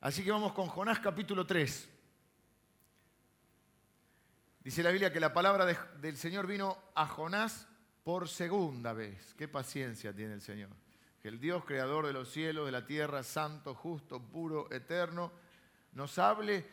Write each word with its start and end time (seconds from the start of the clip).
Así 0.00 0.22
que 0.22 0.30
vamos 0.30 0.52
con 0.52 0.68
Jonás 0.68 1.00
capítulo 1.00 1.44
3. 1.44 1.88
Dice 4.62 4.82
la 4.82 4.90
Biblia 4.90 5.12
que 5.12 5.18
la 5.18 5.32
palabra 5.32 5.66
del 5.66 6.16
Señor 6.16 6.46
vino 6.46 6.78
a 6.94 7.06
Jonás 7.06 7.66
por 8.04 8.28
segunda 8.28 8.92
vez. 8.92 9.34
Qué 9.36 9.48
paciencia 9.48 10.14
tiene 10.14 10.34
el 10.34 10.40
Señor. 10.40 10.70
Que 11.20 11.26
el 11.26 11.40
Dios 11.40 11.64
creador 11.64 12.06
de 12.06 12.12
los 12.12 12.30
cielos, 12.30 12.66
de 12.66 12.72
la 12.72 12.86
tierra, 12.86 13.24
santo, 13.24 13.74
justo, 13.74 14.22
puro, 14.22 14.70
eterno, 14.70 15.32
nos 15.92 16.16
hable 16.20 16.64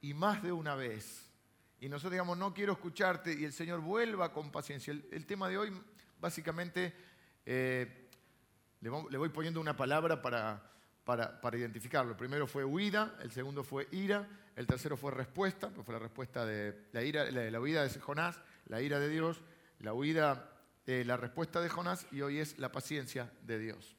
y 0.00 0.14
más 0.14 0.40
de 0.44 0.52
una 0.52 0.76
vez. 0.76 1.28
Y 1.80 1.88
nosotros 1.88 2.12
digamos, 2.12 2.38
no 2.38 2.54
quiero 2.54 2.74
escucharte 2.74 3.32
y 3.32 3.44
el 3.44 3.52
Señor 3.52 3.80
vuelva 3.80 4.32
con 4.32 4.52
paciencia. 4.52 4.92
El, 4.92 5.26
tema 5.26 5.48
de 5.48 5.58
hoy, 5.58 5.82
básicamente, 6.20 6.94
eh, 7.44 8.08
le 8.80 9.18
voy 9.18 9.30
poniendo 9.30 9.60
una 9.60 9.76
palabra 9.76 10.22
para 10.22 10.77
para, 11.08 11.56
identificarlo. 11.56 12.10
El 12.10 12.18
primero 12.18 12.46
fue 12.46 12.66
huida, 12.66 13.16
el 13.22 13.30
segundo 13.30 13.64
fue 13.64 13.88
ira, 13.92 14.28
el 14.54 14.66
tercero 14.66 14.94
fue 14.94 15.10
respuesta, 15.10 15.70
pues 15.70 15.86
fue 15.86 15.94
la 15.94 16.00
respuesta 16.00 16.44
de 16.44 16.88
la, 16.92 17.02
ira, 17.02 17.30
la, 17.30 17.60
huida 17.60 17.82
de 17.82 17.98
Jonás, 17.98 18.38
la 18.66 18.82
ira 18.82 19.00
de 19.00 19.08
Dios, 19.08 19.40
la 19.78 19.94
huida, 19.94 20.52
eh, 20.86 21.04
la 21.06 21.16
respuesta 21.16 21.62
de 21.62 21.70
Jonás 21.70 22.06
y 22.12 22.20
hoy 22.20 22.40
es 22.40 22.58
la 22.58 22.70
paciencia 22.70 23.32
de 23.40 23.58
Dios. 23.58 23.96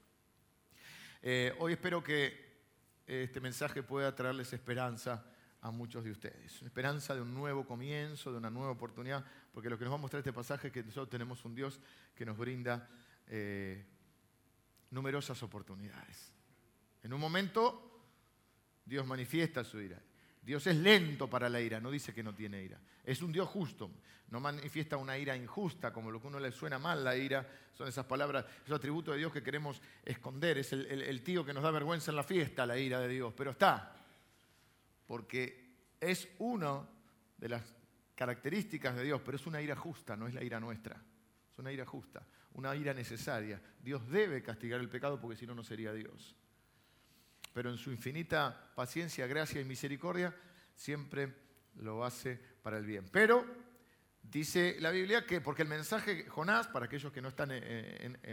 Eh, 1.23 1.55
hoy 1.57 1.73
espero 1.73 2.03
que 2.03 2.47
este 3.07 3.41
mensaje 3.41 3.81
pueda 3.81 4.13
traerles 4.13 4.53
esperanza 4.53 5.25
a 5.61 5.71
muchos 5.71 6.03
de 6.03 6.11
ustedes. 6.11 6.61
Esperanza 6.61 7.15
de 7.15 7.21
un 7.21 7.33
nuevo 7.33 7.65
comienzo, 7.65 8.31
de 8.31 8.37
una 8.37 8.51
nueva 8.51 8.69
oportunidad, 8.69 9.25
porque 9.51 9.71
lo 9.71 9.79
que 9.79 9.85
nos 9.85 9.93
va 9.93 9.97
a 9.97 10.01
mostrar 10.01 10.19
este 10.19 10.31
pasaje 10.31 10.67
es 10.67 10.73
que 10.73 10.83
nosotros 10.83 11.09
tenemos 11.09 11.43
un 11.43 11.55
Dios 11.55 11.79
que 12.13 12.23
nos 12.23 12.37
brinda 12.37 12.87
eh, 13.25 13.83
numerosas 14.91 15.41
oportunidades. 15.41 16.38
En 17.03 17.13
un 17.13 17.19
momento 17.19 17.89
Dios 18.85 19.05
manifiesta 19.05 19.63
su 19.63 19.79
ira. 19.79 20.01
Dios 20.41 20.65
es 20.67 20.75
lento 20.75 21.29
para 21.29 21.47
la 21.47 21.61
ira, 21.61 21.79
no 21.79 21.91
dice 21.91 22.13
que 22.13 22.23
no 22.23 22.33
tiene 22.33 22.63
ira. 22.63 22.79
Es 23.03 23.21
un 23.21 23.31
Dios 23.31 23.47
justo, 23.47 23.91
no 24.29 24.39
manifiesta 24.39 24.97
una 24.97 25.17
ira 25.17 25.35
injusta, 25.35 25.93
como 25.93 26.09
lo 26.09 26.19
que 26.19 26.27
a 26.27 26.29
uno 26.29 26.39
le 26.39 26.51
suena 26.51 26.79
mal 26.79 27.03
la 27.03 27.15
ira, 27.15 27.47
son 27.73 27.87
esas 27.87 28.05
palabras, 28.05 28.45
esos 28.63 28.77
atributos 28.77 29.13
de 29.13 29.19
Dios 29.19 29.31
que 29.31 29.43
queremos 29.43 29.81
esconder. 30.03 30.57
Es 30.57 30.73
el, 30.73 31.21
tío 31.23 31.45
que 31.45 31.53
nos 31.53 31.63
da 31.63 31.71
vergüenza 31.71 32.11
en 32.11 32.15
la 32.15 32.23
fiesta, 32.23 32.65
la 32.65 32.77
ira 32.77 32.99
de 32.99 33.07
Dios, 33.09 33.33
pero 33.35 33.51
está, 33.51 33.95
porque 35.05 35.69
es 35.99 36.27
una 36.39 36.81
de 37.37 37.49
las 37.49 37.63
características 38.15 38.95
de 38.95 39.03
Dios, 39.03 39.21
pero 39.23 39.37
es 39.37 39.45
una 39.45 39.61
ira 39.61 39.75
justa, 39.75 40.15
no 40.15 40.27
es 40.27 40.33
la 40.33 40.43
ira 40.43 40.59
nuestra, 40.59 40.95
es 41.51 41.59
una 41.59 41.71
ira 41.71 41.85
justa, 41.85 42.25
una 42.53 42.75
ira 42.75 42.93
necesaria. 42.93 43.61
Dios 43.81 44.09
debe 44.09 44.41
castigar 44.41 44.79
el 44.79 44.89
pecado 44.89 45.19
porque 45.21 45.37
si 45.37 45.45
no, 45.45 45.53
no 45.53 45.63
sería 45.63 45.93
Dios 45.93 46.35
pero 47.53 47.69
en 47.69 47.77
su 47.77 47.91
infinita 47.91 48.71
paciencia, 48.75 49.27
gracia 49.27 49.61
y 49.61 49.65
misericordia 49.65 50.35
siempre 50.75 51.33
lo 51.75 52.03
hace 52.03 52.39
para 52.61 52.77
el 52.77 52.85
bien. 52.85 53.05
Pero 53.11 53.45
dice 54.21 54.77
la 54.79 54.91
Biblia 54.91 55.25
que, 55.25 55.41
porque 55.41 55.63
el 55.63 55.67
mensaje 55.67 56.25
Jonás, 56.27 56.67
para 56.67 56.85
aquellos 56.85 57.11
que 57.11 57.21
no 57.21 57.29
están 57.29 57.51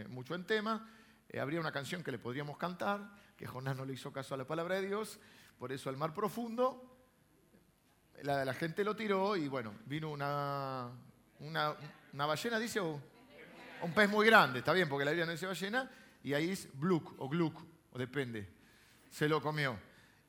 mucho 0.09 0.35
en 0.35 0.45
tema, 0.45 0.89
eh, 1.29 1.41
habría 1.41 1.61
una 1.61 1.73
canción 1.73 2.03
que 2.03 2.13
le 2.13 2.19
podríamos 2.19 2.57
cantar, 2.57 3.11
que 3.37 3.47
Jonás 3.47 3.77
no 3.77 3.85
le 3.85 3.95
hizo 3.95 4.13
caso 4.13 4.35
a 4.35 4.39
la 4.39 4.47
palabra 4.47 4.77
de 4.77 4.87
Dios, 4.87 5.19
por 5.59 5.73
eso 5.73 5.91
al 5.91 5.97
mar 5.97 6.15
profundo, 6.15 6.97
la, 8.23 8.45
la 8.45 8.55
gente 8.55 8.85
lo 8.85 8.95
tiró 8.95 9.37
y 9.37 9.49
bueno, 9.49 9.75
vino 9.87 10.11
una, 10.11 10.91
una, 11.41 12.27
ballena, 12.27 12.59
dice, 12.59 12.81
o 12.81 13.01
un 13.83 13.93
pez 13.93 14.09
muy 14.09 14.27
grande, 14.27 14.61
está 14.61 14.73
bien, 14.73 14.89
porque 14.89 15.05
la 15.05 15.11
Biblia 15.11 15.27
no 15.27 15.33
dice 15.33 15.47
ballena, 15.47 15.91
y 16.23 16.35
ahí 16.35 16.51
es 16.51 16.69
bluk 16.79 17.15
o 17.19 17.29
gluk, 17.29 17.63
o 17.93 17.99
depende, 17.99 18.49
se 19.17 19.31
lo 19.31 19.41
comió. 19.41 19.79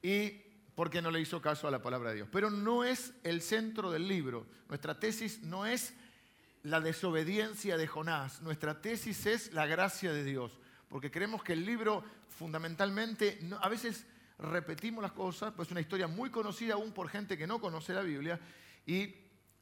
Y 0.01 0.29
porque 0.73 1.01
no 1.01 1.11
le 1.11 1.19
hizo 1.19 1.41
caso 1.41 1.67
a 1.67 1.71
la 1.71 1.81
palabra 1.81 2.11
de 2.11 2.15
Dios. 2.17 2.29
Pero 2.31 2.49
no 2.49 2.85
es 2.85 3.13
el 3.23 3.41
centro 3.41 3.91
del 3.91 4.07
libro. 4.07 4.47
Nuestra 4.69 4.97
tesis 4.97 5.41
no 5.41 5.65
es 5.65 5.93
la 6.63 6.79
desobediencia 6.79 7.75
de 7.75 7.85
Jonás. 7.85 8.41
Nuestra 8.41 8.81
tesis 8.81 9.25
es 9.25 9.51
la 9.51 9.65
gracia 9.65 10.13
de 10.13 10.23
Dios. 10.23 10.57
Porque 10.87 11.11
creemos 11.11 11.43
que 11.43 11.51
el 11.51 11.65
libro 11.65 12.01
fundamentalmente, 12.29 13.41
a 13.59 13.67
veces 13.67 14.05
repetimos 14.39 15.01
las 15.01 15.11
cosas, 15.11 15.51
pues 15.53 15.67
es 15.67 15.71
una 15.73 15.81
historia 15.81 16.07
muy 16.07 16.29
conocida 16.29 16.75
aún 16.75 16.93
por 16.93 17.09
gente 17.09 17.37
que 17.37 17.45
no 17.45 17.59
conoce 17.59 17.91
la 17.91 18.03
Biblia. 18.03 18.39
Y 18.85 19.15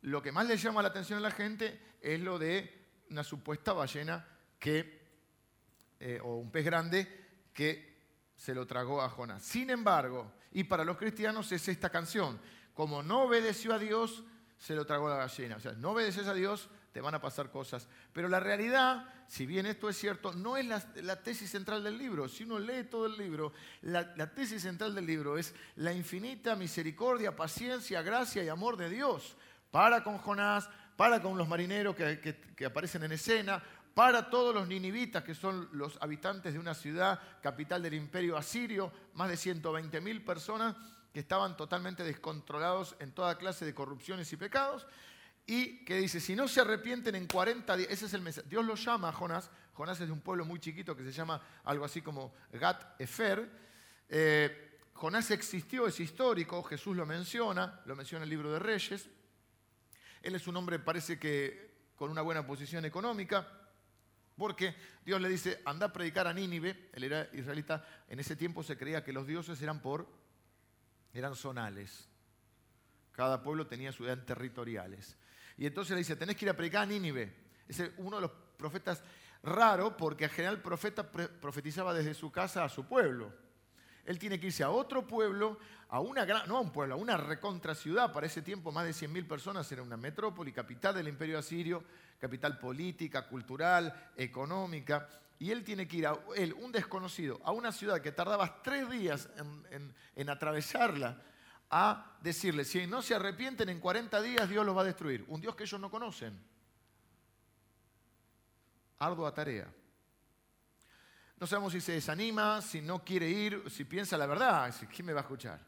lo 0.03 0.21
que 0.21 0.31
más 0.31 0.45
le 0.45 0.55
llama 0.55 0.83
la 0.83 0.89
atención 0.89 1.17
a 1.17 1.21
la 1.21 1.31
gente 1.31 1.79
es 1.99 2.19
lo 2.19 2.37
de 2.37 2.85
una 3.09 3.23
supuesta 3.23 3.73
ballena 3.73 4.23
que, 4.59 5.01
eh, 5.99 6.19
o 6.21 6.35
un 6.35 6.51
pez 6.51 6.63
grande 6.63 7.07
que 7.55 7.94
se 8.35 8.53
lo 8.53 8.65
tragó 8.65 9.01
a 9.01 9.09
Jonás. 9.09 9.43
Sin 9.43 9.69
embargo, 9.69 10.31
y 10.51 10.63
para 10.63 10.85
los 10.85 10.97
cristianos 10.97 11.51
es 11.51 11.67
esta 11.67 11.89
canción, 11.89 12.39
como 12.73 13.03
no 13.03 13.23
obedeció 13.23 13.73
a 13.73 13.79
Dios, 13.79 14.23
se 14.57 14.75
lo 14.75 14.85
tragó 14.85 15.09
la 15.09 15.17
gallina. 15.17 15.57
O 15.57 15.59
sea, 15.59 15.73
no 15.73 15.91
obedeces 15.91 16.27
a 16.27 16.33
Dios, 16.33 16.69
te 16.91 17.01
van 17.01 17.13
a 17.15 17.21
pasar 17.21 17.51
cosas. 17.51 17.87
Pero 18.13 18.27
la 18.29 18.39
realidad, 18.39 19.05
si 19.27 19.45
bien 19.45 19.65
esto 19.65 19.89
es 19.89 19.97
cierto, 19.97 20.33
no 20.33 20.57
es 20.57 20.65
la, 20.65 21.23
tesis 21.23 21.49
central 21.49 21.83
del 21.83 21.97
libro. 21.97 22.27
Si 22.27 22.43
uno 22.43 22.59
lee 22.59 22.85
todo 22.89 23.05
el 23.05 23.17
libro, 23.17 23.53
la, 23.81 24.33
tesis 24.33 24.61
central 24.61 24.95
del 24.95 25.05
libro 25.05 25.37
es 25.37 25.53
la 25.75 25.93
infinita 25.93 26.55
misericordia, 26.55 27.35
paciencia, 27.35 28.01
gracia 28.01 28.43
y 28.43 28.49
amor 28.49 28.77
de 28.77 28.89
Dios 28.89 29.35
para 29.71 30.03
con 30.03 30.17
Jonás, 30.19 30.69
para 30.95 31.21
con 31.21 31.37
los 31.37 31.49
marineros 31.49 31.97
que 31.97 32.65
aparecen 32.65 33.03
en 33.03 33.11
escena, 33.11 33.61
para 33.95 34.29
todos 34.29 34.53
los 34.53 34.67
ninivitas, 34.67 35.23
que 35.23 35.33
son 35.33 35.69
los 35.71 35.97
habitantes 36.01 36.53
de 36.53 36.59
una 36.59 36.75
ciudad 36.75 37.17
capital 37.41 37.81
del 37.81 37.93
imperio 37.93 38.35
asirio, 38.35 38.91
más 39.13 39.29
de 39.29 39.35
120.000 39.35 40.25
personas 40.25 40.75
que 41.13 41.21
estaban 41.21 41.55
totalmente 41.55 42.03
descontrolados 42.03 42.97
en 42.99 43.13
toda 43.13 43.37
clase 43.37 43.63
de 43.63 43.73
corrupciones 43.73 44.31
y 44.33 44.35
pecados, 44.35 44.85
y 45.47 45.85
que 45.85 45.95
dice, 45.95 46.19
si 46.19 46.35
no 46.35 46.49
se 46.49 46.59
arrepienten 46.59 47.15
en 47.15 47.25
40 47.25 47.77
días, 47.77 47.89
ese 47.89 48.07
es 48.07 48.13
el 48.13 48.21
mensaje, 48.21 48.49
Dios 48.49 48.65
lo 48.65 48.75
llama 48.75 49.09
a 49.09 49.13
Jonás, 49.13 49.49
Jonás 49.73 50.01
es 50.01 50.07
de 50.07 50.13
un 50.13 50.19
pueblo 50.19 50.43
muy 50.43 50.59
chiquito 50.59 50.93
que 50.93 51.03
se 51.03 51.13
llama 51.13 51.41
algo 51.63 51.85
así 51.85 52.01
como 52.01 52.33
Gat 52.51 52.99
Efer, 52.99 53.49
eh, 54.09 54.77
Jonás 54.91 55.31
existió, 55.31 55.87
es 55.87 55.97
histórico, 56.01 56.61
Jesús 56.63 56.97
lo 56.97 57.05
menciona, 57.05 57.81
lo 57.85 57.95
menciona 57.95 58.25
el 58.25 58.29
libro 58.29 58.51
de 58.51 58.59
Reyes, 58.59 59.07
él 60.21 60.35
es 60.35 60.47
un 60.47 60.57
hombre, 60.57 60.79
parece 60.79 61.17
que 61.17 61.93
con 61.95 62.11
una 62.11 62.21
buena 62.21 62.45
posición 62.45 62.83
económica, 62.83 63.47
porque 64.37 64.75
Dios 65.05 65.21
le 65.21 65.29
dice, 65.29 65.61
anda 65.65 65.87
a 65.87 65.93
predicar 65.93 66.27
a 66.27 66.33
Nínive, 66.33 66.89
él 66.93 67.03
era 67.05 67.29
israelita, 67.33 67.85
en 68.09 68.19
ese 68.19 68.35
tiempo 68.35 68.63
se 68.63 68.77
creía 68.77 69.03
que 69.03 69.13
los 69.13 69.25
dioses 69.27 69.61
eran 69.61 69.81
por, 69.81 70.07
eran 71.13 71.35
zonales. 71.35 72.09
Cada 73.11 73.41
pueblo 73.41 73.67
tenía 73.67 73.91
sus 73.91 74.07
edad 74.07 74.23
territoriales. 74.25 75.17
Y 75.57 75.65
entonces 75.65 75.91
le 75.91 75.99
dice, 75.99 76.15
tenés 76.15 76.35
que 76.35 76.45
ir 76.45 76.49
a 76.49 76.57
predicar 76.57 76.83
a 76.83 76.85
Nínive. 76.85 77.33
Es 77.67 77.81
uno 77.97 78.17
de 78.17 78.23
los 78.23 78.31
profetas 78.57 79.01
raro 79.41 79.95
porque 79.95 80.25
al 80.25 80.31
general 80.31 80.55
el 80.55 80.61
profeta 80.61 81.09
profetizaba 81.09 81.93
desde 81.93 82.13
su 82.13 82.31
casa 82.31 82.63
a 82.65 82.69
su 82.69 82.85
pueblo. 82.85 83.44
Él 84.05 84.19
tiene 84.19 84.39
que 84.39 84.47
irse 84.47 84.63
a 84.63 84.69
otro 84.69 85.07
pueblo, 85.07 85.57
a 85.89 85.99
una 85.99 86.25
gran, 86.25 86.47
no 86.47 86.57
a 86.57 86.61
un 86.61 86.71
pueblo, 86.71 86.95
a 86.95 86.97
una 86.97 87.17
recontra 87.17 87.73
ciudad. 87.73 88.13
Para 88.13 88.27
ese 88.27 88.41
tiempo 88.41 88.71
más 88.71 88.85
de 88.85 88.91
100.000 88.91 89.27
personas, 89.27 89.71
era 89.71 89.81
una 89.81 89.97
metrópoli, 89.97 90.51
capital 90.51 90.95
del 90.95 91.07
imperio 91.07 91.39
asirio, 91.39 91.83
capital 92.19 92.59
política, 92.59 93.27
cultural, 93.27 94.11
económica. 94.15 95.09
Y 95.39 95.51
él 95.51 95.63
tiene 95.63 95.87
que 95.87 95.97
ir, 95.97 96.07
a, 96.07 96.17
él, 96.35 96.53
un 96.53 96.71
desconocido, 96.71 97.41
a 97.43 97.51
una 97.51 97.71
ciudad 97.71 97.99
que 98.01 98.11
tardaba 98.11 98.61
tres 98.61 98.89
días 98.89 99.27
en, 100.15 100.29
atravesarla, 100.29 101.21
a 101.71 102.17
decirle, 102.21 102.63
si 102.63 102.85
no 102.85 103.01
se 103.01 103.15
arrepienten 103.15 103.69
en 103.69 103.79
40 103.79 104.21
días, 104.21 104.47
Dios 104.47 104.65
los 104.65 104.77
va 104.77 104.81
a 104.81 104.85
destruir. 104.85 105.25
Un 105.27 105.41
Dios 105.41 105.55
que 105.55 105.63
ellos 105.63 105.81
no 105.81 105.89
conocen. 105.89 106.39
Ardua 108.99 109.33
tarea. 109.33 109.67
No 111.37 111.47
sabemos 111.47 111.73
si 111.73 111.81
se 111.81 111.93
desanima, 111.93 112.61
si 112.61 112.81
no 112.81 113.03
quiere 113.03 113.29
ir, 113.29 113.63
si 113.69 113.83
piensa 113.83 114.17
la 114.17 114.25
verdad. 114.25 114.73
¿Quién 114.93 115.05
me 115.05 115.13
va 115.13 115.19
a 115.19 115.23
escuchar? 115.23 115.59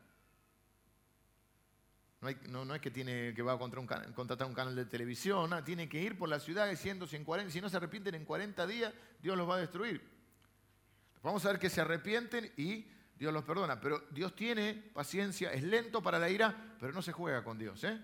No, 2.50 2.74
es 2.74 2.82
que, 2.82 2.90
tiene, 2.90 3.34
que 3.34 3.42
va 3.44 3.54
a 3.54 3.58
contratar 3.60 4.48
un, 4.48 4.54
canal 4.54 4.76
de 4.76 4.86
televisión, 4.86 5.52
tiene 5.64 5.88
que 5.88 6.02
ir 6.02 6.18
por 6.18 6.28
la 6.28 6.40
ciudad 6.40 6.68
diciendo 6.68 7.06
si, 7.06 7.16
en 7.16 7.24
40, 7.24 7.52
si 7.52 7.62
no 7.62 7.70
se 7.70 7.78
arrepienten 7.78 8.16
en 8.16 8.26
40 8.26 8.66
días, 8.66 8.94
Dios 9.22 9.38
los 9.38 9.48
va 9.48 9.56
a 9.56 9.60
destruir. 9.60 10.02
Vamos 11.22 11.46
a 11.46 11.50
ver 11.50 11.60
que 11.60 11.70
se 11.70 11.82
arrepienten 11.82 12.52
y 12.58 12.88
Dios 13.18 13.32
los 13.32 13.44
perdona. 13.44 13.80
Pero 13.80 14.00
Dios 14.10 14.36
tiene 14.36 14.74
paciencia, 14.74 15.54
es 15.54 15.62
lento 15.62 16.02
para 16.02 16.18
la 16.18 16.30
ira, 16.30 16.76
pero 16.80 16.92
no 16.92 17.04
se 17.04 17.12
juega 17.12 17.44
con 17.44 17.60
Dios. 17.60 17.84
¿eh? 17.84 18.02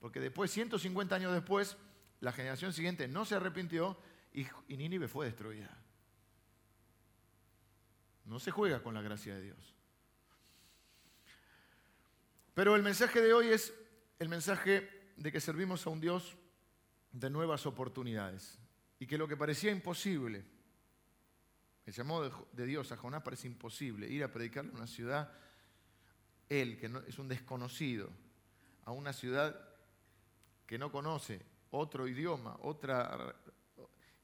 Porque 0.00 0.20
después, 0.20 0.50
150 0.52 1.14
años 1.14 1.32
después, 1.32 1.76
la 2.20 2.32
generación 2.32 2.72
siguiente 2.72 3.08
no 3.08 3.24
se 3.24 3.34
arrepintió 3.34 3.98
y, 4.32 4.46
y 4.68 4.76
Nínive 4.76 5.08
fue 5.08 5.26
destruida. 5.26 5.76
No 8.26 8.38
se 8.38 8.50
juega 8.50 8.82
con 8.82 8.94
la 8.94 9.02
gracia 9.02 9.34
de 9.34 9.42
Dios. 9.42 9.74
Pero 12.54 12.76
el 12.76 12.82
mensaje 12.82 13.20
de 13.20 13.32
hoy 13.32 13.48
es 13.48 13.72
el 14.18 14.28
mensaje 14.28 15.12
de 15.16 15.32
que 15.32 15.40
servimos 15.40 15.86
a 15.86 15.90
un 15.90 16.00
Dios 16.00 16.36
de 17.12 17.30
nuevas 17.30 17.66
oportunidades 17.66 18.58
y 18.98 19.06
que 19.06 19.18
lo 19.18 19.28
que 19.28 19.36
parecía 19.36 19.70
imposible, 19.70 20.44
el 21.84 21.92
llamado 21.92 22.48
de 22.52 22.66
Dios 22.66 22.92
a 22.92 22.96
Jonás 22.96 23.22
parece 23.22 23.46
imposible, 23.46 24.08
ir 24.08 24.24
a 24.24 24.32
predicarle 24.32 24.72
a 24.72 24.74
una 24.74 24.86
ciudad 24.86 25.32
él, 26.48 26.78
que 26.78 26.90
es 27.08 27.18
un 27.18 27.28
desconocido, 27.28 28.10
a 28.84 28.92
una 28.92 29.12
ciudad 29.12 29.68
que 30.66 30.78
no 30.78 30.90
conoce, 30.90 31.40
otro 31.70 32.08
idioma, 32.08 32.56
otra... 32.62 33.34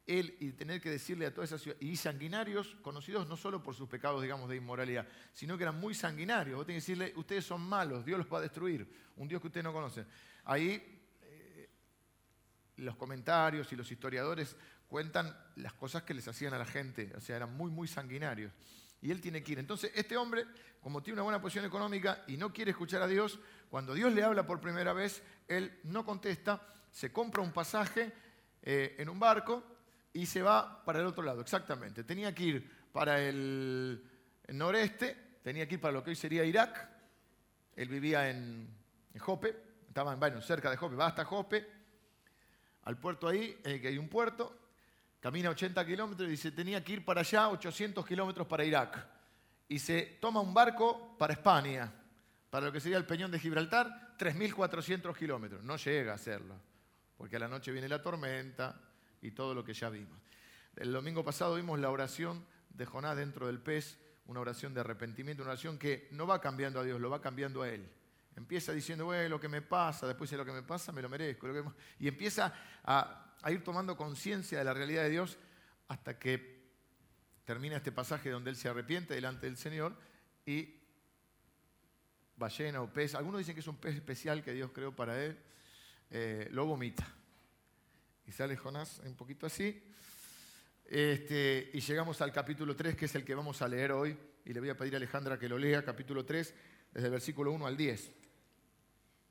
Él 0.07 0.37
y 0.41 0.53
tener 0.53 0.81
que 0.81 0.91
decirle 0.91 1.27
a 1.27 1.35
toda 1.35 1.45
esa 1.45 1.59
ciudad, 1.59 1.77
y 1.81 1.97
sanguinarios 1.97 2.77
conocidos 2.83 3.29
no 3.29 3.37
solo 3.37 3.63
por 3.63 3.75
sus 3.75 3.89
pecados, 3.89 4.21
digamos, 4.21 4.49
de 4.49 4.57
inmoralidad, 4.57 5.07
sino 5.33 5.57
que 5.57 5.65
eran 5.65 5.79
muy 5.79 5.95
sanguinarios. 5.95 6.57
Vos 6.57 6.67
tenés 6.67 6.85
que 6.85 6.93
decirle, 6.93 7.13
ustedes 7.17 7.45
son 7.45 7.61
malos, 7.61 8.05
Dios 8.05 8.19
los 8.19 8.33
va 8.33 8.39
a 8.39 8.43
destruir, 8.43 8.89
un 9.17 9.29
Dios 9.29 9.41
que 9.41 9.47
ustedes 9.47 9.65
no 9.65 9.73
conocen. 9.73 10.07
Ahí 10.45 11.01
eh, 11.23 11.71
los 12.77 12.97
comentarios 12.97 13.73
y 13.73 13.77
los 13.77 13.91
historiadores 13.91 14.57
cuentan 14.89 15.35
las 15.57 15.73
cosas 15.73 16.03
que 16.03 16.15
les 16.15 16.27
hacían 16.27 16.53
a 16.53 16.59
la 16.59 16.67
gente, 16.67 17.13
o 17.17 17.21
sea, 17.21 17.37
eran 17.37 17.57
muy, 17.57 17.71
muy 17.71 17.87
sanguinarios. 17.87 18.53
Y 19.01 19.11
él 19.11 19.21
tiene 19.21 19.43
que 19.43 19.53
ir. 19.53 19.59
Entonces, 19.59 19.91
este 19.95 20.17
hombre, 20.17 20.47
como 20.81 21.03
tiene 21.03 21.15
una 21.15 21.23
buena 21.23 21.41
posición 21.41 21.65
económica 21.65 22.25
y 22.27 22.37
no 22.37 22.53
quiere 22.53 22.73
escuchar 22.73 23.03
a 23.03 23.07
Dios, 23.07 23.41
cuando 23.71 23.95
Dios 23.95 24.13
le 24.13 24.23
habla 24.23 24.47
por 24.47 24.61
primera 24.61 24.93
vez, 24.93 25.23
él 25.49 25.81
no 25.85 26.05
contesta, 26.05 26.61
se 26.91 27.11
compra 27.11 27.43
un 27.43 27.53
pasaje 27.53 28.13
eh, 28.63 28.97
en 28.99 29.09
un 29.09 29.19
barco 29.19 29.72
y 30.13 30.27
se 30.27 30.43
va 30.43 30.85
para 30.85 31.01
el 31.01 31.07
otro 31.07 31.23
lado, 31.23 31.41
exactamente. 31.41 32.05
Tenía 32.05 32.35
que 32.35 32.43
ir 32.43 32.71
para 32.93 33.21
el, 33.21 34.03
noreste, 34.49 35.39
tenía 35.43 35.67
que 35.67 35.75
ir 35.75 35.81
para 35.81 35.93
lo 35.93 36.05
que 36.05 36.11
hoy 36.11 36.17
sería 36.17 36.45
Irak. 36.45 36.89
Él 37.75 37.89
vivía 37.89 38.29
en, 38.29 38.69
Jope, 39.19 39.57
estaba 39.89 40.15
bueno, 40.17 40.41
cerca 40.41 40.71
de 40.71 40.77
Jope, 40.77 40.97
va 40.97 41.07
hasta 41.07 41.25
Jope, 41.25 41.67
al 42.85 42.99
puerto 42.99 43.29
ahí, 43.29 43.59
eh, 43.65 43.81
que 43.81 43.89
hay 43.89 43.99
un 43.99 44.09
puerto, 44.09 44.59
camina 45.21 45.51
80 45.51 45.87
kilómetros 45.87 46.29
y 46.29 46.33
dice, 46.33 46.53
tenía 46.53 46.83
que 46.83 46.95
ir 46.95 47.05
para 47.05 47.21
allá 47.21 47.49
800 47.49 48.05
kilómetros 48.07 48.47
para 48.47 48.65
Irak. 48.65 49.07
Y 49.69 49.79
se 49.79 50.19
toma 50.21 50.41
un 50.41 50.53
barco 50.53 51.17
para 51.17 51.33
España, 51.33 51.91
para 52.51 52.67
lo 52.67 52.73
que 52.73 52.81
sería 52.81 52.99
el 52.99 53.07
Peñón 53.07 53.31
de 53.31 53.39
Gibraltar, 53.39 54.17
3.400 54.19 55.17
kilómetros. 55.17 55.63
No 55.63 55.77
llega 55.77 56.13
a 56.13 56.17
hacerlo, 56.17 56.57
porque 57.17 57.37
a 57.37 57.39
la 57.39 57.49
noche 57.49 57.73
viene 57.73 57.89
la 57.89 58.03
tormenta 58.03 58.92
y 59.23 59.31
todo 59.31 59.55
lo 59.55 59.65
que 59.65 59.73
ya 59.73 59.89
vimos. 59.89 60.21
El 60.77 60.93
domingo 60.93 61.25
pasado 61.25 61.55
vimos 61.55 61.81
la 61.81 61.91
oración 61.91 62.45
de 62.69 62.85
Jonás 62.85 63.17
dentro 63.17 63.47
del 63.47 63.61
pez, 63.61 63.99
una 64.27 64.41
oración 64.41 64.75
de 64.75 64.81
arrepentimiento, 64.81 65.43
una 65.43 65.53
oración 65.53 65.79
que 65.79 66.09
no 66.11 66.27
va 66.27 66.41
cambiando 66.41 66.81
a 66.81 66.85
Dios, 66.85 67.01
lo 67.01 67.09
va 67.09 67.21
cambiando 67.21 67.63
a 67.63 67.69
Él. 67.69 67.91
Empieza 68.37 68.73
diciendo, 68.73 69.07
bueno, 69.07 69.29
lo 69.29 69.41
que 69.41 69.49
me 69.49 69.63
pasa, 69.63 70.07
después 70.07 70.31
de 70.31 70.37
lo 70.37 70.45
que 70.45 70.53
me 70.53 70.63
pasa, 70.63 70.93
me 70.93 71.03
lo 71.03 71.09
merezco. 71.09 71.49
Y 71.99 72.09
empieza 72.09 72.55
a 72.85 73.23
a 73.43 73.51
ir 73.51 73.63
tomando 73.63 73.97
conciencia 73.97 74.59
de 74.59 74.65
la 74.65 74.73
realidad 74.73 75.03
de 75.03 75.11
Dios 75.11 75.37
hasta 75.89 76.19
que 76.19 76.63
termina 77.45 77.77
este 77.77 77.93
pasaje 77.93 78.31
donde 78.31 78.51
él 78.51 78.57
se 78.57 78.69
arrepiente 78.69 79.15
delante 79.15 79.47
del 79.47 79.57
Señor 79.57 79.97
y 80.47 80.81
ballena 82.37 82.81
o 82.83 82.93
pez, 82.93 83.15
algunos 83.15 83.39
dicen 83.39 83.55
que 83.55 83.61
es 83.61 83.67
un 83.67 83.77
pez 83.77 83.97
especial 83.97 84.43
que 84.43 84.53
Dios 84.53 84.71
creó 84.73 84.95
para 84.95 85.23
él, 85.23 85.39
eh, 86.11 86.49
lo 86.53 86.67
vomita. 86.67 87.07
Y 88.33 88.35
sale 88.35 88.57
Jonás 88.57 88.99
un 89.05 89.15
poquito 89.15 89.45
así. 89.45 89.79
Este, 90.87 91.71
y 91.75 91.81
llegamos 91.81 92.23
al 92.23 92.33
capítulo 92.33 92.75
3, 92.75 92.97
que 92.97 93.05
es 93.05 93.15
el 93.15 93.27
que 93.27 93.35
vamos 93.35 93.61
a 93.61 93.69
leer 93.69 93.93
hoy. 93.93 94.17
Y 94.47 94.55
le 94.55 94.61
voy 94.61 94.71
a 94.71 94.75
pedir 94.75 94.95
a 94.95 94.97
Alejandra 94.97 95.39
que 95.39 95.51
lo 95.51 95.59
lea, 95.59 95.85
capítulo 95.85 96.25
3, 96.25 96.55
desde 96.95 97.09
el 97.09 97.13
versículo 97.13 97.53
1 97.53 97.67
al 97.67 97.77
10. 97.77 98.11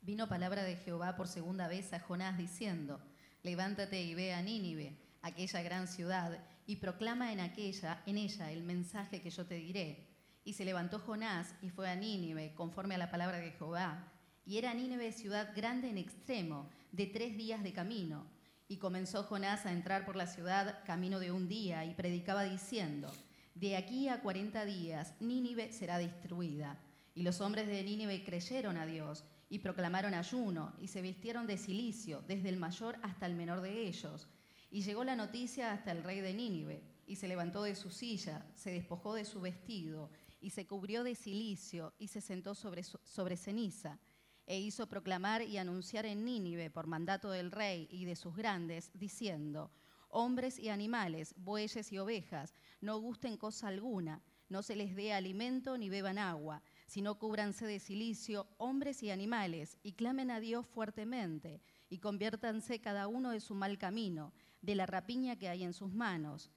Vino 0.04 0.30
palabra 0.30 0.62
de 0.62 0.76
Jehová 0.76 1.16
por 1.16 1.28
segunda 1.28 1.68
vez 1.68 1.92
a 1.94 2.00
Jonás 2.00 2.38
diciendo, 2.38 3.02
levántate 3.42 4.00
y 4.00 4.14
ve 4.14 4.36
a 4.36 4.44
Nínive, 4.44 4.96
aquella 5.24 5.64
gran 5.64 5.88
ciudad, 5.88 6.38
y 6.68 6.76
proclama 6.76 7.34
en 7.34 7.40
aquella, 7.40 8.04
en 8.06 8.20
ella, 8.20 8.52
el 8.52 8.62
mensaje 8.62 9.20
que 9.24 9.32
yo 9.32 9.48
te 9.48 9.56
diré. 9.56 10.06
Y 10.44 10.54
se 10.54 10.64
levantó 10.64 11.00
Jonás 11.00 11.56
y 11.64 11.72
fue 11.72 11.90
a 11.90 11.96
Nínive, 11.96 12.54
conforme 12.54 12.94
a 12.94 13.00
la 13.00 13.10
palabra 13.10 13.40
de 13.40 13.50
Jehová. 13.50 14.14
Y 14.46 14.60
era 14.60 14.76
Nínive 14.76 15.12
ciudad 15.12 15.56
grande 15.56 15.90
en 15.90 15.98
extremo, 15.98 16.70
de 16.92 17.08
tres 17.08 17.36
días 17.36 17.64
de 17.64 17.74
camino. 17.74 18.28
Y 18.72 18.78
comenzó 18.78 19.24
Jonás 19.24 19.66
a 19.66 19.74
entrar 19.74 20.06
por 20.06 20.16
la 20.16 20.28
ciudad 20.28 20.86
camino 20.86 21.20
de 21.20 21.30
un 21.30 21.50
día, 21.50 21.84
y 21.84 21.94
predicaba 21.94 22.46
diciendo, 22.46 23.12
De 23.54 23.76
aquí 23.76 24.08
a 24.08 24.22
cuarenta 24.22 24.64
días 24.64 25.14
Nínive 25.20 25.74
será 25.74 25.98
destruida. 25.98 26.80
Y 27.14 27.24
los 27.24 27.42
hombres 27.42 27.68
de 27.68 27.84
Nínive 27.84 28.24
creyeron 28.24 28.78
a 28.78 28.86
Dios 28.86 29.26
y 29.50 29.60
proclamaron 29.60 30.14
ayuno 30.14 30.74
y 30.80 30.88
se 30.88 31.02
vistieron 31.02 31.48
de 31.48 31.58
silicio, 31.58 32.24
desde 32.30 32.48
el 32.48 32.56
mayor 32.56 32.96
hasta 33.04 33.26
el 33.26 33.36
menor 33.36 33.60
de 33.60 33.88
ellos. 33.90 34.30
Y 34.72 34.84
llegó 34.84 35.04
la 35.04 35.18
noticia 35.18 35.74
hasta 35.74 35.92
el 35.92 36.02
rey 36.02 36.22
de 36.22 36.34
Nínive, 36.34 36.82
y 37.06 37.18
se 37.18 37.28
levantó 37.28 37.64
de 37.64 37.76
su 37.76 37.92
silla, 37.92 38.46
se 38.56 38.72
despojó 38.72 39.16
de 39.16 39.26
su 39.26 39.42
vestido, 39.42 40.10
y 40.40 40.52
se 40.52 40.66
cubrió 40.66 41.04
de 41.04 41.16
silicio, 41.16 41.94
y 42.00 42.08
se 42.08 42.22
sentó 42.22 42.56
sobre, 42.56 42.84
sobre 42.84 43.36
ceniza, 43.36 44.00
e 44.46 44.60
hizo 44.60 44.88
proclamar 44.88 45.42
y 45.42 45.58
anunciar 45.58 46.06
en 46.06 46.26
Nínive 46.26 46.70
por 46.70 46.88
mandato 46.88 47.32
del 47.32 47.52
rey 47.52 47.88
y 47.92 48.06
de 48.06 48.16
sus 48.16 48.36
grandes, 48.36 48.92
diciendo, 48.94 49.72
hombres 50.10 50.60
y 50.60 50.70
animales, 50.70 51.34
bueyes 51.38 51.92
y 51.92 51.98
ovejas, 51.98 52.56
no 52.82 53.00
gusten 53.00 53.38
cosa 53.38 53.68
alguna, 53.68 54.22
no 54.50 54.64
se 54.64 54.76
les 54.76 54.96
dé 54.96 55.14
alimento 55.14 55.78
ni 55.78 55.90
beban 55.90 56.18
agua 56.18 56.62
sino 56.92 57.18
cúbranse 57.18 57.66
de 57.66 57.80
silicio 57.80 58.50
hombres 58.58 59.02
y 59.02 59.12
animales, 59.12 59.78
y 59.82 59.94
clamen 59.94 60.30
a 60.30 60.42
Dios 60.42 60.68
fuertemente, 60.68 61.62
y 61.90 62.00
conviértanse 62.00 62.82
cada 62.82 63.08
uno 63.08 63.32
de 63.32 63.40
su 63.40 63.56
mal 63.56 63.78
camino, 63.78 64.34
de 64.62 64.76
la 64.76 64.86
rapiña 64.86 65.38
que 65.38 65.48
hay 65.48 65.64
en 65.64 65.72
sus 65.72 65.94
manos. 65.94 66.52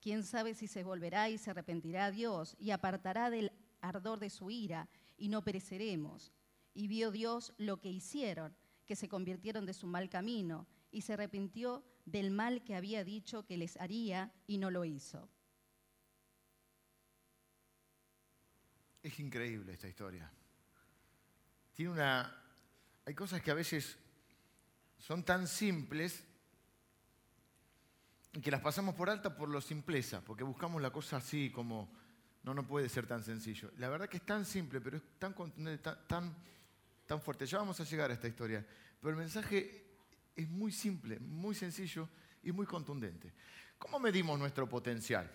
Quién 0.00 0.24
sabe 0.24 0.54
si 0.54 0.66
se 0.66 0.82
volverá 0.82 1.30
y 1.30 1.38
se 1.38 1.52
arrepentirá 1.52 2.06
a 2.06 2.10
Dios, 2.10 2.56
y 2.58 2.72
apartará 2.72 3.30
del 3.30 3.52
ardor 3.80 4.18
de 4.18 4.28
su 4.28 4.50
ira, 4.50 4.88
y 5.16 5.28
no 5.28 5.44
pereceremos. 5.44 6.32
Y 6.76 6.88
vio 6.88 7.10
Dios 7.10 7.54
lo 7.56 7.80
que 7.80 7.88
hicieron, 7.88 8.54
que 8.84 8.96
se 8.96 9.08
convirtieron 9.08 9.64
de 9.64 9.72
su 9.72 9.86
mal 9.86 10.10
camino, 10.10 10.66
y 10.92 11.00
se 11.00 11.14
arrepintió 11.14 11.82
del 12.04 12.30
mal 12.30 12.62
que 12.64 12.76
había 12.76 13.02
dicho 13.02 13.46
que 13.46 13.56
les 13.56 13.78
haría, 13.78 14.30
y 14.46 14.58
no 14.58 14.70
lo 14.70 14.84
hizo. 14.84 15.26
Es 19.02 19.18
increíble 19.18 19.72
esta 19.72 19.88
historia. 19.88 20.30
Tiene 21.72 21.92
una. 21.92 22.44
Hay 23.06 23.14
cosas 23.14 23.40
que 23.40 23.50
a 23.50 23.54
veces 23.54 23.96
son 24.98 25.24
tan 25.24 25.48
simples 25.48 26.24
que 28.42 28.50
las 28.50 28.60
pasamos 28.60 28.94
por 28.94 29.08
alta 29.08 29.34
por 29.34 29.48
lo 29.48 29.62
simpleza, 29.62 30.20
porque 30.20 30.44
buscamos 30.44 30.82
la 30.82 30.90
cosa 30.90 31.16
así 31.16 31.50
como 31.50 31.90
no, 32.42 32.52
no 32.52 32.66
puede 32.66 32.90
ser 32.90 33.06
tan 33.06 33.24
sencillo. 33.24 33.70
La 33.78 33.88
verdad 33.88 34.10
que 34.10 34.18
es 34.18 34.26
tan 34.26 34.44
simple, 34.44 34.82
pero 34.82 34.98
es 34.98 35.02
tan 35.18 35.34
tan 36.06 36.36
fuerte. 37.20 37.46
Ya 37.46 37.58
vamos 37.58 37.80
a 37.80 37.84
llegar 37.84 38.10
a 38.10 38.14
esta 38.14 38.28
historia, 38.28 38.64
pero 39.00 39.10
el 39.10 39.16
mensaje 39.16 39.84
es 40.34 40.48
muy 40.48 40.72
simple, 40.72 41.18
muy 41.20 41.54
sencillo 41.54 42.08
y 42.42 42.52
muy 42.52 42.66
contundente. 42.66 43.32
¿Cómo 43.78 43.98
medimos 43.98 44.38
nuestro 44.38 44.68
potencial? 44.68 45.30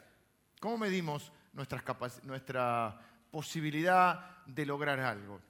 ¿Cómo 0.60 0.78
medimos 0.78 1.32
nuestra 1.54 3.02
posibilidad 3.32 4.46
de 4.46 4.66
lograr 4.66 5.00
algo. 5.00 5.42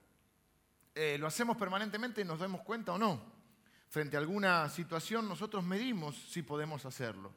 Eh, 0.94 1.16
lo 1.18 1.26
hacemos 1.26 1.56
permanentemente 1.56 2.24
nos 2.24 2.38
damos 2.38 2.62
cuenta 2.62 2.92
o 2.92 2.98
no. 2.98 3.32
Frente 3.88 4.16
a 4.16 4.20
alguna 4.20 4.68
situación 4.68 5.28
nosotros 5.28 5.64
medimos 5.64 6.16
si 6.30 6.42
podemos 6.42 6.86
hacerlo. 6.86 7.32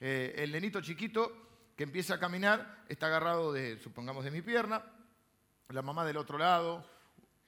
Eh, 0.00 0.34
el 0.36 0.52
nenito 0.52 0.80
chiquito 0.80 1.72
que 1.76 1.84
empieza 1.84 2.14
a 2.14 2.20
caminar 2.20 2.84
está 2.88 3.06
agarrado 3.06 3.52
de, 3.52 3.78
supongamos, 3.78 4.24
de 4.24 4.30
mi 4.30 4.42
pierna, 4.42 4.84
la 5.68 5.82
mamá 5.82 6.04
del 6.04 6.16
otro 6.16 6.36
lado 6.38 6.84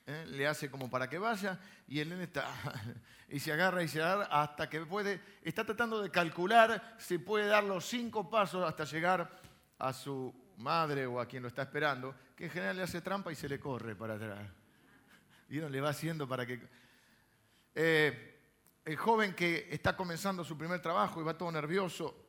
eh, 0.06 0.24
le 0.28 0.46
hace 0.46 0.70
como 0.70 0.88
para 0.88 1.08
que 1.08 1.18
vaya 1.18 1.58
y 1.88 1.98
el 1.98 2.08
nene 2.08 2.24
está 2.24 2.46
y 3.28 3.40
se 3.40 3.52
agarra 3.52 3.82
y 3.82 3.88
se 3.88 4.00
agarra 4.00 4.26
hasta 4.26 4.70
que 4.70 4.80
puede, 4.86 5.20
está 5.42 5.64
tratando 5.64 6.00
de 6.00 6.10
calcular 6.10 6.94
si 6.98 7.18
puede 7.18 7.46
dar 7.46 7.64
los 7.64 7.84
cinco 7.84 8.30
pasos 8.30 8.64
hasta 8.64 8.84
llegar 8.84 9.40
a 9.78 9.92
su 9.92 10.32
madre 10.58 11.06
o 11.06 11.20
a 11.20 11.26
quien 11.26 11.42
lo 11.42 11.48
está 11.48 11.62
esperando, 11.62 12.14
que 12.36 12.44
en 12.44 12.50
general 12.50 12.76
le 12.76 12.82
hace 12.84 13.00
trampa 13.00 13.32
y 13.32 13.34
se 13.34 13.48
le 13.48 13.58
corre 13.58 13.94
para 13.96 14.14
atrás. 14.14 14.48
Y 15.48 15.58
uno 15.58 15.68
le 15.68 15.80
va 15.80 15.90
haciendo 15.90 16.26
para 16.26 16.46
que... 16.46 16.60
Eh, 17.74 18.32
el 18.84 18.96
joven 18.96 19.34
que 19.34 19.68
está 19.70 19.96
comenzando 19.96 20.44
su 20.44 20.56
primer 20.56 20.80
trabajo 20.80 21.20
y 21.20 21.24
va 21.24 21.36
todo 21.36 21.50
nervioso, 21.50 22.25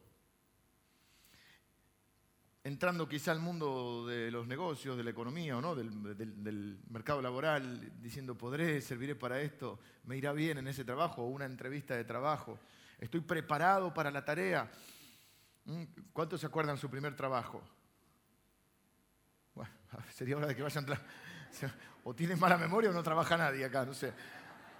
entrando 2.67 3.07
quizá 3.07 3.31
al 3.31 3.39
mundo 3.39 4.05
de 4.07 4.29
los 4.29 4.45
negocios, 4.45 4.97
de 4.97 5.03
la 5.03 5.11
economía 5.11 5.57
o 5.57 5.61
no, 5.61 5.73
del, 5.73 6.77
mercado 6.89 7.21
laboral, 7.21 7.93
diciendo, 8.01 8.37
podré, 8.37 8.81
serviré 8.81 9.15
para 9.15 9.39
esto, 9.39 9.79
me 10.03 10.17
irá 10.17 10.33
bien 10.33 10.57
en 10.57 10.67
ese 10.67 10.83
trabajo, 10.83 11.23
o 11.23 11.27
una 11.27 11.45
entrevista 11.45 11.95
de 11.95 12.03
trabajo, 12.03 12.59
estoy 12.99 13.21
preparado 13.21 13.93
para 13.93 14.11
la 14.11 14.25
tarea. 14.25 14.69
¿Mm? 15.63 15.83
¿Cuántos 16.11 16.41
se 16.41 16.47
acuerdan 16.47 16.77
su 16.77 16.89
primer 16.89 17.15
trabajo? 17.15 17.63
Bueno, 19.55 19.71
sería 20.13 20.35
hora 20.35 20.47
de 20.47 20.55
que 20.55 20.63
vayan. 20.63 20.85
O 22.03 22.15
tienen 22.15 22.39
mala 22.39 22.57
memoria 22.57 22.89
o 22.89 22.93
no 22.93 23.03
trabaja 23.03 23.35
nadie 23.35 23.65
acá, 23.65 23.83
no 23.83 23.93
sé. 23.93 24.13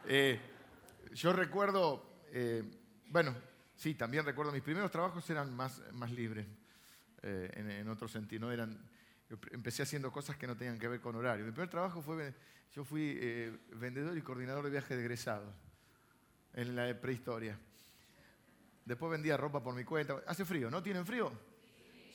Eh, 0.06 0.40
yo 1.14 1.34
recuerdo, 1.34 2.22
eh, 2.32 2.64
bueno, 3.08 3.36
sí, 3.76 3.96
también 3.96 4.24
recuerdo, 4.24 4.54
mis 4.54 4.62
primeros 4.62 4.90
trabajos 4.92 5.30
eran 5.30 5.54
más, 5.54 5.82
más 5.92 6.10
libres, 6.10 6.48
eh, 7.24 7.50
en, 7.54 7.88
otro 7.90 8.08
sentido. 8.08 8.52
Eran, 8.52 8.78
Yo 9.30 9.38
empecé 9.52 9.84
haciendo 9.84 10.12
cosas 10.12 10.38
que 10.38 10.48
no 10.48 10.56
tenían 10.56 10.78
que 10.78 10.88
ver 10.88 11.02
con 11.02 11.16
horario. 11.16 11.46
Mi 11.46 11.52
primer 11.52 11.70
trabajo 11.70 12.02
fue, 12.02 12.34
yo 12.74 12.84
fui 12.84 13.18
eh, 13.20 13.58
vendedor 13.74 14.18
y 14.18 14.22
coordinador 14.22 14.64
de 14.64 14.72
viajes 14.72 14.98
de 14.98 15.04
egresados 15.04 15.54
en 16.54 16.76
la 16.76 16.94
prehistoria. 17.00 17.58
Después 18.86 19.12
vendía 19.12 19.36
ropa 19.36 19.62
por 19.62 19.76
mi 19.76 19.84
cuenta. 19.84 20.22
Hace 20.28 20.46
frío, 20.46 20.70
¿no? 20.70 20.82
¿Tienen 20.82 21.06
frío? 21.06 21.32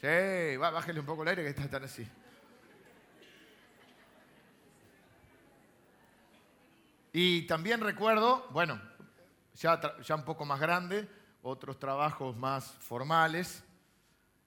Sí, 0.00 0.56
va, 0.56 0.70
bájale 0.70 1.00
un 1.00 1.06
poco 1.06 1.22
el 1.22 1.28
aire 1.28 1.42
que 1.42 1.50
está 1.50 1.68
tan 1.68 1.84
así. 1.84 2.06
Y 7.12 7.46
también 7.46 7.80
recuerdo, 7.80 8.48
bueno, 8.50 8.80
ya, 9.54 9.78
ya 10.02 10.14
un 10.14 10.24
poco 10.24 10.46
más 10.46 10.58
grande, 10.58 11.06
otros 11.42 11.78
trabajos 11.78 12.36
más 12.36 12.72
formales. 12.78 13.62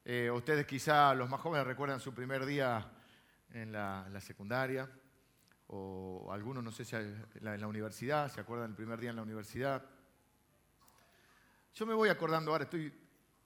Eh, 0.07 0.29
ustedes 0.29 0.67
quizá, 0.67 1.15
los 1.15 1.27
más 1.27 1.41
jóvenes, 1.41 1.65
recuerdan 1.65 1.99
su 1.99 2.13
primer 2.13 2.45
día 2.45 2.91
en 3.49 3.71
la, 3.71 4.07
secundaria, 4.21 4.87
o 5.65 6.29
algunos, 6.31 6.63
no 6.63 6.71
sé 6.71 6.85
si 6.85 6.95
en 6.95 7.25
la 7.41 7.67
universidad, 7.67 8.31
se 8.31 8.39
acuerdan 8.39 8.69
del 8.69 8.75
primer 8.75 8.99
día 8.99 9.09
en 9.09 9.15
la 9.15 9.23
universidad. 9.23 9.83
Yo 11.73 11.87
me 11.87 11.95
voy 11.95 12.09
acordando 12.09 12.51
ahora, 12.51 12.65
estoy 12.65 12.93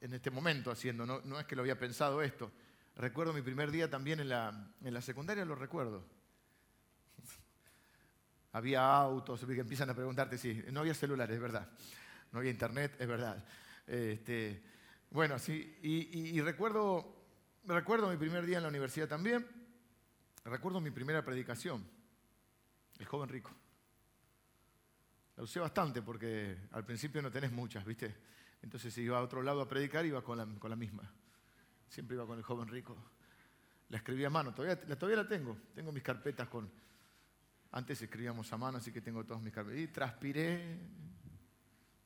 en 0.01 0.13
este 0.13 0.29
momento 0.31 0.69
haciendo, 0.69 1.05
no, 1.05 1.21
no 1.21 1.39
es 1.39 1.45
que 1.45 1.55
lo 1.55 1.61
había 1.61 1.79
pensado 1.79 2.21
esto. 2.21 2.51
Recuerdo 2.97 3.31
mi 3.31 3.41
primer 3.41 3.71
día 3.71 3.89
también 3.89 4.19
en 4.19 4.27
la, 4.27 4.73
en 4.83 4.93
la 4.93 5.01
secundaria, 5.01 5.45
lo 5.45 5.55
recuerdo. 5.55 6.03
había 8.51 8.85
autos, 8.97 9.41
empiezan 9.43 9.91
a 9.91 9.93
preguntarte, 9.93 10.37
sí, 10.37 10.61
no 10.73 10.81
había 10.81 10.93
celulares, 10.93 11.35
es 11.37 11.41
verdad. 11.41 11.69
No 12.33 12.39
había 12.39 12.51
internet, 12.51 12.97
es 12.99 13.07
verdad. 13.07 13.45
Este, 13.87 14.61
bueno, 15.11 15.39
sí, 15.39 15.77
y, 15.81 16.39
recuerdo, 16.41 17.15
recuerdo 17.65 18.09
mi 18.09 18.17
primer 18.17 18.45
día 18.45 18.57
en 18.57 18.63
la 18.63 18.69
universidad 18.69 19.07
también. 19.07 19.45
Recuerdo 20.45 20.79
mi 20.79 20.91
primera 20.91 21.23
predicación, 21.23 21.85
el 22.97 23.05
joven 23.05 23.29
rico. 23.29 23.51
La 25.35 25.43
usé 25.43 25.59
bastante 25.59 26.01
porque 26.01 26.57
al 26.71 26.85
principio 26.85 27.21
no 27.21 27.31
tenés 27.31 27.51
muchas, 27.51 27.85
¿viste? 27.85 28.15
Entonces 28.61 28.93
si 28.93 29.01
iba 29.01 29.17
a 29.17 29.21
otro 29.21 29.41
lado 29.41 29.61
a 29.61 29.67
predicar, 29.67 30.05
iba 30.05 30.21
con 30.21 30.37
la, 30.37 30.45
con 30.59 30.69
la 30.69 30.75
misma. 30.75 31.11
Siempre 31.87 32.15
iba 32.15 32.25
con 32.27 32.37
el 32.37 32.43
joven 32.43 32.67
rico. 32.67 32.95
La 33.89 33.97
escribí 33.97 34.23
a 34.23 34.29
mano, 34.29 34.53
todavía, 34.53 34.79
todavía 34.97 35.23
la 35.23 35.27
tengo. 35.27 35.57
Tengo 35.73 35.91
mis 35.91 36.03
carpetas 36.03 36.47
con... 36.47 36.71
Antes 37.71 38.01
escribíamos 38.01 38.51
a 38.53 38.57
mano, 38.57 38.77
así 38.77 38.91
que 38.91 39.01
tengo 39.01 39.23
todas 39.25 39.41
mis 39.41 39.53
carpetas. 39.53 39.79
Y 39.79 39.87
transpiré. 39.87 40.79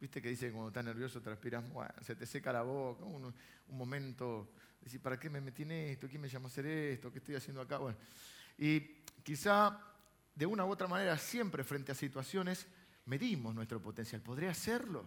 ¿Viste 0.04 0.22
que 0.22 0.28
dice 0.28 0.48
que 0.48 0.52
cuando 0.52 0.68
estás 0.68 0.84
nervioso 0.84 1.22
transpiras? 1.22 1.64
Bueno, 1.70 1.94
se 2.02 2.14
te 2.14 2.26
seca 2.26 2.52
la 2.52 2.62
boca. 2.62 3.06
Un, 3.06 3.34
momento, 3.70 4.50
decir, 4.82 5.00
¿para 5.00 5.18
qué 5.18 5.30
me 5.30 5.40
metí 5.40 5.64
en 5.64 5.72
esto? 5.72 6.10
¿Quién 6.10 6.22
me 6.22 6.28
llama 6.28 6.48
a 6.48 6.52
hacer 6.52 6.66
esto? 6.66 7.10
¿Qué 7.10 7.20
estoy 7.20 7.36
haciendo 7.36 7.62
acá? 7.62 7.78
Bueno, 7.78 7.98
y 8.58 8.82
quizá 9.24 9.80
de 10.36 10.46
una 10.46 10.66
u 10.66 10.72
otra 10.72 10.88
manera, 10.88 11.18
siempre 11.18 11.64
frente 11.64 11.94
a 11.94 11.96
situaciones 11.96 12.68
medimos 13.06 13.56
nuestro 13.56 13.82
potencial. 13.82 14.20
¿Podría 14.20 14.52
hacerlo? 14.52 15.06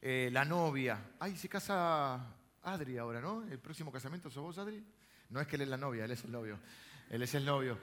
Eh, 0.00 0.30
la 0.32 0.44
novia. 0.44 1.14
Ay, 1.18 1.36
se 1.36 1.48
casa 1.48 2.24
Adri 2.62 2.98
ahora, 2.98 3.20
¿no? 3.20 3.42
El 3.50 3.58
próximo 3.58 3.90
casamiento, 3.90 4.30
¿sos 4.30 4.44
vos, 4.44 4.58
Adri? 4.58 4.80
No 5.30 5.40
es 5.40 5.48
que 5.48 5.56
él 5.56 5.62
es 5.62 5.68
la 5.68 5.76
novia, 5.76 6.04
él 6.04 6.12
es 6.12 6.22
el 6.22 6.30
novio. 6.30 6.60
Él 7.10 7.20
es 7.20 7.34
el 7.34 7.44
novio. 7.44 7.78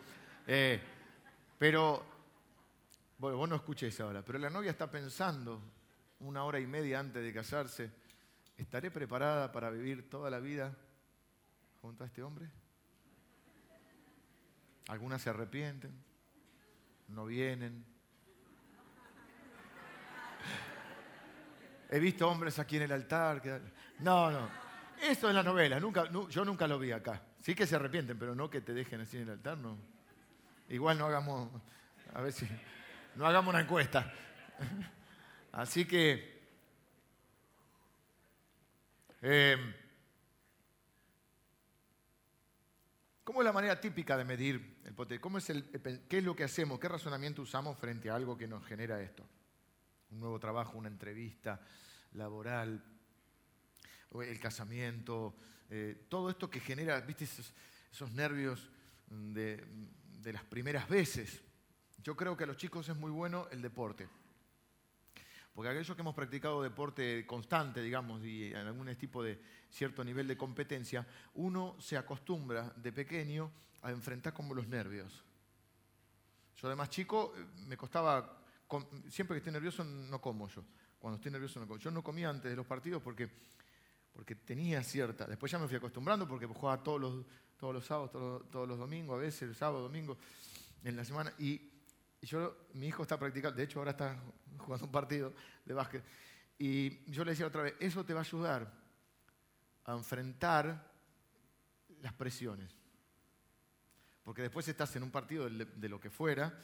Eh, 0.47 0.79
pero, 1.59 2.14
vos 3.33 3.49
no 3.49 3.55
escuches 3.55 3.99
ahora, 3.99 4.23
pero 4.23 4.39
la 4.39 4.49
novia 4.49 4.71
está 4.71 4.89
pensando 4.89 5.61
una 6.19 6.43
hora 6.43 6.59
y 6.59 6.67
media 6.67 6.99
antes 6.99 7.23
de 7.23 7.33
casarse, 7.33 7.91
¿estaré 8.57 8.91
preparada 8.91 9.51
para 9.51 9.69
vivir 9.69 10.09
toda 10.09 10.29
la 10.29 10.39
vida 10.39 10.75
junto 11.81 12.03
a 12.03 12.07
este 12.07 12.21
hombre? 12.23 12.49
Algunas 14.87 15.21
se 15.21 15.29
arrepienten, 15.29 15.91
no 17.07 17.25
vienen, 17.25 17.85
He 21.89 21.99
visto 21.99 22.27
hombres 22.27 22.59
aquí 22.59 22.77
en 22.77 22.83
el 22.83 22.91
altar. 22.91 23.41
No, 23.99 24.31
no. 24.31 24.49
Esto 25.01 25.29
es 25.29 25.35
la 25.35 25.43
novela. 25.43 25.79
Yo 26.29 26.45
nunca 26.45 26.67
lo 26.67 26.79
vi 26.79 26.91
acá. 26.91 27.21
Sí 27.39 27.53
que 27.53 27.67
se 27.67 27.75
arrepienten, 27.75 28.17
pero 28.17 28.33
no 28.33 28.49
que 28.49 28.61
te 28.61 28.73
dejen 28.73 29.01
así 29.01 29.17
en 29.17 29.23
el 29.23 29.29
altar, 29.31 29.57
no. 29.57 29.77
Igual 30.69 30.97
no 30.97 31.05
hagamos, 31.05 31.49
a 32.13 32.21
ver 32.21 32.33
si, 32.33 32.47
no 33.15 33.25
hagamos 33.25 33.53
una 33.53 33.61
encuesta. 33.61 34.13
Así 35.51 35.85
que, 35.85 36.41
em, 39.21 39.73
¿cómo 43.23 43.41
es 43.41 43.45
la 43.45 43.53
manera 43.53 43.79
típica 43.79 44.17
de 44.17 44.25
medir 44.25 44.79
el 44.83 44.93
potencial? 44.93 45.21
¿Cómo 45.21 45.37
es 45.37 45.49
el, 45.49 45.63
¿Qué 46.09 46.17
es 46.17 46.23
lo 46.23 46.35
que 46.35 46.43
hacemos? 46.43 46.79
¿Qué 46.79 46.87
razonamiento 46.87 47.41
usamos 47.41 47.77
frente 47.77 48.09
a 48.09 48.15
algo 48.15 48.37
que 48.37 48.47
nos 48.47 48.65
genera 48.65 49.01
esto? 49.01 49.25
un 50.11 50.19
nuevo 50.19 50.39
trabajo, 50.39 50.77
una 50.77 50.87
entrevista 50.87 51.61
laboral, 52.13 52.83
el 54.21 54.39
casamiento, 54.39 55.35
eh, 55.69 56.05
todo 56.07 56.29
esto 56.29 56.49
que 56.49 56.59
genera, 56.59 56.99
viste, 57.01 57.25
esos, 57.25 58.11
nervios 58.13 58.69
de, 59.07 59.63
las 60.23 60.43
primeras 60.45 60.87
veces. 60.87 61.41
Yo 62.05 62.15
creo 62.15 62.37
que 62.37 62.43
a 62.43 62.47
los 62.47 62.57
chicos 62.57 62.87
es 62.87 62.95
muy 62.95 63.09
bueno 63.09 63.47
el 63.49 63.63
deporte. 63.63 64.07
Porque 65.55 65.71
aquellos 65.71 65.95
que 65.95 66.01
hemos 66.03 66.13
practicado 66.13 66.61
deporte 66.61 67.25
constante, 67.25 67.81
digamos, 67.81 68.23
y 68.23 68.49
en 68.49 68.57
algún 68.67 68.95
tipo 68.95 69.23
de 69.23 69.41
cierto 69.71 70.03
nivel 70.03 70.27
de 70.27 70.37
competencia, 70.37 71.03
uno 71.33 71.75
se 71.79 71.97
acostumbra 71.97 72.71
de 72.75 72.91
pequeño 72.91 73.51
a 73.81 73.89
enfrentar 73.89 74.33
como 74.33 74.53
los 74.53 74.67
nervios. 74.67 75.23
Yo 76.61 76.67
además 76.67 76.91
chico 76.91 77.33
eh, 77.35 77.43
me 77.65 77.75
costaba 77.75 78.39
siempre 79.09 79.33
que 79.33 79.39
estoy 79.39 79.53
nervioso 79.53 79.83
no 79.83 80.21
como 80.21 80.47
yo. 80.47 80.63
Cuando 80.99 81.15
estoy 81.15 81.31
nervioso 81.31 81.59
no 81.59 81.65
como. 81.65 81.79
Yo 81.79 81.89
no 81.89 82.03
comía 82.03 82.29
antes 82.29 82.51
de 82.51 82.55
los 82.55 82.67
partidos 82.67 83.01
porque, 83.01 83.27
porque 84.13 84.35
tenía 84.35 84.83
cierta. 84.83 85.25
Después 85.25 85.51
ya 85.51 85.57
me 85.57 85.67
fui 85.67 85.77
acostumbrando 85.77 86.27
porque 86.27 86.45
jugaba 86.45 86.83
todos 86.83 87.01
los, 87.01 87.25
todos 87.57 87.73
los 87.73 87.83
sábados, 87.83 88.11
todos, 88.11 88.67
los 88.67 88.77
domingos, 88.77 89.15
a 89.15 89.21
veces 89.21 89.41
el 89.41 89.55
sábado, 89.55 89.81
domingo, 89.81 90.19
en 90.83 90.95
la 90.95 91.03
semana. 91.03 91.33
Y, 91.39 91.71
yo, 92.25 92.67
mi 92.73 92.87
hijo 92.87 93.03
está 93.03 93.17
practicando, 93.17 93.57
de 93.57 93.63
hecho 93.63 93.79
ahora 93.79 93.91
está 93.91 94.17
jugando 94.57 94.85
un 94.85 94.91
partido 94.91 95.33
de 95.63 95.73
básquet. 95.73 96.03
Y 96.57 97.09
yo 97.11 97.23
le 97.25 97.31
decía 97.31 97.47
otra 97.47 97.63
vez, 97.63 97.75
eso 97.79 98.03
te 98.05 98.13
va 98.13 98.21
a 98.21 98.23
ayudar 98.23 98.71
a 99.85 99.93
enfrentar 99.93 100.91
las 102.01 102.13
presiones. 102.13 102.75
Porque 104.23 104.41
después 104.41 104.67
estás 104.67 104.95
en 104.95 105.03
un 105.03 105.11
partido 105.11 105.49
de 105.49 105.89
lo 105.89 105.99
que 105.99 106.09
fuera 106.09 106.57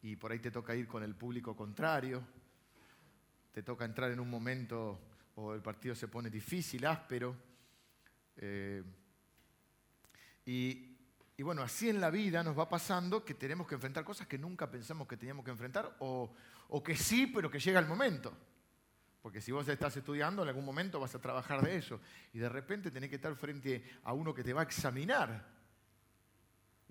y 0.00 0.16
por 0.16 0.32
ahí 0.32 0.38
te 0.38 0.50
toca 0.50 0.74
ir 0.74 0.88
con 0.88 1.02
el 1.02 1.14
público 1.14 1.54
contrario, 1.54 2.22
te 3.52 3.62
toca 3.62 3.84
entrar 3.84 4.10
en 4.10 4.20
un 4.20 4.30
momento 4.30 4.98
o 5.34 5.54
el 5.54 5.62
partido 5.62 5.94
se 5.94 6.08
pone 6.08 6.30
difícil, 6.30 6.86
áspero. 6.86 7.36
Eh, 8.36 8.82
y, 10.46 10.91
bueno, 11.40 11.62
así 11.62 11.88
en 11.88 12.00
la 12.00 12.10
vida 12.10 12.42
nos 12.42 12.58
va 12.58 12.68
pasando 12.68 13.24
que 13.24 13.34
tenemos 13.34 13.66
que 13.66 13.76
enfrentar 13.76 14.04
cosas 14.04 14.26
que 14.26 14.36
nunca 14.36 14.70
pensamos 14.70 15.08
que 15.08 15.16
teníamos 15.16 15.44
que 15.44 15.50
enfrentar 15.50 15.96
o, 16.00 16.34
que 16.84 16.94
sí, 16.94 17.26
pero 17.26 17.50
que 17.50 17.58
llega 17.58 17.80
el 17.80 17.86
momento. 17.86 18.32
Porque 19.22 19.40
si 19.40 19.52
vos 19.52 19.66
estás 19.68 19.96
estudiando, 19.96 20.42
en 20.42 20.48
algún 20.48 20.64
momento 20.64 21.00
vas 21.00 21.14
a 21.14 21.20
trabajar 21.20 21.62
de 21.62 21.76
eso. 21.76 22.00
Y 22.32 22.38
de 22.38 22.48
repente 22.48 22.90
tenés 22.90 23.08
que 23.08 23.16
estar 23.16 23.34
frente 23.36 23.82
a 24.04 24.12
uno 24.12 24.34
que 24.34 24.44
te 24.44 24.52
va 24.52 24.60
a 24.60 24.64
examinar 24.64 25.52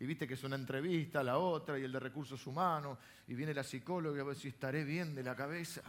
y 0.02 0.06
viste 0.08 0.28
que 0.28 0.34
es 0.34 0.44
una 0.44 0.56
entrevista, 0.56 1.22
la 1.22 1.38
otra, 1.38 1.78
y 1.78 1.84
el 1.84 1.92
de 1.92 2.00
recursos 2.00 2.48
humanos, 2.48 2.98
y 3.28 3.36
viene 3.36 3.54
la 3.54 3.64
psicóloga 3.64 4.20
a 4.22 4.26
ver 4.26 4.36
si 4.36 4.48
estaré 4.48 4.84
bien 4.84 5.14
de 5.14 5.22
la 5.22 5.36
cabeza. 5.36 5.84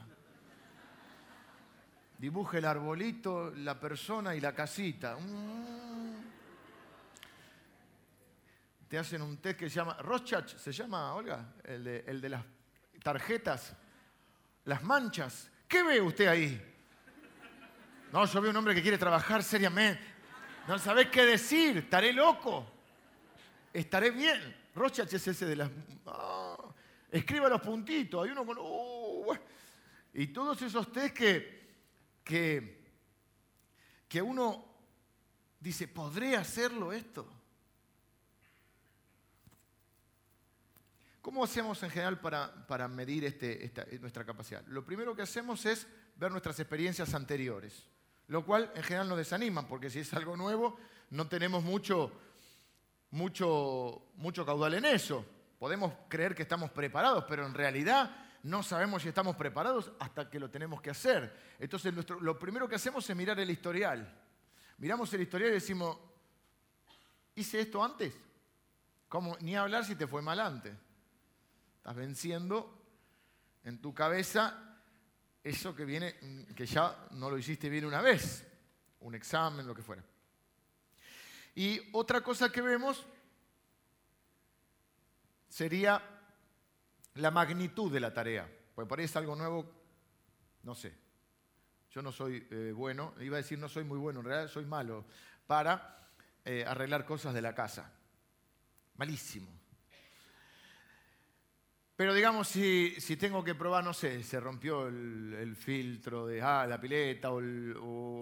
Dibuje 2.19 2.59
el 2.59 2.67
arbolito, 2.67 3.51
la 3.57 3.81
persona 3.81 4.37
y 4.37 4.41
la 4.43 4.55
casita. 4.55 5.17
Mm. 5.17 6.02
Te 8.93 8.99
hacen 8.99 9.23
un 9.23 9.39
test 9.39 9.59
que 9.59 9.71
se 9.71 9.77
llama, 9.77 9.97
Rorschach, 10.03 10.55
¿se 10.59 10.71
llama, 10.71 11.15
Olga? 11.15 11.55
El 11.65 11.83
de, 11.83 12.05
el 12.07 12.21
de 12.21 12.29
las 12.29 12.45
tarjetas, 13.03 13.75
las 14.67 14.83
manchas. 14.83 15.51
¿Qué 15.67 15.83
ve 15.83 15.99
usted 15.99 16.27
ahí? 16.27 16.61
No, 18.13 18.27
yo 18.27 18.41
veo 18.43 18.51
un 18.51 18.57
hombre 18.59 18.75
que 18.75 18.83
quiere 18.83 18.99
trabajar 18.99 19.43
seriamente. 19.43 20.05
No 20.69 20.79
sabés 20.79 21.07
qué 21.07 21.25
decir, 21.25 21.79
estaré 21.79 22.13
loco 22.13 22.71
estaré 23.73 24.11
bien. 24.11 24.55
Rochach 24.75 25.11
es 25.11 25.27
ese 25.27 25.47
de 25.47 25.57
las... 25.57 25.71
Ah, 26.05 26.59
escriba 27.11 27.49
los 27.49 27.63
puntitos, 27.63 28.23
hay 28.23 28.33
uno 28.33 28.45
con... 28.45 28.59
Uh, 28.61 29.35
y 30.13 30.27
todos 30.27 30.61
esos 30.61 30.93
test 30.93 31.17
que, 31.17 31.79
que, 32.23 32.85
que 34.07 34.21
uno 34.21 34.67
dice, 35.59 35.89
¿podré 35.89 36.37
hacerlo 36.37 36.93
esto? 36.93 37.42
¿Cómo 41.23 41.45
hacemos 41.45 41.83
en 41.83 41.91
general 41.91 42.21
para, 42.21 42.67
para 42.67 42.89
medir 42.89 43.25
este, 43.25 43.73
nuestra 44.01 44.25
capacidad? 44.25 44.63
Lo 44.67 44.85
primero 44.85 45.17
que 45.17 45.23
hacemos 45.23 45.65
es 45.65 45.87
ver 46.17 46.31
nuestras 46.31 46.59
experiencias 46.61 47.15
anteriores, 47.15 47.89
lo 48.27 48.45
cual 48.45 48.71
en 48.75 48.83
general 48.83 49.09
nos 49.09 49.19
desanima, 49.19 49.67
porque 49.67 49.89
si 49.89 50.01
es 50.01 50.13
algo 50.13 50.37
nuevo 50.37 50.77
no 51.11 51.29
tenemos 51.29 51.63
mucho 51.63 52.13
mucho, 53.13 54.03
mucho 54.17 54.45
caudal 54.45 54.75
en 54.75 54.85
eso. 54.87 55.25
Podemos 55.59 55.93
creer 56.09 56.35
que 56.35 56.43
estamos 56.43 56.71
preparados, 56.73 57.25
pero 57.29 57.47
en 57.47 57.55
realidad 57.55 58.11
no 58.43 58.65
sabemos 58.65 59.03
si 59.03 59.09
estamos 59.09 59.37
preparados 59.37 59.93
hasta 60.01 60.29
que 60.29 60.41
lo 60.41 60.51
tenemos 60.51 60.83
que 60.83 60.91
hacer. 60.91 61.33
Entonces, 61.61 61.95
lo 62.21 62.39
primero 62.39 62.69
que 62.69 62.75
hacemos 62.75 63.09
es 63.09 63.15
mirar 63.15 63.39
el 63.39 63.51
historial. 63.51 64.13
Miramos 64.79 65.13
el 65.15 65.23
historial 65.23 65.51
y 65.51 65.55
decimos, 65.55 65.97
¿hice 67.37 67.61
esto 67.61 67.85
antes? 67.85 68.13
¿Cómo? 69.09 69.37
Ni 69.41 69.55
hablar 69.55 69.85
si 69.85 69.95
te 69.95 70.09
fue 70.09 70.23
mal 70.23 70.41
antes. 70.41 70.75
Estás 71.83 71.97
venciendo 71.97 72.81
en 73.65 73.81
tu 73.81 73.93
cabeza 73.93 74.79
eso 75.43 75.75
que 75.75 75.85
viene, 75.85 76.15
que 76.55 76.65
ya 76.65 77.09
no 77.11 77.29
lo 77.29 77.37
hiciste 77.37 77.69
bien 77.69 77.87
una 77.87 78.01
vez, 78.01 78.47
un 79.01 79.17
examen, 79.17 79.67
lo 79.67 79.75
que 79.75 79.83
fuera. 79.83 80.05
Y 81.57 81.81
otra 81.91 82.21
cosa 82.21 82.53
que 82.53 82.63
vemos 82.63 83.05
sería 85.49 86.01
la 87.15 87.33
magnitud 87.33 87.93
de 87.93 87.99
la 87.99 88.15
tarea. 88.15 88.49
Porque 88.77 88.89
por 88.89 89.01
ahí 89.01 89.07
es 89.07 89.17
algo 89.17 89.35
nuevo, 89.35 89.69
no 90.63 90.77
sé. 90.77 90.97
Yo 91.91 92.01
no 92.01 92.13
soy 92.13 92.47
eh, 92.49 92.73
bueno, 92.73 93.15
iba 93.19 93.39
a 93.39 93.43
decir 93.43 93.59
no 93.59 93.69
soy 93.69 93.83
muy 93.83 93.99
bueno, 93.99 94.21
en 94.21 94.27
realidad 94.27 94.53
soy 94.53 94.67
malo 94.67 95.05
para 95.49 96.09
eh, 96.45 96.65
arreglar 96.65 97.05
cosas 97.05 97.35
de 97.35 97.43
la 97.43 97.57
casa. 97.57 97.93
Malísimo. 98.95 99.62
Pero 102.03 102.15
digamos, 102.15 102.49
si, 102.49 102.97
si, 102.99 103.17
tengo 103.17 103.45
que 103.45 103.55
probar, 103.55 103.85
no 103.85 103.95
sé, 103.95 104.25
se 104.25 104.41
rompió 104.41 104.89
el, 104.89 105.55
filtro 105.55 106.27
de 106.27 106.43
ah, 106.43 106.67
la 106.67 106.81
pileta 106.81 107.31
o, 107.31 107.41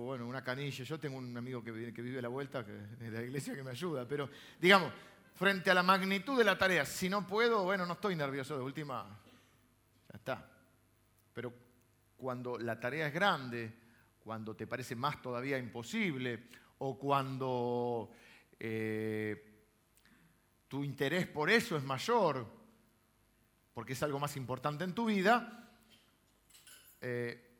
bueno, 0.05 0.27
una 0.27 0.45
canilla. 0.45 0.85
Yo 0.85 1.01
tengo 1.01 1.17
un 1.17 1.35
amigo 1.35 1.65
que, 1.65 1.91
que 1.91 2.03
vive 2.03 2.19
a 2.19 2.23
la 2.23 2.29
vuelta, 2.29 2.63
de 2.63 3.11
la 3.11 3.23
iglesia, 3.23 3.55
que 3.55 3.63
me 3.63 3.71
ayuda. 3.71 4.07
Pero 4.07 4.29
digamos, 4.61 4.93
frente 5.35 5.71
a 5.71 5.75
la 5.75 5.83
magnitud 5.83 6.37
de 6.37 6.45
la 6.45 6.59
tarea, 6.59 6.85
si 6.85 7.09
no 7.09 7.27
puedo, 7.27 7.65
bueno, 7.65 7.87
no 7.87 7.95
estoy 7.95 8.15
nervioso 8.17 8.55
de 8.55 8.63
última, 8.63 9.19
ya 10.13 10.19
está. 10.19 10.51
Pero 11.33 11.55
cuando 12.19 12.59
la 12.59 12.79
tarea 12.79 13.07
es 13.07 13.15
grande, 13.15 13.79
cuando 14.23 14.55
te 14.55 14.67
parece 14.67 14.95
más 14.95 15.23
todavía 15.23 15.57
imposible, 15.57 16.49
o 16.81 16.99
cuando 16.99 18.11
eh, 18.59 19.63
tu 20.69 20.85
interés 20.85 21.27
por 21.29 21.49
eso 21.49 21.79
es 21.79 21.83
mayor, 21.83 22.60
porque 23.81 23.95
es 23.95 24.03
algo 24.03 24.19
más 24.19 24.37
importante 24.37 24.85
en 24.85 24.95
tu 24.95 25.07
vida, 25.07 25.67
eh, 27.01 27.51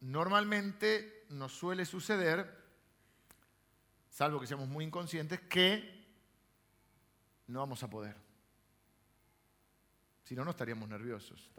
normalmente 0.00 1.26
nos 1.28 1.52
suele 1.52 1.84
suceder, 1.84 2.64
salvo 4.08 4.40
que 4.40 4.46
seamos 4.46 4.68
muy 4.68 4.86
inconscientes, 4.86 5.38
que 5.40 6.02
no 7.48 7.60
vamos 7.60 7.82
a 7.82 7.90
poder. 7.90 8.16
Si 10.24 10.34
no, 10.34 10.46
no 10.46 10.52
estaríamos 10.52 10.88
nerviosos. 10.88 11.50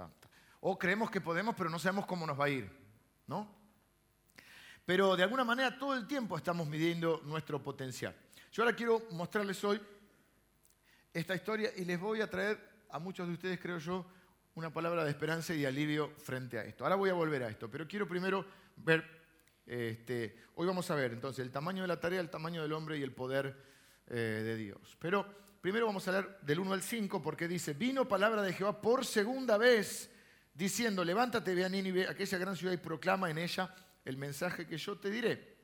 O 0.62 0.80
creemos 0.80 1.12
que 1.12 1.22
podemos, 1.22 1.54
pero 1.56 1.70
no 1.70 1.78
sabemos 1.78 2.08
cómo 2.08 2.26
nos 2.26 2.40
va 2.40 2.46
a 2.46 2.50
ir. 2.50 2.68
¿no? 3.28 3.48
Pero 4.84 5.16
de 5.16 5.22
alguna 5.22 5.44
manera 5.44 5.78
todo 5.78 5.94
el 5.94 6.08
tiempo 6.08 6.36
estamos 6.36 6.68
midiendo 6.68 7.22
nuestro 7.24 7.62
potencial. 7.62 8.16
Yo 8.52 8.64
ahora 8.64 8.76
quiero 8.76 9.00
mostrarles 9.12 9.64
hoy 9.64 9.80
esta 11.14 11.36
historia 11.36 11.72
y 11.78 11.86
les 11.86 12.00
voy 12.00 12.22
a 12.22 12.28
traer 12.28 12.77
a 12.90 13.00
muchos 13.00 13.28
de 13.28 13.34
ustedes, 13.34 13.60
creo 13.60 13.78
yo, 13.80 14.06
una 14.56 14.74
palabra 14.74 15.04
de 15.04 15.12
esperanza 15.12 15.54
y 15.54 15.66
alivio 15.66 16.14
frente 16.18 16.58
a 16.58 16.64
esto. 16.64 16.84
Ahora 16.84 16.96
voy 16.96 17.10
a 17.10 17.14
volver 17.14 17.44
a 17.44 17.50
esto, 17.50 17.70
pero 17.70 17.88
quiero 17.88 18.08
primero 18.08 18.46
ver, 18.78 19.06
este, 19.66 20.36
hoy 20.56 20.66
vamos 20.66 20.90
a 20.90 20.96
ver 20.96 21.14
entonces 21.14 21.46
el 21.46 21.52
tamaño 21.52 21.84
de 21.84 21.88
la 21.88 22.00
tarea, 22.00 22.20
el 22.20 22.30
tamaño 22.30 22.62
del 22.62 22.74
hombre 22.74 22.98
y 22.98 23.04
el 23.04 23.12
poder 23.12 23.56
eh, 24.08 24.16
de 24.16 24.56
Dios. 24.56 24.98
Pero 25.00 25.26
primero 25.62 25.86
vamos 25.86 26.08
a 26.08 26.12
leer 26.12 26.40
del 26.42 26.60
1 26.60 26.74
al 26.74 26.82
5 26.82 27.22
porque 27.22 27.48
dice, 27.48 27.74
vino 27.74 28.08
palabra 28.08 28.42
de 28.42 28.54
Jehová 28.54 28.82
por 28.82 29.06
segunda 29.06 29.58
vez 29.58 30.10
diciendo, 30.54 31.04
levántate, 31.04 31.54
ve 31.54 31.66
a 31.66 31.70
Nínive, 31.70 32.08
aquella 32.08 32.38
gran 32.40 32.56
ciudad 32.56 32.74
y 32.74 32.78
proclama 32.78 33.30
en 33.30 33.38
ella 33.38 33.76
el 34.06 34.18
mensaje 34.18 34.66
que 34.66 34.78
yo 34.78 34.98
te 34.98 35.12
diré. 35.12 35.56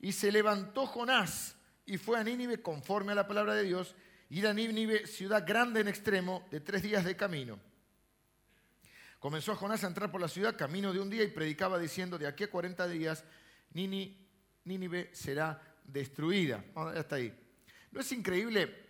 Y 0.00 0.12
se 0.12 0.32
levantó 0.32 0.86
Jonás 0.86 1.56
y 1.86 1.98
fue 1.98 2.18
a 2.18 2.24
Nínive 2.24 2.60
conforme 2.60 3.12
a 3.12 3.14
la 3.14 3.28
palabra 3.28 3.54
de 3.54 3.62
Dios 3.62 3.94
ir 4.30 4.46
a 4.46 4.52
Nínive, 4.52 5.06
ciudad 5.06 5.46
grande 5.46 5.80
en 5.80 5.88
extremo, 5.88 6.46
de 6.50 6.60
tres 6.60 6.82
días 6.82 7.04
de 7.04 7.16
camino. 7.16 7.58
Comenzó 9.18 9.56
Jonás 9.56 9.84
a 9.84 9.86
entrar 9.86 10.10
por 10.10 10.20
la 10.20 10.28
ciudad 10.28 10.56
camino 10.56 10.92
de 10.92 11.00
un 11.00 11.08
día 11.08 11.22
y 11.22 11.28
predicaba 11.28 11.78
diciendo, 11.78 12.18
de 12.18 12.26
aquí 12.26 12.44
a 12.44 12.50
40 12.50 12.86
días 12.88 13.24
Nínive 13.72 15.10
será 15.14 15.60
destruida. 15.84 16.62
ya 16.76 17.00
está 17.00 17.16
ahí. 17.16 17.34
¿No 17.90 18.00
es 18.00 18.12
increíble 18.12 18.84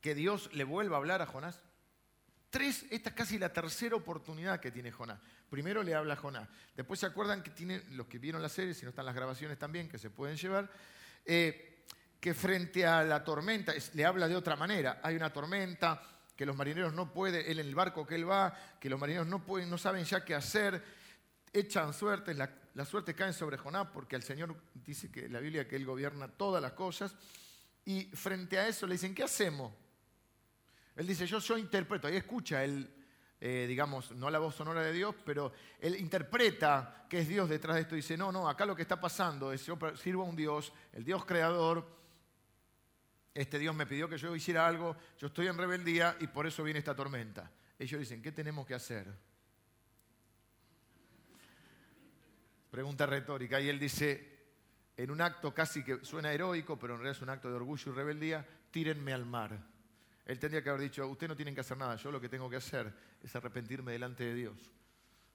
que 0.00 0.14
Dios 0.14 0.50
le 0.54 0.64
vuelva 0.64 0.96
a 0.96 1.00
hablar 1.00 1.20
a 1.20 1.26
Jonás? 1.26 1.62
Tres, 2.50 2.86
esta 2.90 3.10
es 3.10 3.14
casi 3.14 3.38
la 3.38 3.52
tercera 3.52 3.96
oportunidad 3.96 4.60
que 4.60 4.70
tiene 4.70 4.90
Jonás. 4.90 5.20
Primero 5.50 5.82
le 5.82 5.94
habla 5.94 6.14
a 6.14 6.16
Jonás. 6.16 6.48
Después 6.74 7.00
se 7.00 7.06
acuerdan 7.06 7.42
que 7.42 7.50
tienen, 7.50 7.82
los 7.96 8.06
que 8.06 8.18
vieron 8.18 8.40
la 8.40 8.48
serie, 8.48 8.72
si 8.72 8.84
no 8.84 8.90
están 8.90 9.04
las 9.04 9.14
grabaciones 9.14 9.58
también, 9.58 9.88
que 9.88 9.98
se 9.98 10.08
pueden 10.08 10.36
llevar, 10.36 10.70
eh, 11.26 11.77
que 12.20 12.34
frente 12.34 12.84
a 12.84 13.04
la 13.04 13.22
tormenta, 13.22 13.72
le 13.94 14.04
habla 14.04 14.28
de 14.28 14.36
otra 14.36 14.56
manera, 14.56 15.00
hay 15.02 15.16
una 15.16 15.32
tormenta, 15.32 16.02
que 16.38 16.46
los 16.46 16.56
marineros 16.56 16.92
no 16.92 17.12
pueden, 17.12 17.44
él 17.46 17.58
en 17.58 17.66
el 17.66 17.74
barco 17.74 18.06
que 18.06 18.14
él 18.14 18.30
va, 18.30 18.56
que 18.78 18.88
los 18.88 18.98
marineros 18.98 19.26
no, 19.26 19.44
pueden, 19.44 19.68
no 19.68 19.76
saben 19.76 20.04
ya 20.04 20.24
qué 20.24 20.36
hacer, 20.36 20.80
echan 21.52 21.92
suertes, 21.92 22.36
la, 22.36 22.84
suerte 22.84 23.12
cae 23.12 23.32
sobre 23.32 23.56
Jonás 23.56 23.88
porque 23.92 24.14
el 24.14 24.22
Señor 24.22 24.54
dice 24.72 25.10
que 25.10 25.28
la 25.28 25.40
Biblia 25.40 25.66
que 25.66 25.74
él 25.74 25.84
gobierna 25.84 26.28
todas 26.28 26.62
las 26.62 26.74
cosas, 26.74 27.16
y 27.84 28.04
frente 28.04 28.56
a 28.56 28.68
eso 28.68 28.86
le 28.86 28.92
dicen, 28.92 29.16
¿qué 29.16 29.24
hacemos? 29.24 29.72
Él 30.94 31.08
dice, 31.08 31.26
yo, 31.26 31.40
yo 31.40 31.58
interpreto, 31.58 32.06
ahí 32.06 32.16
escucha 32.16 32.62
él, 32.62 32.88
eh, 33.40 33.66
digamos, 33.66 34.12
no 34.12 34.30
la 34.30 34.38
voz 34.38 34.54
sonora 34.54 34.82
de 34.82 34.92
Dios, 34.92 35.16
pero 35.24 35.52
él 35.80 35.96
interpreta 35.96 37.06
que 37.08 37.20
es 37.20 37.28
Dios 37.28 37.48
detrás 37.48 37.76
de 37.76 37.82
esto. 37.82 37.94
Dice, 37.96 38.16
no, 38.16 38.30
no, 38.30 38.48
acá 38.48 38.64
lo 38.64 38.76
que 38.76 38.82
está 38.82 39.00
pasando 39.00 39.52
es 39.52 39.64
yo 39.64 39.76
sirvo 39.96 40.22
a 40.22 40.26
un 40.26 40.36
Dios, 40.36 40.72
el 40.92 41.04
Dios 41.04 41.24
creador, 41.24 41.97
este 43.34 43.58
Dios 43.58 43.74
me 43.74 43.86
pidió 43.86 44.08
que 44.08 44.18
yo 44.18 44.34
hiciera 44.34 44.66
algo, 44.66 44.96
yo 45.18 45.28
estoy 45.28 45.46
en 45.46 45.56
rebeldía 45.56 46.16
y 46.20 46.26
por 46.26 46.46
eso 46.46 46.62
viene 46.62 46.78
esta 46.78 46.94
tormenta. 46.94 47.50
Ellos 47.78 48.00
dicen, 48.00 48.20
¿qué 48.20 48.32
tenemos 48.32 48.66
que 48.66 48.74
hacer? 48.74 49.06
Pregunta 52.70 53.06
retórica. 53.06 53.60
Y 53.60 53.68
él 53.68 53.78
dice, 53.78 54.38
en 54.96 55.10
un 55.10 55.20
acto 55.20 55.54
casi 55.54 55.84
que 55.84 56.04
suena 56.04 56.32
heroico, 56.32 56.78
pero 56.78 56.94
en 56.94 57.00
realidad 57.00 57.16
es 57.16 57.22
un 57.22 57.30
acto 57.30 57.48
de 57.48 57.54
orgullo 57.54 57.92
y 57.92 57.94
rebeldía, 57.94 58.46
tírenme 58.70 59.12
al 59.12 59.24
mar. 59.24 59.58
Él 60.26 60.38
tendría 60.38 60.62
que 60.62 60.68
haber 60.68 60.82
dicho, 60.82 61.06
ustedes 61.06 61.28
no 61.28 61.36
tienen 61.36 61.54
que 61.54 61.60
hacer 61.60 61.78
nada, 61.78 61.96
yo 61.96 62.10
lo 62.10 62.20
que 62.20 62.28
tengo 62.28 62.50
que 62.50 62.56
hacer 62.56 62.92
es 63.22 63.34
arrepentirme 63.34 63.92
delante 63.92 64.24
de 64.24 64.34
Dios 64.34 64.70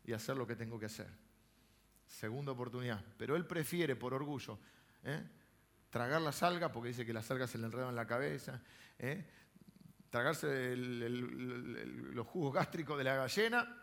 y 0.05 0.13
hacer 0.13 0.37
lo 0.37 0.45
que 0.45 0.55
tengo 0.55 0.79
que 0.79 0.85
hacer. 0.85 1.09
Segunda 2.05 2.51
oportunidad. 2.51 3.03
Pero 3.17 3.35
él 3.35 3.47
prefiere, 3.47 3.95
por 3.95 4.13
orgullo, 4.13 4.59
¿eh? 5.03 5.23
Tragar 5.93 6.23
la 6.23 6.31
salga, 6.31 6.71
porque 6.71 6.87
dice 6.87 7.05
que 7.05 7.13
la 7.13 7.21
salga 7.21 7.45
se 7.45 7.59
le 7.59 7.67
enredan 7.67 7.89
en 7.89 7.95
la 7.95 8.07
cabeza, 8.07 8.59
¿eh? 8.97 9.23
tragarse 10.09 10.75
los 10.75 12.25
jugos 12.25 12.51
gástricos 12.51 12.97
de 12.97 13.03
la 13.03 13.15
gallina, 13.15 13.77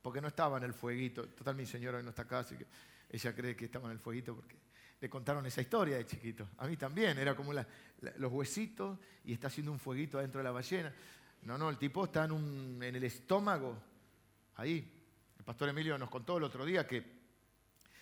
porque 0.00 0.20
no 0.20 0.28
estaba 0.28 0.58
en 0.58 0.62
el 0.62 0.72
fueguito. 0.72 1.26
Total, 1.30 1.56
mi 1.56 1.66
señora 1.66 1.98
hoy 1.98 2.04
no 2.04 2.10
está 2.10 2.22
acá, 2.22 2.38
así 2.38 2.54
que 2.54 2.68
ella 3.10 3.34
cree 3.34 3.56
que 3.56 3.64
estaba 3.64 3.86
en 3.86 3.94
el 3.94 3.98
fueguito 3.98 4.36
porque 4.36 4.56
le 5.00 5.10
contaron 5.10 5.44
esa 5.44 5.60
historia 5.60 5.96
de 5.96 6.06
chiquito. 6.06 6.50
A 6.58 6.68
mí 6.68 6.76
también, 6.76 7.18
era 7.18 7.34
como 7.34 7.52
los 7.52 8.32
huesitos 8.32 8.96
y 9.24 9.32
está 9.32 9.48
haciendo 9.48 9.72
un 9.72 9.80
fueguito 9.80 10.18
adentro 10.18 10.38
de 10.38 10.44
la 10.44 10.52
ballena. 10.52 10.94
No, 11.42 11.58
no, 11.58 11.68
el 11.68 11.78
tipo 11.78 12.04
está 12.04 12.26
en, 12.26 12.80
en 12.80 12.94
el 12.94 13.02
estómago, 13.02 13.76
ahí. 14.54 14.88
El 15.36 15.44
pastor 15.44 15.68
Emilio 15.68 15.98
nos 15.98 16.10
contó 16.10 16.38
el 16.38 16.44
otro 16.44 16.64
día 16.64 16.86
que 16.86 17.04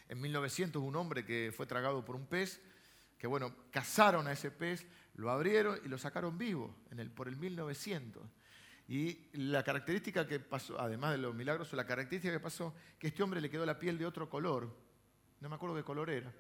en 0.06 0.20
1900 0.20 0.82
un 0.82 0.96
hombre 0.96 1.24
que 1.24 1.50
fue 1.56 1.64
tragado 1.64 2.04
por 2.04 2.14
un 2.14 2.26
pez 2.26 2.60
que 3.18 3.26
bueno, 3.26 3.54
cazaron 3.70 4.26
a 4.28 4.32
ese 4.32 4.50
pez, 4.50 4.86
lo 5.14 5.30
abrieron 5.30 5.78
y 5.84 5.88
lo 5.88 5.98
sacaron 5.98 6.38
vivo 6.38 6.76
el, 6.90 7.10
por 7.10 7.28
el 7.28 7.36
1900. 7.36 8.22
Y 8.86 9.28
la 9.36 9.62
característica 9.62 10.26
que 10.26 10.40
pasó, 10.40 10.80
además 10.80 11.12
de 11.12 11.18
lo 11.18 11.34
milagroso, 11.34 11.76
la 11.76 11.84
característica 11.84 12.32
que 12.32 12.40
pasó, 12.40 12.74
que 12.98 13.08
este 13.08 13.22
hombre 13.22 13.40
le 13.40 13.50
quedó 13.50 13.66
la 13.66 13.78
piel 13.78 13.98
de 13.98 14.06
otro 14.06 14.30
color, 14.30 14.74
no 15.40 15.48
me 15.48 15.56
acuerdo 15.56 15.76
qué 15.76 15.82
color 15.82 16.08
era, 16.08 16.32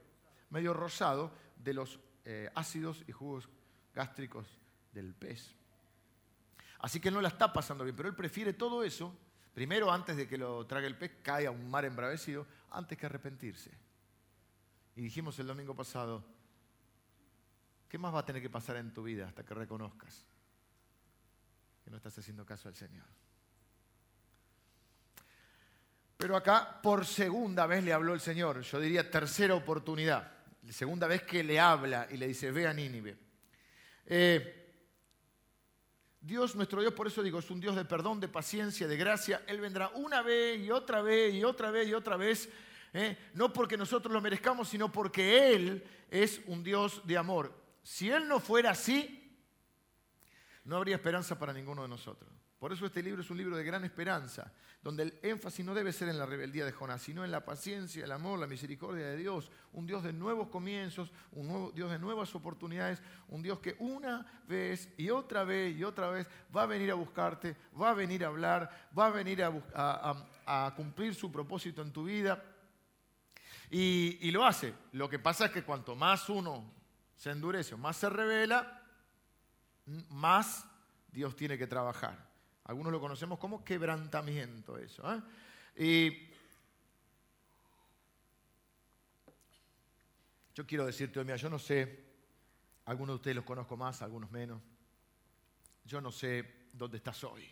medio 0.50 0.72
rosado, 0.72 1.32
de 1.56 1.74
los 1.74 1.98
eh, 2.24 2.48
ácidos 2.54 3.04
y 3.08 3.12
jugos 3.12 3.48
gástricos 3.92 4.46
del 4.92 5.12
pez. 5.14 5.54
Así 6.78 7.00
que 7.00 7.10
no 7.10 7.20
la 7.20 7.28
está 7.28 7.52
pasando 7.52 7.84
bien, 7.84 7.96
pero 7.96 8.08
él 8.08 8.14
prefiere 8.14 8.52
todo 8.52 8.84
eso, 8.84 9.14
primero 9.52 9.92
antes 9.92 10.16
de 10.16 10.28
que 10.28 10.38
lo 10.38 10.64
trague 10.66 10.86
el 10.86 10.96
pez, 10.96 11.16
cae 11.22 11.46
a 11.46 11.50
un 11.50 11.68
mar 11.68 11.84
embravecido, 11.84 12.46
antes 12.70 12.96
que 12.96 13.06
arrepentirse. 13.06 13.72
Y 14.94 15.02
dijimos 15.02 15.38
el 15.38 15.48
domingo 15.48 15.74
pasado, 15.74 16.24
¿Qué 17.88 17.98
más 17.98 18.14
va 18.14 18.20
a 18.20 18.24
tener 18.24 18.42
que 18.42 18.50
pasar 18.50 18.76
en 18.76 18.92
tu 18.92 19.02
vida 19.02 19.26
hasta 19.26 19.44
que 19.44 19.54
reconozcas 19.54 20.24
que 21.82 21.90
no 21.90 21.96
estás 21.96 22.18
haciendo 22.18 22.44
caso 22.44 22.68
al 22.68 22.74
Señor? 22.74 23.06
Pero 26.18 26.36
acá 26.36 26.80
por 26.82 27.06
segunda 27.06 27.66
vez 27.66 27.82
le 27.84 27.92
habló 27.92 28.12
el 28.12 28.20
Señor, 28.20 28.60
yo 28.60 28.80
diría 28.80 29.10
tercera 29.10 29.54
oportunidad, 29.54 30.30
segunda 30.68 31.06
vez 31.06 31.22
que 31.22 31.42
le 31.42 31.58
habla 31.58 32.08
y 32.10 32.16
le 32.16 32.26
dice, 32.26 32.50
ve 32.50 32.66
a 32.66 32.74
Nínive. 32.74 33.16
Eh, 34.04 34.58
Dios, 36.20 36.56
nuestro 36.56 36.80
Dios, 36.80 36.92
por 36.92 37.06
eso 37.06 37.22
digo, 37.22 37.38
es 37.38 37.50
un 37.50 37.60
Dios 37.60 37.76
de 37.76 37.84
perdón, 37.84 38.20
de 38.20 38.28
paciencia, 38.28 38.88
de 38.88 38.96
gracia. 38.96 39.42
Él 39.46 39.60
vendrá 39.60 39.88
una 39.94 40.20
vez 40.20 40.60
y 40.60 40.70
otra 40.70 41.00
vez 41.00 41.32
y 41.32 41.44
otra 41.44 41.70
vez 41.70 41.88
y 41.88 41.94
otra 41.94 42.16
vez. 42.16 42.48
¿eh? 42.92 43.16
No 43.34 43.52
porque 43.52 43.76
nosotros 43.76 44.12
lo 44.12 44.20
merezcamos, 44.20 44.68
sino 44.68 44.90
porque 44.90 45.54
Él 45.54 45.84
es 46.10 46.40
un 46.46 46.62
Dios 46.62 47.00
de 47.06 47.16
amor. 47.16 47.57
Si 47.88 48.10
Él 48.10 48.28
no 48.28 48.38
fuera 48.38 48.72
así, 48.72 49.34
no 50.64 50.76
habría 50.76 50.96
esperanza 50.96 51.38
para 51.38 51.54
ninguno 51.54 51.80
de 51.80 51.88
nosotros. 51.88 52.30
Por 52.58 52.70
eso 52.70 52.84
este 52.84 53.02
libro 53.02 53.22
es 53.22 53.30
un 53.30 53.38
libro 53.38 53.56
de 53.56 53.64
gran 53.64 53.82
esperanza, 53.82 54.52
donde 54.82 55.04
el 55.04 55.18
énfasis 55.22 55.64
no 55.64 55.72
debe 55.72 55.90
ser 55.94 56.10
en 56.10 56.18
la 56.18 56.26
rebeldía 56.26 56.66
de 56.66 56.72
Jonás, 56.72 57.00
sino 57.00 57.24
en 57.24 57.30
la 57.30 57.46
paciencia, 57.46 58.04
el 58.04 58.12
amor, 58.12 58.38
la 58.38 58.46
misericordia 58.46 59.06
de 59.06 59.16
Dios, 59.16 59.50
un 59.72 59.86
Dios 59.86 60.02
de 60.02 60.12
nuevos 60.12 60.48
comienzos, 60.48 61.10
un 61.32 61.72
Dios 61.74 61.90
de 61.90 61.98
nuevas 61.98 62.34
oportunidades, 62.34 63.00
un 63.28 63.42
Dios 63.42 63.58
que 63.60 63.74
una 63.78 64.42
vez 64.46 64.92
y 64.98 65.08
otra 65.08 65.44
vez 65.44 65.74
y 65.74 65.82
otra 65.82 66.10
vez 66.10 66.28
va 66.54 66.64
a 66.64 66.66
venir 66.66 66.90
a 66.90 66.94
buscarte, 66.94 67.56
va 67.80 67.88
a 67.88 67.94
venir 67.94 68.22
a 68.22 68.28
hablar, 68.28 68.90
va 68.96 69.06
a 69.06 69.10
venir 69.10 69.42
a, 69.42 70.74
cumplir 70.76 71.14
su 71.14 71.32
propósito 71.32 71.80
en 71.80 71.90
tu 71.90 72.04
vida. 72.04 72.44
Y, 73.70 74.18
y 74.20 74.30
lo 74.30 74.44
hace. 74.44 74.74
Lo 74.92 75.08
que 75.08 75.18
pasa 75.18 75.46
es 75.46 75.52
que 75.52 75.64
cuanto 75.64 75.96
más 75.96 76.28
uno 76.28 76.77
se 77.18 77.30
endurece 77.30 77.76
más 77.76 77.96
se 77.96 78.08
revela, 78.08 78.80
más 80.10 80.64
Dios 81.10 81.34
tiene 81.34 81.58
que 81.58 81.66
trabajar. 81.66 82.28
Algunos 82.64 82.92
lo 82.92 83.00
conocemos 83.00 83.38
como 83.38 83.64
quebrantamiento 83.64 84.78
eso. 84.78 85.02
¿eh? 85.12 85.22
Y 85.76 86.28
yo 90.54 90.66
quiero 90.66 90.86
decirte, 90.86 91.22
mira, 91.24 91.36
yo 91.36 91.50
no 91.50 91.58
sé, 91.58 92.04
algunos 92.84 93.14
de 93.14 93.16
ustedes 93.16 93.36
los 93.36 93.44
conozco 93.44 93.76
más, 93.76 94.00
algunos 94.02 94.30
menos. 94.30 94.62
Yo 95.84 96.00
no 96.00 96.12
sé 96.12 96.68
dónde 96.72 96.98
estás 96.98 97.24
hoy. 97.24 97.48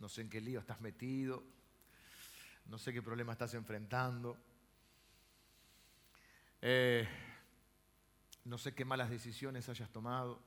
No 0.00 0.08
sé 0.08 0.22
en 0.22 0.30
qué 0.30 0.40
lío 0.40 0.58
estás 0.58 0.80
metido. 0.80 1.44
No 2.66 2.78
sé 2.78 2.92
qué 2.92 3.02
problema 3.02 3.32
estás 3.32 3.54
enfrentando. 3.54 4.36
Eh, 6.62 7.06
no 8.44 8.58
sé 8.58 8.74
qué 8.74 8.84
malas 8.84 9.10
decisiones 9.10 9.68
hayas 9.68 9.90
tomado. 9.90 10.42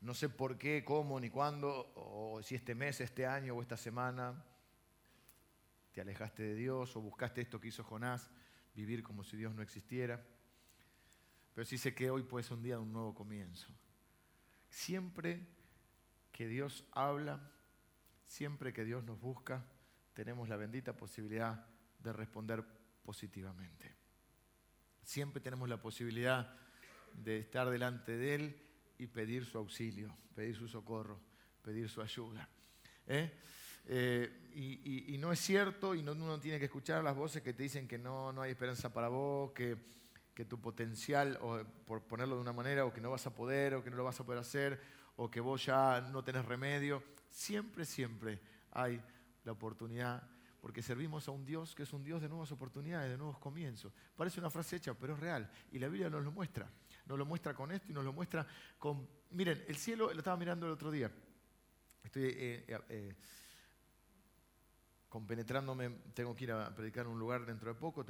No 0.00 0.14
sé 0.14 0.28
por 0.28 0.56
qué, 0.56 0.84
cómo, 0.84 1.18
ni 1.18 1.28
cuándo, 1.28 1.92
o 1.96 2.40
si 2.42 2.54
este 2.54 2.74
mes, 2.74 3.00
este 3.00 3.26
año 3.26 3.54
o 3.54 3.62
esta 3.62 3.76
semana 3.76 4.44
te 5.92 6.00
alejaste 6.00 6.44
de 6.44 6.54
Dios 6.54 6.94
o 6.94 7.00
buscaste 7.00 7.40
esto 7.40 7.60
que 7.60 7.68
hizo 7.68 7.82
Jonás, 7.82 8.30
vivir 8.74 9.02
como 9.02 9.24
si 9.24 9.36
Dios 9.36 9.54
no 9.54 9.62
existiera. 9.62 10.24
Pero 11.52 11.64
sí 11.64 11.76
sé 11.76 11.94
que 11.94 12.10
hoy 12.10 12.22
puede 12.22 12.44
ser 12.44 12.56
un 12.56 12.62
día 12.62 12.76
de 12.76 12.82
un 12.82 12.92
nuevo 12.92 13.14
comienzo. 13.14 13.72
Siempre 14.68 15.44
que 16.30 16.46
Dios 16.46 16.84
habla, 16.92 17.50
siempre 18.24 18.72
que 18.72 18.84
Dios 18.84 19.02
nos 19.02 19.20
busca, 19.20 19.64
tenemos 20.14 20.48
la 20.48 20.56
bendita 20.56 20.96
posibilidad 20.96 21.66
de 21.98 22.12
responder 22.12 22.64
positivamente. 23.08 23.90
Siempre 25.02 25.40
tenemos 25.40 25.66
la 25.66 25.80
posibilidad 25.80 26.54
de 27.14 27.38
estar 27.38 27.70
delante 27.70 28.18
de 28.18 28.34
Él 28.34 28.62
y 28.98 29.06
pedir 29.06 29.46
su 29.46 29.56
auxilio, 29.56 30.14
pedir 30.34 30.54
su 30.54 30.68
socorro, 30.68 31.18
pedir 31.62 31.88
su 31.88 32.02
ayuda. 32.02 32.46
¿eh? 33.06 33.32
Eh, 33.86 34.50
y, 35.06 35.16
no 35.16 35.32
es 35.32 35.40
cierto, 35.40 35.94
y 35.94 36.02
no, 36.02 36.12
uno 36.12 36.38
tiene 36.38 36.58
que 36.58 36.66
escuchar 36.66 37.02
las 37.02 37.16
voces 37.16 37.40
que 37.40 37.54
te 37.54 37.62
dicen 37.62 37.88
que 37.88 37.96
no, 37.96 38.30
no 38.30 38.42
hay 38.42 38.50
esperanza 38.50 38.92
para 38.92 39.08
vos, 39.08 39.52
que, 39.52 39.78
que 40.34 40.44
tu 40.44 40.60
potencial, 40.60 41.38
o 41.40 41.64
por 41.86 42.02
ponerlo 42.02 42.34
de 42.34 42.42
una 42.42 42.52
manera, 42.52 42.84
o 42.84 42.92
que 42.92 43.00
no 43.00 43.10
vas 43.10 43.26
a 43.26 43.34
poder, 43.34 43.72
o 43.72 43.82
que 43.82 43.88
no 43.88 43.96
lo 43.96 44.04
vas 44.04 44.20
a 44.20 44.26
poder 44.26 44.42
hacer, 44.42 44.82
o 45.16 45.30
que 45.30 45.40
vos 45.40 45.64
ya 45.64 46.02
no 46.12 46.22
tenés 46.22 46.44
remedio. 46.44 47.02
Siempre, 47.30 47.86
siempre 47.86 48.38
hay 48.72 49.00
la 49.44 49.52
oportunidad, 49.52 50.28
porque 50.60 50.82
servimos 50.82 51.28
a 51.28 51.30
un 51.30 51.44
Dios 51.44 51.74
que 51.74 51.84
es 51.84 51.92
un 51.92 52.02
Dios 52.02 52.20
de 52.20 52.28
nuevas 52.28 52.50
oportunidades, 52.52 53.10
de 53.10 53.16
nuevos 53.16 53.38
comienzos. 53.38 53.92
Parece 54.16 54.40
una 54.40 54.50
frase 54.50 54.76
hecha, 54.76 54.94
pero 54.94 55.14
es 55.14 55.20
real, 55.20 55.50
y 55.72 55.78
la 55.78 55.88
Biblia 55.88 56.10
nos 56.10 56.24
lo 56.24 56.32
muestra 56.32 56.70
nos 57.08 57.18
lo 57.18 57.24
muestra 57.24 57.54
con 57.54 57.72
esto 57.72 57.90
y 57.90 57.94
nos 57.94 58.04
lo 58.04 58.12
muestra 58.12 58.46
con... 58.78 59.08
Miren, 59.30 59.64
el 59.66 59.76
cielo, 59.76 60.12
lo 60.12 60.18
estaba 60.18 60.36
mirando 60.36 60.66
el 60.66 60.72
otro 60.72 60.90
día. 60.90 61.10
Estoy 62.04 62.24
eh, 62.24 62.64
eh, 62.68 62.78
eh, 62.90 63.14
compenetrándome, 65.08 65.88
tengo 66.12 66.34
que 66.36 66.44
ir 66.44 66.52
a 66.52 66.74
predicar 66.74 67.06
en 67.06 67.12
un 67.12 67.18
lugar 67.18 67.46
dentro 67.46 67.72
de 67.72 67.80
poco 67.80 68.04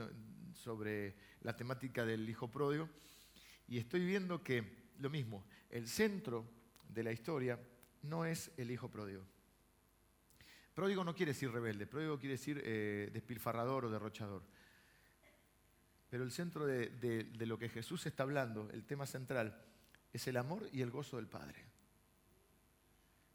sobre 0.53 1.15
la 1.43 1.57
temática 1.57 2.05
del 2.05 2.29
hijo 2.29 2.51
pródigo. 2.51 2.89
Y 3.69 3.79
estoy 3.79 4.05
viendo 4.05 4.43
que 4.43 4.89
lo 4.99 5.11
mismo, 5.11 5.47
el 5.71 5.87
centro 5.87 6.45
de 6.89 7.05
la 7.05 7.13
historia 7.13 7.59
no 8.03 8.25
es 8.25 8.51
el 8.57 8.71
hijo 8.71 8.91
pródigo. 8.91 9.23
Pródigo 10.79 11.03
no 11.03 11.13
quiere 11.13 11.33
decir 11.33 11.51
rebelde, 11.51 11.89
pródigo 11.89 12.21
quiere 12.21 12.35
decir 12.37 12.63
despilfarrador 13.13 13.87
o 13.87 13.91
derrochador. 13.91 14.45
Pero 16.09 16.23
el 16.23 16.31
centro 16.31 16.67
de, 16.67 17.27
lo 17.41 17.59
que 17.59 17.69
Jesús 17.69 18.07
está 18.07 18.23
hablando, 18.23 18.71
el 18.71 18.85
tema 18.85 19.05
central, 19.05 19.61
es 20.13 20.29
el 20.29 20.37
amor 20.37 20.69
y 20.71 20.83
el 20.83 20.93
gozo 20.93 21.17
del 21.17 21.27
Padre. 21.27 21.65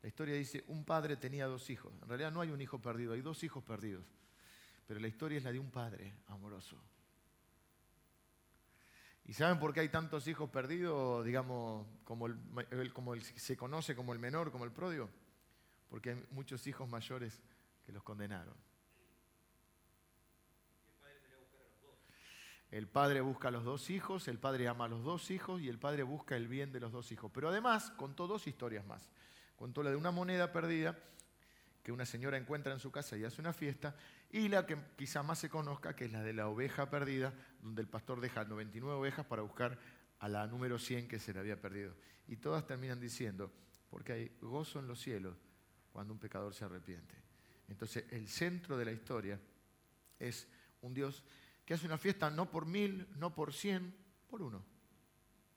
La 0.02 0.08
historia 0.08 0.36
dice, 0.36 0.64
un 0.68 0.86
padre 0.86 1.18
tenía 1.18 1.46
dos 1.46 1.70
hijos. 1.70 1.92
En 2.02 2.08
realidad 2.08 2.32
no 2.32 2.40
hay 2.40 2.50
un 2.50 2.62
hijo 2.62 2.80
perdido, 2.80 3.12
hay 3.12 3.22
dos 3.22 3.44
hijos 3.44 3.62
perdidos. 3.62 4.06
Pero 4.88 5.02
la 5.02 5.10
historia 5.10 5.38
es 5.38 5.44
la 5.44 5.52
de 5.52 5.60
un 5.60 5.70
padre 5.70 6.14
amoroso. 6.28 6.82
¿Y 9.26 9.34
saben 9.34 9.60
por 9.60 9.74
qué 9.74 9.82
hay 9.82 9.90
tantos 9.90 10.30
hijos 10.30 10.50
perdidos, 10.50 11.26
digamos, 11.26 11.86
como, 12.06 12.30
como 12.94 13.16
se 13.18 13.58
conoce 13.58 13.98
como 13.98 14.14
el 14.14 14.20
menor, 14.20 14.50
como 14.50 14.64
el 14.64 14.72
pródigo? 14.72 15.10
Porque 15.94 16.10
hay 16.10 16.26
muchos 16.32 16.66
hijos 16.66 16.90
mayores 16.90 17.40
que 17.86 17.92
los 17.92 18.02
condenaron. 18.02 18.56
El 22.72 22.88
padre 22.88 23.22
busca 23.22 23.50
a 23.50 23.52
los 23.52 23.64
dos 23.64 23.92
hijos, 23.92 24.28
el 24.28 24.40
padre 24.40 24.68
ama 24.68 24.86
a 24.86 24.88
los 24.88 25.04
dos 25.04 25.30
hijos 25.30 25.62
y 25.62 25.70
el 25.70 25.78
padre 25.78 26.02
busca 26.02 26.36
el 26.36 26.48
bien 26.48 26.72
de 26.72 26.80
los 26.80 26.92
dos 26.92 27.12
hijos. 27.12 27.30
Pero 27.32 27.50
además 27.50 27.92
contó 27.92 28.26
dos 28.26 28.48
historias 28.48 28.84
más. 28.88 29.08
Contó 29.56 29.84
la 29.84 29.92
de 29.92 29.96
una 29.96 30.10
moneda 30.10 30.52
perdida 30.52 30.98
que 31.84 31.92
una 31.92 32.08
señora 32.08 32.38
encuentra 32.38 32.74
en 32.74 32.80
su 32.80 32.92
casa 32.92 33.16
y 33.16 33.24
hace 33.24 33.40
una 33.40 33.54
fiesta, 33.54 33.96
y 34.32 34.48
la 34.48 34.66
que 34.66 34.76
quizá 34.96 35.22
más 35.22 35.38
se 35.38 35.50
conozca, 35.52 35.96
que 35.96 36.06
es 36.06 36.12
la 36.12 36.24
de 36.24 36.34
la 36.34 36.48
oveja 36.48 36.90
perdida, 36.90 37.36
donde 37.62 37.84
el 37.84 37.88
pastor 37.88 38.20
deja 38.20 38.46
99 38.46 38.98
ovejas 38.98 39.28
para 39.28 39.44
buscar 39.44 39.78
a 40.18 40.28
la 40.28 40.48
número 40.48 40.80
100 40.80 41.08
que 41.08 41.20
se 41.20 41.34
le 41.34 41.40
había 41.40 41.62
perdido. 41.62 41.94
Y 42.28 42.38
todas 42.38 42.66
terminan 42.66 43.00
diciendo, 43.00 43.54
porque 43.92 44.14
hay 44.14 44.38
gozo 44.42 44.80
en 44.80 44.88
los 44.88 45.00
cielos 45.00 45.38
cuando 45.94 46.12
un 46.12 46.20
pecador 46.20 46.54
se 46.54 46.66
arrepiente. 46.66 47.16
Entonces 47.70 48.06
el 48.10 48.28
centro 48.28 48.76
de 48.76 48.86
la 48.86 48.92
historia 48.92 49.40
es 50.20 50.48
un 50.82 50.94
Dios 50.94 51.24
que 51.64 51.76
hace 51.76 51.86
una 51.86 51.98
fiesta 51.98 52.30
no 52.30 52.50
por 52.50 52.66
mil, 52.66 53.08
no 53.16 53.34
por 53.34 53.54
cien, 53.54 53.96
por 54.28 54.42
uno. 54.42 54.66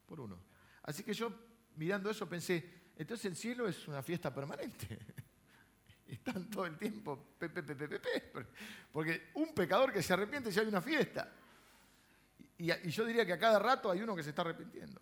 Por 0.04 0.20
uno. 0.20 0.38
Así 0.82 1.02
que 1.02 1.14
yo, 1.14 1.32
mirando 1.74 2.10
eso, 2.10 2.28
pensé, 2.28 2.90
entonces 2.96 3.24
el 3.24 3.34
cielo 3.34 3.66
es 3.66 3.88
una 3.88 4.02
fiesta 4.02 4.32
permanente. 4.32 4.98
Están 6.06 6.48
todo 6.48 6.66
el 6.66 6.78
tiempo, 6.78 7.34
porque 8.92 9.30
un 9.34 9.52
pecador 9.52 9.92
que 9.92 10.02
se 10.02 10.12
arrepiente 10.12 10.52
ya 10.52 10.62
hay 10.62 10.68
una 10.68 10.80
fiesta. 10.80 11.32
Y 12.58 12.90
yo 12.90 13.04
diría 13.04 13.26
que 13.26 13.32
a 13.32 13.38
cada 13.38 13.58
rato 13.58 13.90
hay 13.90 14.02
uno 14.02 14.14
que 14.14 14.22
se 14.22 14.30
está 14.30 14.42
arrepintiendo. 14.42 15.00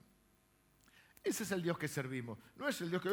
Ese 1.24 1.42
es 1.42 1.50
el 1.50 1.62
Dios 1.62 1.78
que 1.78 1.88
servimos. 1.88 2.38
No 2.56 2.68
es 2.68 2.78
el 2.82 2.90
Dios 2.90 3.02
que 3.02 3.08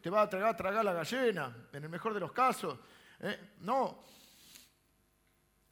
te 0.00 0.10
va 0.10 0.22
a 0.22 0.28
tragar, 0.28 0.56
tragar 0.56 0.84
la 0.84 0.94
gallina, 0.94 1.54
en 1.72 1.84
el 1.84 1.90
mejor 1.90 2.14
de 2.14 2.20
los 2.20 2.32
casos. 2.32 2.78
¿eh? 3.20 3.38
No, 3.60 4.04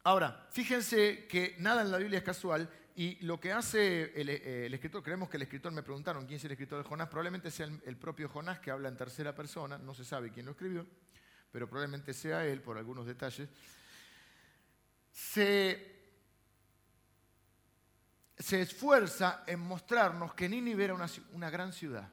Ahora, 0.03 0.47
fíjense 0.51 1.27
que 1.27 1.55
nada 1.59 1.81
en 1.81 1.91
la 1.91 1.97
Biblia 1.97 2.19
es 2.19 2.23
casual 2.23 2.69
y 2.95 3.23
lo 3.25 3.39
que 3.39 3.51
hace 3.51 4.11
eh, 4.15 4.65
el, 4.65 4.73
escritor, 4.73 5.03
creemos 5.03 5.29
que 5.29 5.37
el 5.37 5.43
escritor, 5.43 5.71
me 5.73 5.83
preguntaron 5.83 6.25
quién 6.25 6.37
es 6.37 6.45
el 6.45 6.51
escritor 6.51 6.81
de 6.81 6.89
Jonás, 6.89 7.09
probablemente 7.09 7.51
sea 7.51 7.67
el, 7.85 7.97
propio 7.97 8.29
Jonás 8.29 8.59
que 8.59 8.71
habla 8.71 8.87
en 8.87 8.95
tercera 8.95 9.35
persona, 9.35 9.77
no 9.77 9.93
se 9.93 10.05
sabe 10.05 10.31
quién 10.31 10.45
lo 10.45 10.53
escribió, 10.53 10.85
pero 11.51 11.67
probablemente 11.67 12.13
sea 12.13 12.45
él 12.45 12.61
por 12.61 12.77
algunos 12.77 13.05
detalles. 13.05 13.49
Se, 15.11 15.98
se 18.39 18.61
esfuerza 18.61 19.43
en 19.45 19.59
mostrarnos 19.59 20.33
que 20.33 20.49
Nínive 20.49 20.85
era 20.85 20.93
una, 20.95 21.07
una 21.33 21.49
gran 21.49 21.73
ciudad. 21.73 22.09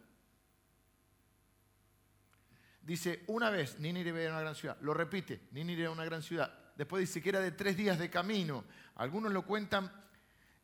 Dice, 2.82 3.24
una 3.28 3.48
vez 3.48 3.78
Nínive 3.78 4.22
era 4.24 4.32
una 4.32 4.42
gran 4.42 4.54
ciudad. 4.54 4.76
Lo 4.80 4.92
repite, 4.92 5.48
Nínive 5.52 5.82
era 5.82 5.90
una 5.90 6.04
gran 6.04 6.22
ciudad 6.22 6.66
después 6.76 7.00
dice 7.00 7.22
que 7.22 7.30
era 7.30 7.40
de 7.40 7.52
tres 7.52 7.76
días 7.76 7.98
de 7.98 8.10
camino. 8.10 8.64
Algunos 8.96 9.32
lo 9.32 9.42
cuentan, 9.44 9.90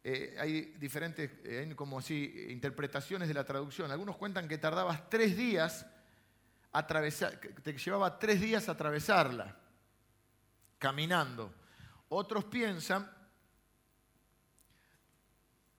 eh, 0.05 0.37
hay 0.38 0.75
diferentes 0.79 1.31
eh, 1.44 1.72
como 1.75 1.98
así, 1.98 2.46
interpretaciones 2.51 3.29
de 3.29 3.35
la 3.35 3.44
traducción. 3.44 3.90
Algunos 3.90 4.16
cuentan 4.16 4.46
que 4.46 4.59
tardabas 4.59 5.09
tres 5.09 5.37
días 5.37 5.87
atravesar, 6.72 7.38
te 7.38 7.72
llevaba 7.77 8.18
tres 8.18 8.40
días 8.40 8.68
atravesarla, 8.68 9.57
caminando. 10.79 11.53
Otros 12.09 12.44
piensan 12.44 13.11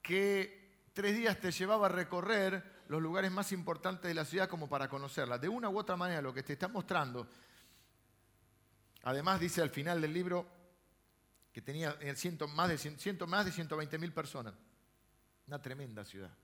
que 0.04 0.90
tres 0.92 1.16
días 1.16 1.40
te 1.40 1.50
llevaba 1.50 1.86
a 1.86 1.88
recorrer 1.88 2.84
los 2.88 3.00
lugares 3.00 3.32
más 3.32 3.50
importantes 3.52 4.06
de 4.06 4.14
la 4.14 4.26
ciudad 4.26 4.50
como 4.50 4.68
para 4.68 4.86
conocerla. 4.86 5.38
De 5.38 5.48
una 5.48 5.70
u 5.70 5.78
otra 5.78 5.96
manera, 5.96 6.20
lo 6.20 6.34
que 6.34 6.42
te 6.42 6.52
está 6.52 6.68
mostrando, 6.68 7.26
además 9.02 9.40
dice 9.40 9.62
al 9.62 9.70
final 9.70 10.02
del 10.02 10.12
libro 10.12 10.46
que 11.50 11.62
tenía 11.62 11.96
más, 12.54 12.68
de, 12.68 13.26
más 13.26 13.44
de 13.46 13.52
120 13.52 13.98
mil 13.98 14.12
personas. 14.12 14.54
Una 15.46 15.60
tremenda 15.60 16.04
ciudad. 16.04 16.36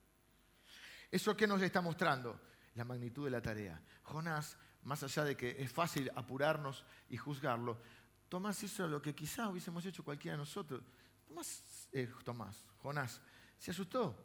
¿Eso 1.11 1.37
qué 1.37 1.47
nos 1.47 1.61
está 1.61 1.83
mostrando? 1.83 2.41
La 2.77 2.85
magnitud 2.85 3.27
de 3.27 3.31
la 3.31 3.43
tarea. 3.43 3.83
Jonás, 4.05 4.57
más 4.85 5.03
allá 5.03 5.25
de 5.25 5.37
que 5.37 5.63
es 5.63 5.71
fácil 5.71 6.11
apurarnos 6.15 6.85
y 7.11 7.19
juzgarlo, 7.19 7.79
Tomás 8.31 8.63
hizo 8.63 8.87
lo 8.87 9.03
que 9.03 9.15
quizá 9.15 9.49
hubiésemos 9.49 9.85
hecho 9.85 10.03
cualquiera 10.03 10.37
de 10.37 10.39
nosotros. 10.39 10.83
Tomás, 11.27 11.89
eh, 11.93 12.09
Tomás, 12.25 12.65
Jonás, 12.79 13.21
se 13.61 13.71
asustó. 13.71 14.17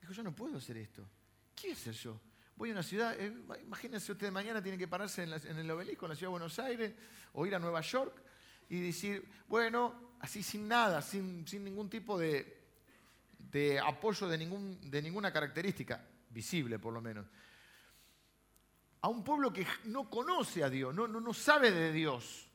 Dijo, 0.00 0.12
yo 0.12 0.22
no 0.22 0.34
puedo 0.34 0.58
hacer 0.58 0.76
esto. 0.76 1.08
¿Qué 1.56 1.72
hacer 1.72 1.94
yo? 1.94 2.20
Voy 2.56 2.68
a 2.68 2.72
una 2.72 2.82
ciudad, 2.82 3.18
eh, 3.18 3.32
imagínense 3.62 4.12
ustedes 4.12 4.32
mañana 4.32 4.62
tienen 4.62 4.78
que 4.78 4.86
pararse 4.86 5.22
en, 5.22 5.32
en, 5.32 5.58
el 5.58 5.70
obelisco, 5.70 6.04
en 6.04 6.10
la 6.10 6.16
ciudad 6.16 6.28
de 6.28 6.32
Buenos 6.32 6.58
Aires, 6.58 6.94
o 7.32 7.46
ir 7.46 7.54
a 7.54 7.58
Nueva 7.58 7.80
York 7.80 8.22
y 8.68 8.80
decir, 8.80 9.26
bueno, 9.48 10.16
así 10.20 10.42
sin 10.42 10.68
nada, 10.68 11.00
sin, 11.00 11.46
sin 11.48 11.64
ningún 11.64 11.88
tipo 11.88 12.18
de, 12.18 12.64
de 13.38 13.78
apoyo 13.80 14.28
de, 14.28 14.36
ningún, 14.36 14.78
de 14.90 15.00
ninguna 15.00 15.32
característica, 15.32 16.04
visible 16.28 16.78
por 16.78 16.92
lo 16.92 17.00
menos, 17.00 17.26
a 19.00 19.08
un 19.08 19.24
pueblo 19.24 19.52
que 19.52 19.66
no 19.84 20.10
conoce 20.10 20.62
a 20.62 20.68
Dios, 20.68 20.94
no, 20.94 21.08
no, 21.08 21.20
no 21.20 21.32
sabe 21.32 21.70
de 21.70 21.92
Dios. 21.92 22.47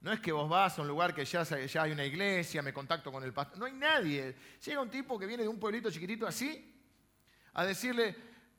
No 0.00 0.12
es 0.12 0.20
que 0.20 0.30
vos 0.30 0.48
vas 0.48 0.78
a 0.78 0.82
un 0.82 0.88
lugar 0.88 1.14
que 1.14 1.24
ya, 1.24 1.44
hay 1.80 1.90
una 1.90 2.04
iglesia, 2.04 2.62
me 2.62 2.72
contacto 2.72 3.10
con 3.10 3.24
el 3.24 3.32
pastor. 3.32 3.58
No 3.58 3.66
hay 3.66 3.72
nadie. 3.72 4.36
Llega 4.64 4.80
un 4.80 4.90
tipo 4.90 5.18
que 5.18 5.26
viene 5.26 5.42
de 5.42 5.48
un 5.48 5.58
pueblito 5.58 5.90
chiquitito 5.90 6.26
así 6.26 6.74
a 7.54 7.64
decirle 7.64 8.14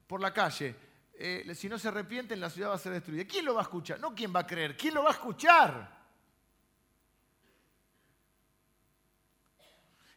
por 0.07 0.21
la 0.21 0.33
calle, 0.33 0.75
eh, 1.13 1.53
si 1.55 1.69
no 1.69 1.77
se 1.77 1.87
arrepienten 1.87 2.39
la 2.39 2.49
ciudad 2.49 2.69
va 2.69 2.75
a 2.75 2.79
ser 2.79 2.93
destruida. 2.93 3.25
¿Quién 3.25 3.45
lo 3.45 3.53
va 3.53 3.61
a 3.61 3.63
escuchar? 3.63 3.99
No 3.99 4.13
quién 4.13 4.33
va 4.35 4.41
a 4.41 4.47
creer, 4.47 4.75
¿quién 4.75 4.93
lo 4.93 5.03
va 5.03 5.09
a 5.09 5.13
escuchar? 5.13 5.97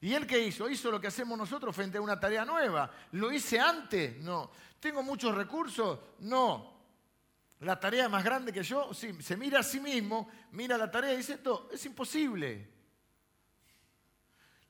¿Y 0.02 0.14
él 0.14 0.26
qué 0.26 0.38
hizo? 0.38 0.68
Hizo 0.68 0.90
lo 0.90 1.00
que 1.00 1.08
hacemos 1.08 1.36
nosotros 1.36 1.76
frente 1.76 1.98
a 1.98 2.00
una 2.00 2.18
tarea 2.18 2.44
nueva. 2.44 2.90
¿Lo 3.12 3.30
hice 3.30 3.60
antes? 3.60 4.16
No. 4.18 4.50
¿Tengo 4.78 5.02
muchos 5.02 5.34
recursos? 5.34 5.98
No. 6.20 6.69
La 7.60 7.78
tarea 7.78 8.08
más 8.08 8.24
grande 8.24 8.52
que 8.52 8.62
yo, 8.62 8.94
sí, 8.94 9.12
se 9.22 9.36
mira 9.36 9.60
a 9.60 9.62
sí 9.62 9.80
mismo, 9.80 10.30
mira 10.52 10.78
la 10.78 10.90
tarea 10.90 11.12
y 11.12 11.18
dice, 11.18 11.34
esto 11.34 11.68
es 11.70 11.84
imposible. 11.84 12.68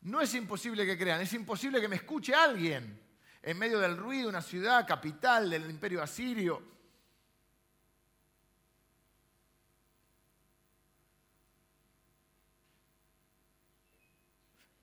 No 0.02 0.20
es 0.20 0.34
imposible 0.34 0.84
que 0.84 0.98
crean, 0.98 1.20
es 1.20 1.32
imposible 1.32 1.80
que 1.80 1.86
me 1.86 1.96
escuche 1.96 2.34
alguien 2.34 3.00
en 3.42 3.58
medio 3.58 3.78
del 3.78 3.96
ruido, 3.96 4.28
una 4.28 4.42
ciudad 4.42 4.86
capital 4.86 5.50
del 5.50 5.70
imperio 5.70 6.02
asirio. 6.02 6.62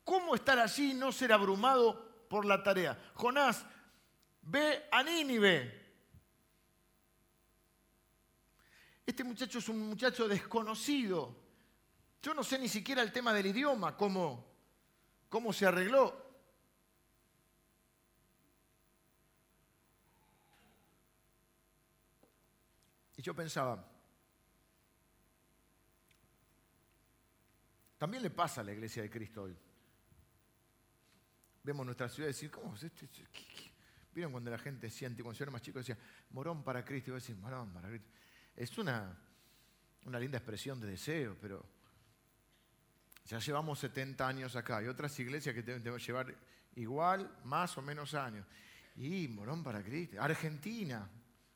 ¿Cómo 0.05 0.35
estar 0.35 0.57
allí 0.57 0.91
y 0.91 0.93
no 0.93 1.11
ser 1.11 1.33
abrumado 1.33 2.25
por 2.29 2.45
la 2.45 2.63
tarea? 2.63 2.97
Jonás, 3.15 3.65
ve 4.43 4.85
a 4.89 5.03
Nínive. 5.03 5.86
Este 9.07 9.23
muchacho 9.23 9.59
es 9.59 9.69
un 9.69 9.87
muchacho 9.87 10.27
desconocido. 10.27 11.33
Yo 12.21 12.33
no 12.33 12.43
sé 12.43 12.59
ni 12.59 12.67
siquiera 12.67 13.01
el 13.01 13.13
tema 13.13 13.33
del 13.33 13.45
idioma, 13.45 13.95
cómo, 13.95 14.45
cómo 15.29 15.53
se 15.53 15.65
arregló. 15.65 16.25
Y 23.15 23.21
yo 23.21 23.33
pensaba, 23.33 23.83
también 27.97 28.21
le 28.21 28.29
pasa 28.29 28.61
a 28.61 28.63
la 28.65 28.73
iglesia 28.73 29.01
de 29.01 29.09
Cristo 29.09 29.43
hoy 29.43 29.57
vemos 31.67 31.85
nuestra 31.85 32.07
ciudad 32.07 32.29
y 32.29 32.31
decir, 32.31 32.49
¿cómo 32.49 32.73
es 32.75 32.83
esto? 32.83 33.05
¿Vieron 34.13 34.31
cuando 34.31 34.49
la 34.49 34.57
gente 34.57 34.89
siente, 34.89 35.21
cuando 35.21 35.37
yo 35.37 35.43
era 35.43 35.51
más 35.51 35.61
chico 35.61 35.79
decía, 35.79 35.97
morón 36.29 36.63
para 36.63 36.83
Cristo? 36.83 37.11
Y 37.11 37.13
vos 37.13 37.21
decís, 37.21 37.39
morón 37.41 37.73
para 37.73 37.89
Cristo. 37.89 38.09
Es 38.57 38.77
una, 38.77 39.17
una 40.05 40.19
linda 40.19 40.37
expresión 40.37 40.81
de 40.81 40.87
deseo, 40.87 41.37
pero 41.39 41.65
ya 43.25 43.39
llevamos 43.39 43.79
70 43.79 44.27
años 44.27 44.55
acá. 44.57 44.77
Hay 44.77 44.87
otras 44.87 45.17
iglesias 45.19 45.55
que 45.55 45.63
deben, 45.63 45.97
llevar 45.97 46.35
igual, 46.75 47.39
más 47.45 47.77
o 47.77 47.81
menos 47.81 48.13
años. 48.13 48.45
Y 48.97 49.29
morón 49.29 49.63
para 49.63 49.81
Cristo. 49.81 50.21
Argentina. 50.21 51.09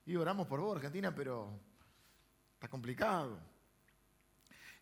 Y 0.05 0.15
oramos 0.15 0.47
por 0.47 0.61
vos, 0.61 0.77
Argentina, 0.77 1.13
pero 1.13 1.59
está 2.53 2.69
complicado. 2.69 3.37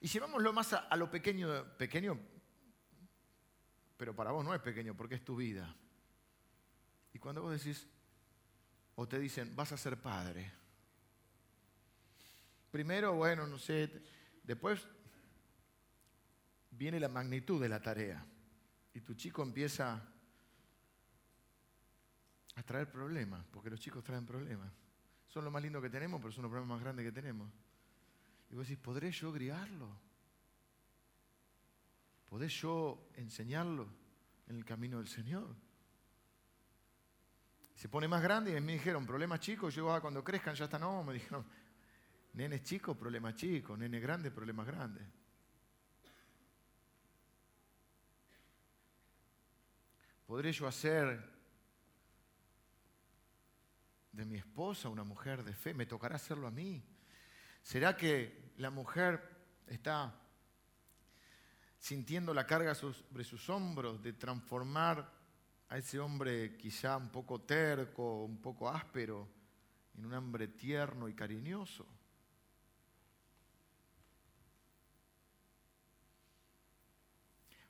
Y 0.01 0.08
llevámoslo 0.08 0.53
más 0.53 0.73
a, 0.73 0.77
a 0.79 0.95
lo 0.95 1.10
pequeño, 1.10 1.75
pequeño 1.77 2.19
pero 3.99 4.15
para 4.15 4.32
vos 4.32 4.45
no 4.45 4.55
es 4.55 4.62
pequeño 4.62 4.95
porque 4.95 5.15
es 5.15 5.25
tu 5.25 5.36
vida. 5.36 5.75
Y 7.12 7.19
cuando 7.19 7.41
vos 7.41 7.51
decís, 7.51 7.86
o 8.95 9.05
te 9.10 9.19
dicen, 9.19 9.53
vas 9.58 9.73
a 9.73 9.77
ser 9.77 10.01
padre. 10.01 10.53
Primero, 12.71 13.13
bueno, 13.13 13.47
no 13.47 13.58
sé, 13.58 13.91
después 14.43 14.88
viene 16.71 16.99
la 16.99 17.10
magnitud 17.10 17.62
de 17.62 17.69
la 17.69 17.82
tarea 17.82 18.25
y 18.93 19.01
tu 19.01 19.13
chico 19.15 19.43
empieza 19.43 20.01
a 22.55 22.63
traer 22.63 22.91
problemas, 22.91 23.45
porque 23.51 23.69
los 23.69 23.79
chicos 23.79 24.03
traen 24.03 24.25
problemas. 24.25 24.71
Son 25.27 25.45
lo 25.45 25.51
más 25.51 25.62
lindo 25.62 25.82
que 25.82 25.89
tenemos, 25.89 26.19
pero 26.19 26.32
son 26.32 26.43
los 26.43 26.51
problemas 26.51 26.77
más 26.77 26.84
grandes 26.84 27.05
que 27.05 27.12
tenemos. 27.12 27.49
Y 28.49 28.55
vos 28.55 28.67
decís, 28.67 28.82
¿podré 28.84 29.12
yo 29.12 29.32
criarlo? 29.32 29.88
¿Podés 32.27 32.53
yo 32.62 33.10
enseñarlo 33.15 33.88
en 34.47 34.55
el 34.58 34.65
camino 34.65 34.97
del 34.97 35.08
Señor? 35.08 35.55
Se 37.75 37.88
pone 37.88 38.08
más 38.08 38.21
grande 38.21 38.55
y 38.55 38.62
me 38.62 38.73
dijeron, 38.73 39.05
problemas 39.05 39.39
chicos, 39.39 39.73
yo 39.73 39.93
ah, 39.93 40.01
cuando 40.01 40.23
crezcan 40.23 40.55
ya 40.55 40.65
está, 40.65 40.77
no, 40.77 41.03
me 41.03 41.13
dijeron, 41.13 41.45
nenes 42.39 42.63
chicos, 42.63 42.95
problemas 42.95 43.36
chicos, 43.36 43.78
nenes 43.78 44.02
grandes, 44.02 44.32
problemas 44.32 44.65
grandes. 44.65 45.04
¿Podré 50.25 50.54
yo 50.54 50.65
hacer 50.65 51.21
de 54.13 54.23
mi 54.23 54.38
esposa 54.38 54.88
una 54.88 55.04
mujer 55.04 55.43
de 55.43 55.54
fe? 55.54 55.73
¿Me 55.73 55.86
tocará 55.86 56.15
hacerlo 56.15 56.47
a 56.47 56.52
mí? 56.52 56.82
¿Será 57.62 57.97
que 57.97 58.54
la 58.56 58.69
mujer 58.69 59.21
está 59.67 60.15
sintiendo 61.78 62.34
la 62.34 62.47
carga 62.47 62.73
sobre 62.73 63.25
sus 63.25 63.49
hombros 63.49 64.02
de 64.02 64.13
transformar 64.13 65.12
a 65.67 65.78
ese 65.78 65.99
hombre 65.99 66.56
quizá 66.56 66.95
un 66.95 67.10
poco 67.10 67.41
terco, 67.41 68.23
un 68.23 68.39
poco 68.41 68.69
áspero, 68.69 69.28
en 69.97 70.06
un 70.06 70.13
hombre 70.13 70.47
tierno 70.47 71.10
y 71.10 71.13
cariñoso. 71.13 71.99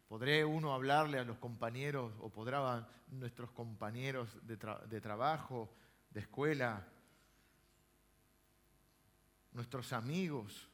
¿Podré 0.10 0.44
uno 0.44 0.74
hablarle 0.74 1.20
a 1.20 1.24
los 1.24 1.38
compañeros 1.38 2.12
o 2.20 2.30
podrán 2.30 2.86
nuestros 3.12 3.52
compañeros 3.52 4.28
de, 4.46 4.58
trabajo, 5.00 5.72
de 6.10 6.20
escuela, 6.20 6.86
nuestros 9.54 9.94
amigos? 9.94 10.68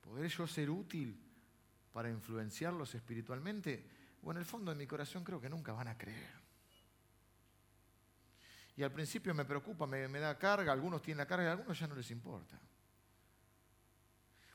¿Podré 0.00 0.28
yo 0.28 0.46
ser 0.46 0.70
útil 0.70 1.20
para 1.94 2.10
influenciarlos 2.10 2.92
espiritualmente, 2.96 3.86
o 4.24 4.32
en 4.32 4.38
el 4.38 4.44
fondo 4.44 4.72
de 4.72 4.76
mi 4.76 4.84
corazón 4.84 5.22
creo 5.22 5.40
que 5.40 5.48
nunca 5.48 5.72
van 5.72 5.86
a 5.86 5.96
creer. 5.96 6.42
Y 8.76 8.82
al 8.82 8.90
principio 8.90 9.32
me 9.32 9.44
preocupa, 9.44 9.86
me, 9.86 10.08
da 10.08 10.36
carga, 10.36 10.72
algunos 10.72 11.00
tienen 11.02 11.18
la 11.18 11.26
carga 11.26 11.50
a 11.50 11.52
algunos 11.52 11.78
ya 11.78 11.86
no 11.86 11.94
les 11.94 12.10
importa. 12.10 12.60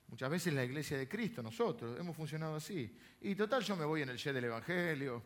Muchas 0.09 0.29
veces 0.29 0.53
la 0.53 0.63
iglesia 0.63 0.97
de 0.97 1.07
Cristo, 1.07 1.43
nosotros, 1.43 1.99
hemos 1.99 2.15
funcionado 2.15 2.55
así. 2.55 2.95
Y 3.21 3.35
total, 3.35 3.63
yo 3.63 3.75
me 3.75 3.85
voy 3.85 4.01
en 4.01 4.09
el 4.09 4.17
jet 4.17 4.33
del 4.33 4.45
Evangelio, 4.45 5.23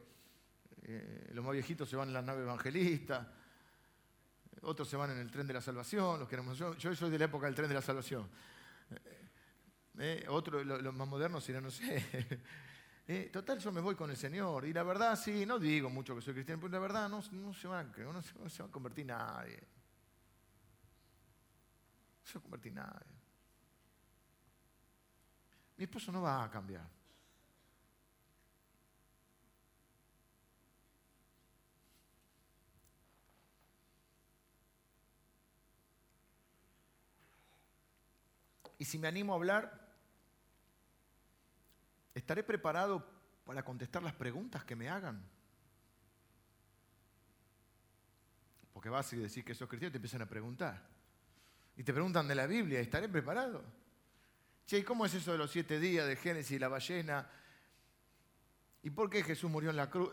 eh, 0.84 1.32
los 1.34 1.44
más 1.44 1.54
viejitos 1.54 1.90
se 1.90 1.96
van 1.96 2.10
en 2.10 2.14
la 2.14 2.22
nave 2.22 2.42
evangelista, 2.42 3.32
otros 4.64 4.88
se 4.88 4.98
van 4.98 5.12
en 5.12 5.20
el 5.20 5.32
tren 5.32 5.48
de 5.48 5.54
la 5.54 5.62
salvación, 5.62 6.20
los 6.20 6.28
queremos, 6.28 6.58
yo, 6.58 6.76
yo 6.76 6.94
soy 6.96 7.10
de 7.10 7.20
la 7.20 7.26
época 7.26 7.46
del 7.46 7.56
tren 7.56 7.70
de 7.70 7.76
la 7.76 7.82
salvación. 7.82 8.30
Eh, 10.00 10.26
otro, 10.28 10.64
los 10.64 10.94
más 10.94 11.08
modernos 11.08 11.46
dirán, 11.46 11.64
no 11.64 11.72
sé. 11.72 12.42
Eh, 13.06 13.30
total, 13.34 13.60
yo 13.60 13.70
me 13.74 13.82
voy 13.82 13.96
con 13.96 14.10
el 14.10 14.16
Señor. 14.16 14.64
Y 14.64 14.72
la 14.72 14.82
verdad, 14.82 15.20
sí, 15.22 15.46
no 15.46 15.60
digo 15.60 15.90
mucho 15.90 16.16
que 16.16 16.22
soy 16.22 16.34
cristiano, 16.34 16.62
pero 16.62 16.72
la 16.72 16.80
verdad 16.80 17.10
no, 17.10 17.22
se, 17.22 17.36
va, 17.68 17.84
no, 17.84 18.50
se, 18.50 18.64
va 18.64 18.70
a 18.70 18.72
convertir 18.72 19.06
nadie. 19.08 19.60
No 22.22 22.26
se 22.26 22.34
va 22.36 22.40
a 22.40 22.42
convertir 22.44 22.72
nadie. 22.72 23.23
Mi 25.78 25.86
esposo 25.86 26.12
no 26.12 26.22
va 26.22 26.44
a 26.44 26.52
cambiar. 26.52 26.88
Y 38.78 38.86
si 38.86 39.00
me 39.00 39.08
animo 39.08 39.32
a 39.32 39.38
hablar, 39.38 39.80
estaré 42.14 42.44
preparado 42.44 43.06
para 43.46 43.64
contestar 43.64 44.04
las 44.04 44.14
preguntas 44.14 44.66
que 44.66 44.76
me 44.76 44.90
hagan. 44.90 45.24
Porque 48.74 48.90
vas 48.90 49.14
y 49.14 49.18
decís 49.18 49.46
que 49.46 49.56
sos 49.56 49.70
cristiano 49.70 49.90
y 49.90 49.92
te 49.94 49.98
empiezan 50.00 50.22
a 50.22 50.26
preguntar. 50.26 50.82
Y 51.78 51.84
te 51.84 51.94
preguntan 51.94 52.28
de 52.28 52.36
la 52.36 52.46
Biblia, 52.46 52.82
¿estaré 52.82 53.08
preparado? 53.08 53.64
Che, 54.66 54.78
¿y 54.78 54.84
cómo 54.84 55.06
es 55.06 55.14
eso 55.14 55.32
de 55.32 55.38
los 55.38 55.52
siete 55.52 55.80
días 55.80 56.08
de 56.08 56.16
Génesis 56.16 56.52
y 56.52 56.60
la 56.60 56.70
ballena? 56.70 57.30
¿Y 58.82 58.90
por 58.90 59.10
qué 59.10 59.24
Jesús 59.24 59.50
murió 59.50 59.70
en 59.70 59.76
la 59.76 59.90
cruz? 59.90 60.12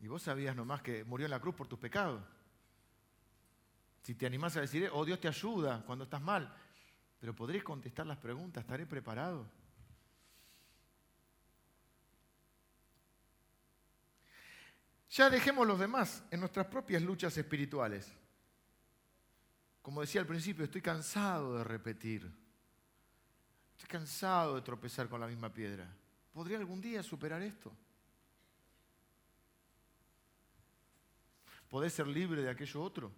Y 0.00 0.08
vos 0.08 0.22
sabías 0.22 0.56
nomás 0.56 0.82
que 0.82 1.04
murió 1.04 1.26
en 1.26 1.30
la 1.30 1.40
cruz 1.40 1.54
por 1.54 1.68
tus 1.68 1.78
pecados. 1.78 2.22
Si 4.02 4.14
te 4.14 4.26
animás 4.26 4.56
a 4.56 4.60
decir, 4.60 4.90
oh 4.92 5.04
Dios 5.04 5.20
te 5.20 5.28
ayuda 5.28 5.84
cuando 5.86 6.04
estás 6.04 6.20
mal, 6.20 6.52
pero 7.20 7.34
podréis 7.34 7.62
contestar 7.62 8.06
las 8.06 8.18
preguntas, 8.18 8.62
¿estaré 8.62 8.84
preparado? 8.84 9.48
Ya 15.10 15.30
dejemos 15.30 15.66
los 15.66 15.78
demás 15.78 16.24
en 16.30 16.40
nuestras 16.40 16.66
propias 16.66 17.02
luchas 17.02 17.36
espirituales. 17.36 18.12
Como 19.82 20.00
decía 20.00 20.20
al 20.20 20.26
principio, 20.26 20.64
estoy 20.64 20.80
cansado 20.80 21.58
de 21.58 21.64
repetir. 21.64 22.30
Estoy 23.72 23.88
cansado 23.88 24.54
de 24.54 24.62
tropezar 24.62 25.08
con 25.08 25.20
la 25.20 25.26
misma 25.26 25.52
piedra. 25.52 25.92
¿Podría 26.32 26.56
algún 26.58 26.80
día 26.80 27.02
superar 27.02 27.42
esto? 27.42 27.72
¿Podés 31.68 31.92
ser 31.92 32.06
libre 32.06 32.42
de 32.42 32.50
aquello 32.50 32.80
otro? 32.80 33.10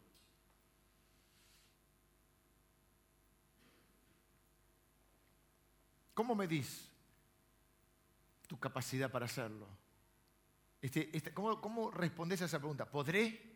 ¿Cómo 6.14 6.34
medís 6.34 6.88
tu 8.46 8.58
capacidad 8.58 9.10
para 9.10 9.26
hacerlo? 9.26 9.66
Este, 10.80 11.14
este, 11.14 11.34
¿cómo, 11.34 11.60
¿Cómo 11.60 11.90
respondes 11.90 12.40
a 12.42 12.44
esa 12.44 12.58
pregunta? 12.58 12.88
¿Podré? 12.88 13.53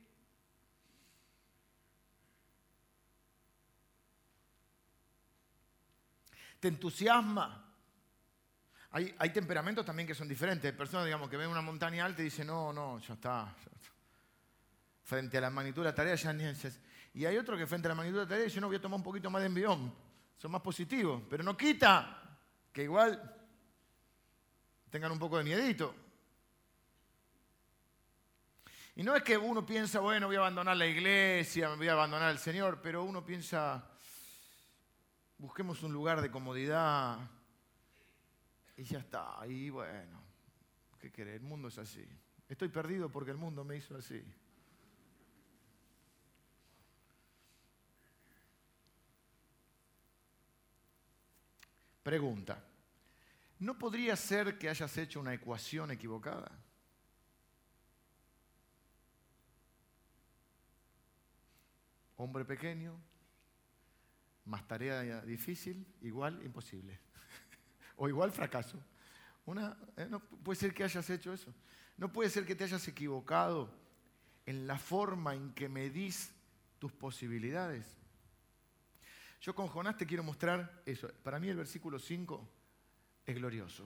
¿Te 6.60 6.68
entusiasma? 6.68 7.64
Hay, 8.90 9.30
temperamentos 9.30 9.84
también 9.84 10.06
que 10.06 10.14
son 10.14 10.28
diferentes. 10.28 10.70
Hay 10.70 10.76
personas, 10.76 11.04
digamos, 11.04 11.28
que 11.28 11.36
ven 11.36 11.48
una 11.48 11.60
montaña 11.60 12.04
alta 12.04 12.22
y 12.22 12.26
dicen, 12.26 12.46
no, 12.46 12.72
no, 12.72 12.98
ya 13.00 13.14
está. 13.14 13.54
Frente 15.04 15.38
a 15.38 15.42
la 15.42 15.50
magnitud 15.50 15.82
de 15.82 15.90
la 15.90 15.94
tarea 15.94 16.14
ya 16.14 16.32
ni... 16.32 16.44
Y 17.14 17.24
hay 17.24 17.36
otros 17.36 17.58
que 17.58 17.66
frente 17.66 17.86
a 17.86 17.90
la 17.90 17.94
magnitud 17.94 18.18
de 18.18 18.24
la 18.24 18.28
tarea 18.28 18.44
dicen, 18.44 18.60
no, 18.60 18.66
voy 18.66 18.76
a 18.76 18.80
tomar 18.80 18.98
un 18.98 19.04
poquito 19.04 19.30
más 19.30 19.40
de 19.40 19.46
envión. 19.46 19.94
Son 20.36 20.50
más 20.50 20.62
positivos. 20.62 21.22
Pero 21.28 21.42
no 21.44 21.56
quita 21.56 22.38
que 22.72 22.84
igual 22.84 23.36
tengan 24.90 25.12
un 25.12 25.18
poco 25.18 25.38
de 25.38 25.44
miedito. 25.44 25.94
Y 28.96 29.02
no 29.04 29.14
es 29.14 29.22
que 29.22 29.36
uno 29.36 29.64
piensa, 29.64 30.00
bueno, 30.00 30.26
voy 30.26 30.36
a 30.36 30.40
abandonar 30.40 30.76
la 30.76 30.86
iglesia, 30.86 31.68
voy 31.68 31.86
a 31.86 31.92
abandonar 31.92 32.30
al 32.30 32.38
Señor, 32.38 32.80
pero 32.82 33.04
uno 33.04 33.24
piensa, 33.24 33.88
busquemos 35.38 35.82
un 35.82 35.92
lugar 35.92 36.20
de 36.20 36.30
comodidad 36.30 37.18
y 38.76 38.84
ya 38.84 38.98
está. 38.98 39.38
Y 39.46 39.70
bueno, 39.70 40.20
¿qué 40.98 41.10
querés? 41.10 41.36
El 41.36 41.42
mundo 41.42 41.68
es 41.68 41.78
así. 41.78 42.06
Estoy 42.48 42.68
perdido 42.68 43.08
porque 43.10 43.30
el 43.30 43.36
mundo 43.36 43.64
me 43.64 43.76
hizo 43.76 43.96
así. 43.96 44.22
Pregunta, 52.02 52.64
¿no 53.58 53.78
podría 53.78 54.16
ser 54.16 54.58
que 54.58 54.68
hayas 54.68 54.96
hecho 54.96 55.20
una 55.20 55.34
ecuación 55.34 55.90
equivocada? 55.90 56.50
hombre 62.18 62.44
pequeño, 62.44 63.00
más 64.48 64.66
tarea 64.66 65.20
difícil, 65.22 65.86
igual 66.02 66.42
imposible. 66.44 66.98
o 67.96 68.08
igual 68.08 68.32
fracaso. 68.32 68.82
Una, 69.46 69.76
eh, 69.96 70.06
no 70.08 70.20
puede 70.20 70.58
ser 70.58 70.74
que 70.74 70.84
hayas 70.84 71.08
hecho 71.10 71.32
eso. 71.32 71.54
No 71.96 72.12
puede 72.12 72.30
ser 72.30 72.44
que 72.44 72.54
te 72.54 72.64
hayas 72.64 72.86
equivocado 72.88 73.70
en 74.46 74.66
la 74.66 74.78
forma 74.78 75.34
en 75.34 75.52
que 75.52 75.68
medís 75.68 76.32
tus 76.78 76.92
posibilidades. 76.92 77.86
Yo 79.40 79.54
con 79.54 79.68
Jonás 79.68 79.96
te 79.96 80.06
quiero 80.06 80.22
mostrar 80.22 80.82
eso. 80.84 81.08
Para 81.22 81.38
mí 81.38 81.48
el 81.48 81.56
versículo 81.56 81.98
5 81.98 82.48
es 83.26 83.34
glorioso. 83.34 83.84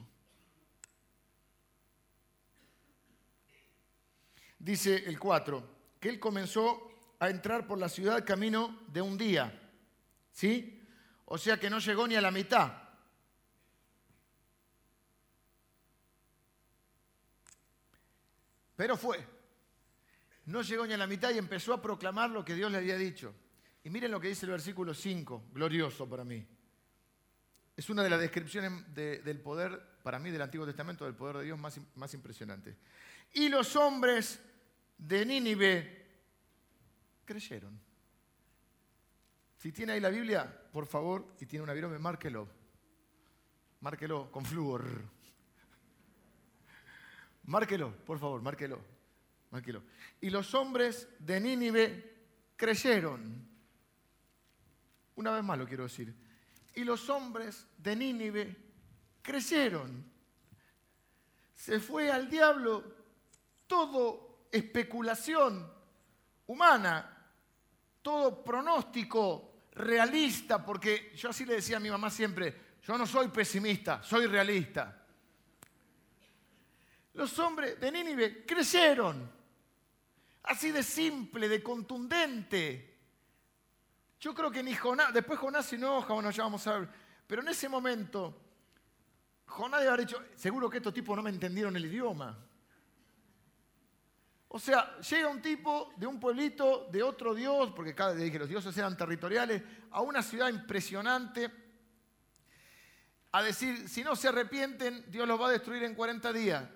Dice 4.58 5.08
el 5.08 5.18
4, 5.18 5.96
que 5.98 6.08
él 6.08 6.20
comenzó 6.20 6.90
a 7.18 7.28
entrar 7.28 7.66
por 7.66 7.78
la 7.78 7.88
ciudad 7.88 8.24
camino 8.24 8.80
de 8.88 9.02
un 9.02 9.18
día. 9.18 9.61
¿Sí? 10.32 10.82
O 11.26 11.38
sea 11.38 11.58
que 11.58 11.70
no 11.70 11.78
llegó 11.78 12.06
ni 12.06 12.16
a 12.16 12.20
la 12.20 12.30
mitad. 12.30 12.72
Pero 18.76 18.96
fue. 18.96 19.24
No 20.46 20.62
llegó 20.62 20.86
ni 20.86 20.94
a 20.94 20.98
la 20.98 21.06
mitad 21.06 21.30
y 21.30 21.38
empezó 21.38 21.72
a 21.72 21.80
proclamar 21.80 22.30
lo 22.30 22.44
que 22.44 22.54
Dios 22.54 22.70
le 22.72 22.78
había 22.78 22.96
dicho. 22.96 23.34
Y 23.84 23.90
miren 23.90 24.10
lo 24.10 24.20
que 24.20 24.28
dice 24.28 24.46
el 24.46 24.52
versículo 24.52 24.94
5, 24.94 25.50
glorioso 25.52 26.08
para 26.08 26.24
mí. 26.24 26.44
Es 27.76 27.88
una 27.90 28.02
de 28.02 28.10
las 28.10 28.20
descripciones 28.20 28.94
del 28.94 29.40
poder, 29.40 30.00
para 30.02 30.18
mí, 30.18 30.30
del 30.30 30.42
Antiguo 30.42 30.66
Testamento, 30.66 31.04
del 31.04 31.14
poder 31.14 31.38
de 31.38 31.44
Dios 31.44 31.58
más, 31.58 31.80
más 31.96 32.12
impresionante. 32.14 32.76
Y 33.34 33.48
los 33.48 33.74
hombres 33.76 34.40
de 34.98 35.26
Nínive 35.26 36.06
creyeron. 37.24 37.80
Si 39.62 39.70
tiene 39.70 39.92
ahí 39.92 40.00
la 40.00 40.10
Biblia, 40.10 40.52
por 40.72 40.86
favor, 40.86 41.36
y 41.38 41.46
tiene 41.46 41.62
una 41.62 41.72
virome, 41.72 41.96
márquelo. 41.96 42.48
Márquelo 43.78 44.28
con 44.32 44.44
flúor. 44.44 44.84
Márquelo, 47.44 47.94
por 48.04 48.18
favor, 48.18 48.42
márquelo. 48.42 48.80
Márquelo. 49.52 49.84
Y 50.20 50.30
los 50.30 50.52
hombres 50.54 51.08
de 51.20 51.40
Nínive 51.40 52.16
creyeron. 52.56 53.48
Una 55.14 55.30
vez 55.30 55.44
más 55.44 55.56
lo 55.56 55.68
quiero 55.68 55.84
decir. 55.84 56.12
Y 56.74 56.82
los 56.82 57.08
hombres 57.08 57.64
de 57.78 57.94
Nínive 57.94 58.56
creyeron. 59.22 60.04
Se 61.54 61.78
fue 61.78 62.10
al 62.10 62.28
diablo 62.28 62.82
todo 63.68 64.48
especulación 64.50 65.72
humana, 66.48 67.30
todo 68.02 68.42
pronóstico 68.42 69.51
realista, 69.74 70.64
porque 70.64 71.12
yo 71.16 71.30
así 71.30 71.44
le 71.44 71.54
decía 71.54 71.76
a 71.76 71.80
mi 71.80 71.90
mamá 71.90 72.10
siempre, 72.10 72.72
yo 72.82 72.98
no 72.98 73.06
soy 73.06 73.28
pesimista, 73.28 74.02
soy 74.02 74.26
realista. 74.26 74.98
Los 77.14 77.38
hombres 77.38 77.78
de 77.78 77.92
Nínive 77.92 78.44
crecieron, 78.46 79.30
así 80.44 80.70
de 80.70 80.82
simple, 80.82 81.48
de 81.48 81.62
contundente. 81.62 82.98
Yo 84.18 84.34
creo 84.34 84.50
que 84.50 84.62
ni 84.62 84.74
Jonás, 84.74 85.12
después 85.12 85.38
Jonás 85.38 85.66
se 85.66 85.76
enoja, 85.76 86.14
bueno, 86.14 86.30
ya 86.30 86.44
vamos 86.44 86.66
a 86.66 86.78
ver, 86.78 86.88
pero 87.26 87.42
en 87.42 87.48
ese 87.48 87.68
momento, 87.68 88.40
Jonás 89.46 89.80
debe 89.80 89.92
haber 89.92 90.06
dicho, 90.06 90.22
seguro 90.34 90.70
que 90.70 90.78
estos 90.78 90.94
tipos 90.94 91.16
no 91.16 91.22
me 91.22 91.30
entendieron 91.30 91.76
el 91.76 91.86
idioma. 91.86 92.38
O 94.54 94.58
sea, 94.58 94.98
llega 94.98 95.28
un 95.28 95.40
tipo 95.40 95.94
de 95.96 96.06
un 96.06 96.20
pueblito, 96.20 96.86
de 96.92 97.02
otro 97.02 97.34
dios, 97.34 97.72
porque 97.74 97.94
cada 97.94 98.14
dije 98.14 98.38
los 98.38 98.50
dioses 98.50 98.76
eran 98.76 98.94
territoriales, 98.98 99.62
a 99.90 100.02
una 100.02 100.22
ciudad 100.22 100.50
impresionante, 100.50 101.50
a 103.30 103.42
decir, 103.42 103.88
si 103.88 104.04
no 104.04 104.14
se 104.14 104.28
arrepienten, 104.28 105.10
Dios 105.10 105.26
los 105.26 105.40
va 105.40 105.48
a 105.48 105.52
destruir 105.52 105.84
en 105.84 105.94
40 105.94 106.30
días. 106.34 106.68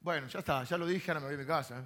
Bueno, 0.00 0.26
ya 0.26 0.40
está, 0.40 0.64
ya 0.64 0.76
lo 0.76 0.86
dije, 0.86 1.10
ahora 1.10 1.20
me 1.20 1.26
voy 1.28 1.36
a 1.36 1.38
mi 1.38 1.46
casa. 1.46 1.82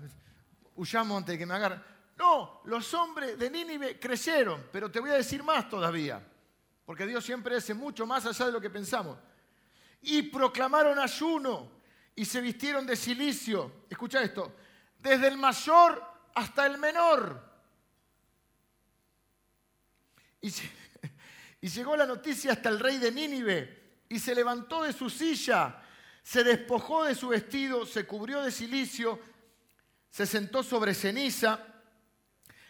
Huyamos 0.75 1.19
antes 1.19 1.35
de 1.35 1.39
que 1.39 1.47
me 1.47 1.55
agarren. 1.55 1.81
No, 2.19 2.61
los 2.65 2.93
hombres 2.93 3.39
de 3.39 3.49
Nínive 3.49 4.01
crecieron, 4.01 4.67
pero 4.73 4.91
te 4.91 4.99
voy 4.99 5.11
a 5.11 5.15
decir 5.15 5.45
más 5.45 5.71
todavía, 5.71 6.21
porque 6.85 7.07
Dios 7.07 7.25
siempre 7.25 7.55
hace 7.55 7.75
mucho 7.75 8.09
más 8.09 8.27
allá 8.27 8.47
de 8.47 8.53
lo 8.53 8.61
que 8.61 8.71
pensamos. 8.71 9.17
Y 10.01 10.23
proclamaron 10.23 10.99
ayuno 10.99 11.71
y 12.13 12.25
se 12.25 12.41
vistieron 12.41 12.85
de 12.85 12.97
silicio. 12.97 13.85
Escucha 13.89 14.21
esto 14.21 14.57
desde 15.03 15.29
el 15.29 15.37
mayor 15.37 16.03
hasta 16.35 16.67
el 16.67 16.79
menor. 16.79 17.51
Y, 21.65 21.69
llegó 21.69 21.97
la 21.97 22.07
noticia 22.07 22.51
hasta 22.51 22.69
el 22.69 22.81
rey 22.81 22.99
de 22.99 23.13
Nínive 23.13 24.01
y 24.09 24.19
se 24.19 24.35
levantó 24.35 24.83
de 24.83 24.93
su 24.93 25.09
silla, 25.09 25.81
se 26.21 26.43
despojó 26.43 27.05
de 27.05 27.15
su 27.15 27.29
vestido, 27.29 27.87
se 27.87 28.05
cubrió 28.05 28.43
de 28.43 28.51
silicio, 28.51 29.21
se 30.11 30.27
sentó 30.27 30.65
sobre 30.65 30.93
ceniza 30.93 31.65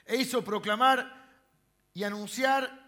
e 0.05 0.16
hizo 0.16 0.45
proclamar 0.45 1.33
y 1.95 2.05
anunciar 2.05 2.83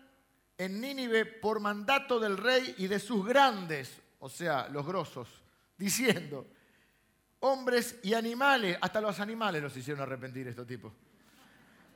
en 0.59 0.79
Nínive 0.79 1.25
por 1.25 1.59
mandato 1.59 2.21
del 2.21 2.37
rey 2.37 2.75
y 2.77 2.87
de 2.87 2.99
sus 2.99 3.25
grandes, 3.25 3.97
o 4.19 4.29
sea, 4.29 4.69
los 4.69 4.85
grosos, 4.85 5.27
diciendo, 5.79 6.47
hombres 7.45 7.99
y 8.03 8.15
animales, 8.15 8.79
hasta 8.81 9.03
los 9.03 9.21
animales 9.21 9.63
los 9.63 9.77
hicieron 9.77 10.03
arrepentir 10.03 10.49
estos 10.49 10.67
tipos, 10.67 10.93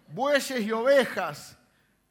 bueyes 0.08 0.60
y 0.60 0.70
ovejas, 0.72 1.56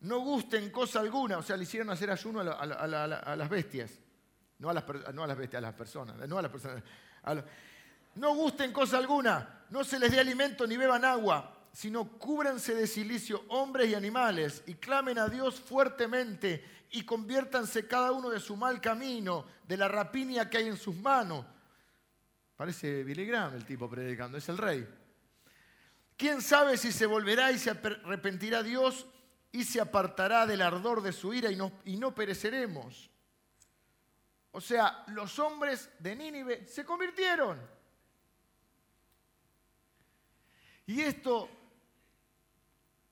no 0.02 0.20
gusten 0.20 0.72
cosa 0.72 1.02
alguna, 1.02 1.38
o 1.38 1.44
sea, 1.44 1.56
le 1.56 1.64
hicieron 1.64 1.90
hacer 1.92 2.10
ayuno 2.10 2.42
a, 2.42 3.36
las 3.36 3.50
bestias, 3.50 3.92
no 4.58 4.72
a 4.72 4.74
las, 4.74 4.84
no 5.14 5.24
a 5.24 5.28
las 5.28 5.38
bestias, 5.38 5.60
a 5.60 5.68
las 5.68 5.76
personas, 5.76 6.28
no 6.28 6.40
a 6.40 6.42
las 6.42 6.52
personas. 6.52 6.84
no 8.16 8.34
gusten 8.34 8.74
cosa 8.74 8.98
alguna, 8.98 9.66
no 9.70 9.84
se 9.84 10.00
les 10.00 10.12
dé 10.12 10.20
alimento 10.20 10.66
ni 10.66 10.76
beban 10.76 11.06
agua, 11.06 11.68
sino 11.72 12.18
cúbranse 12.18 12.74
de 12.74 12.88
silicio 12.88 13.44
hombres 13.50 13.90
y 13.90 13.94
animales 13.94 14.64
y 14.66 14.74
clamen 14.76 15.20
a 15.20 15.30
Dios 15.30 15.60
fuertemente 15.60 16.66
y 16.90 17.04
conviértanse 17.04 17.88
cada 17.88 18.12
uno 18.14 18.32
de 18.32 18.40
su 18.40 18.56
mal 18.56 18.82
camino, 18.82 19.46
de 19.68 19.78
la 19.78 19.88
rapiña 19.88 20.50
que 20.50 20.58
hay 20.58 20.68
en 20.70 20.78
sus 20.78 20.96
manos. 20.96 21.46
Parece 22.58 23.04
Billy 23.04 23.26
Graham 23.26 23.56
el 23.56 23.66
tipo 23.66 23.88
predicando, 23.88 24.38
es 24.38 24.50
el 24.50 24.58
rey. 24.58 24.86
¿Quién 26.18 26.42
sabe 26.42 26.76
si 26.76 26.92
se 26.92 27.06
volverá 27.06 27.52
y 27.52 27.60
se 27.60 27.70
arrepentirá 27.70 28.64
Dios 28.64 29.06
y 29.52 29.64
se 29.64 29.80
apartará 29.80 30.48
del 30.48 30.64
ardor 30.64 31.04
de 31.04 31.14
su 31.14 31.32
ira 31.34 31.52
y 31.52 31.98
no, 31.98 32.16
pereceremos? 32.16 33.12
O 34.52 34.60
sea, 34.60 35.04
los 35.10 35.38
hombres 35.38 35.92
de 36.00 36.16
Nínive 36.16 36.66
se 36.66 36.84
convirtieron. 36.84 37.62
Y 40.88 41.02
esto 41.02 41.52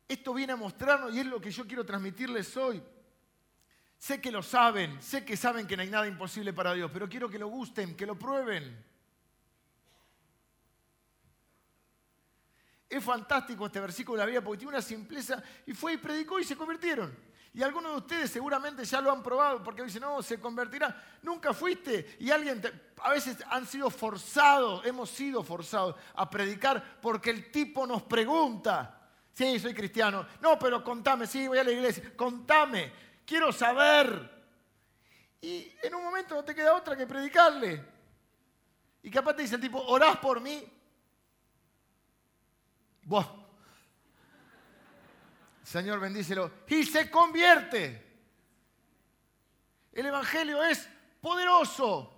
esto 0.08 0.34
viene 0.34 0.54
a 0.54 0.56
mostrarnos 0.56 1.14
y 1.14 1.20
es 1.20 1.26
lo 1.26 1.42
que 1.42 1.52
yo 1.52 1.68
quiero 1.68 1.86
transmitirles 1.86 2.56
hoy. 2.58 2.82
Sé 3.98 4.22
que 4.22 4.32
lo 4.32 4.44
saben, 4.44 5.02
sé 5.02 5.26
que 5.26 5.38
saben 5.38 5.68
que 5.68 5.76
no 5.76 5.84
hay 5.84 5.90
nada 5.90 6.08
imposible 6.08 6.54
para 6.54 6.74
Dios, 6.74 6.92
pero 6.92 7.10
quiero 7.10 7.30
que 7.30 7.40
lo 7.40 7.48
gusten, 7.48 7.96
que 7.96 8.06
lo 8.06 8.18
prueben. 8.18 8.95
Es 12.90 13.04
fantástico 13.04 13.66
este 13.66 13.80
versículo 13.80 14.18
de 14.18 14.20
la 14.20 14.26
Biblia 14.26 14.44
porque 14.44 14.60
tiene 14.60 14.74
una 14.74 14.82
simpleza 14.82 15.42
y 15.66 15.74
fue 15.74 15.94
y 15.94 15.98
predicó 15.98 16.40
y 16.40 16.44
se 16.44 16.56
convirtieron. 16.56 17.16
Y 17.54 17.64
algunos 17.64 17.94
de 17.94 17.98
ustedes 18.00 18.32
seguramente 18.32 18.84
ya 18.84 19.00
lo 19.00 19.12
han 19.12 19.24
probado 19.24 19.64
porque 19.64 19.84
dicen, 19.84 20.02
no, 20.02 20.22
se 20.22 20.40
convertirá. 20.40 21.20
Nunca 21.22 21.54
fuiste 21.54 22.18
y 22.20 22.30
alguien, 22.30 22.62
a 23.02 23.12
veces 23.12 23.38
han 23.50 23.66
sido 23.66 23.90
forzados, 23.90 24.86
hemos 24.86 25.10
sido 25.10 25.42
forzados 25.42 25.96
a 26.16 26.30
predicar 26.30 27.00
porque 27.02 27.30
el 27.30 27.50
tipo 27.52 27.88
nos 27.88 28.04
pregunta. 28.04 29.10
Sí, 29.34 29.58
soy 29.58 29.74
cristiano. 29.74 30.28
No, 30.42 30.60
pero 30.60 30.84
contame, 30.84 31.28
sí, 31.28 31.48
voy 31.48 31.58
a 31.58 31.64
la 31.64 31.72
iglesia. 31.72 32.12
Contame, 32.16 32.92
quiero 33.26 33.52
saber. 33.52 34.36
Y 35.42 35.72
en 35.82 35.96
un 35.96 36.04
momento 36.04 36.36
no 36.36 36.44
te 36.44 36.54
queda 36.54 36.76
otra 36.76 36.96
que 36.96 37.08
predicarle. 37.08 37.86
Y 39.02 39.10
capaz 39.10 39.34
te 39.36 39.44
dice 39.44 39.56
el 39.56 39.62
tipo, 39.62 39.82
orás 39.82 40.18
por 40.18 40.42
mí. 40.42 40.75
Buah. 43.06 43.26
Señor, 45.64 46.00
bendícelo. 46.00 46.52
Y 46.68 46.84
se 46.84 47.10
convierte. 47.10 48.04
El 49.94 50.08
Evangelio 50.08 50.64
es 50.64 50.88
poderoso 51.22 52.12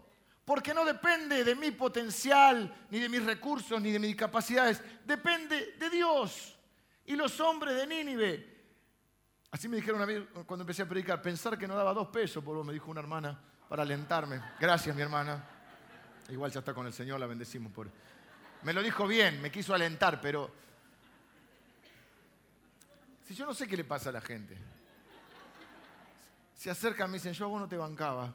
porque 0.43 0.73
no 0.73 0.85
depende 0.85 1.43
de 1.43 1.55
mi 1.55 1.71
potencial, 1.71 2.73
ni 2.89 2.99
de 2.99 3.09
mis 3.09 3.23
recursos, 3.23 3.81
ni 3.81 3.91
de 3.91 3.99
mis 3.99 4.15
capacidades. 4.15 4.81
Depende 5.05 5.75
de 5.77 5.89
Dios. 5.89 6.57
Y 7.05 7.15
los 7.15 7.39
hombres 7.39 7.75
de 7.75 7.85
Nínive, 7.85 8.57
así 9.51 9.67
me 9.67 9.77
dijeron 9.77 10.01
a 10.01 10.05
mí 10.05 10.25
cuando 10.45 10.63
empecé 10.63 10.83
a 10.83 10.87
predicar, 10.87 11.21
pensar 11.21 11.57
que 11.57 11.67
no 11.67 11.75
daba 11.75 11.93
dos 11.93 12.07
pesos, 12.07 12.43
por 12.43 12.63
me 12.63 12.73
dijo 12.73 12.89
una 12.89 13.01
hermana, 13.01 13.39
para 13.69 13.83
alentarme. 13.83 14.41
Gracias, 14.59 14.95
mi 14.95 15.01
hermana. 15.01 15.43
Igual 16.29 16.51
ya 16.51 16.59
está 16.59 16.73
con 16.73 16.87
el 16.87 16.93
Señor, 16.93 17.19
la 17.19 17.27
bendecimos 17.27 17.71
por... 17.71 17.89
Me 18.63 18.73
lo 18.73 18.81
dijo 18.81 19.07
bien, 19.07 19.41
me 19.41 19.51
quiso 19.51 19.73
alentar, 19.73 20.19
pero... 20.19 20.66
Si 23.27 23.35
yo 23.35 23.45
no 23.45 23.53
sé 23.53 23.67
qué 23.67 23.75
le 23.75 23.83
pasa 23.83 24.07
a 24.07 24.13
la 24.13 24.21
gente. 24.21 24.57
Se 26.55 26.69
acercan, 26.69 27.11
me 27.11 27.17
dicen, 27.17 27.33
yo 27.33 27.43
a 27.43 27.49
vos 27.49 27.59
no 27.59 27.67
te 27.67 27.75
bancaba. 27.75 28.33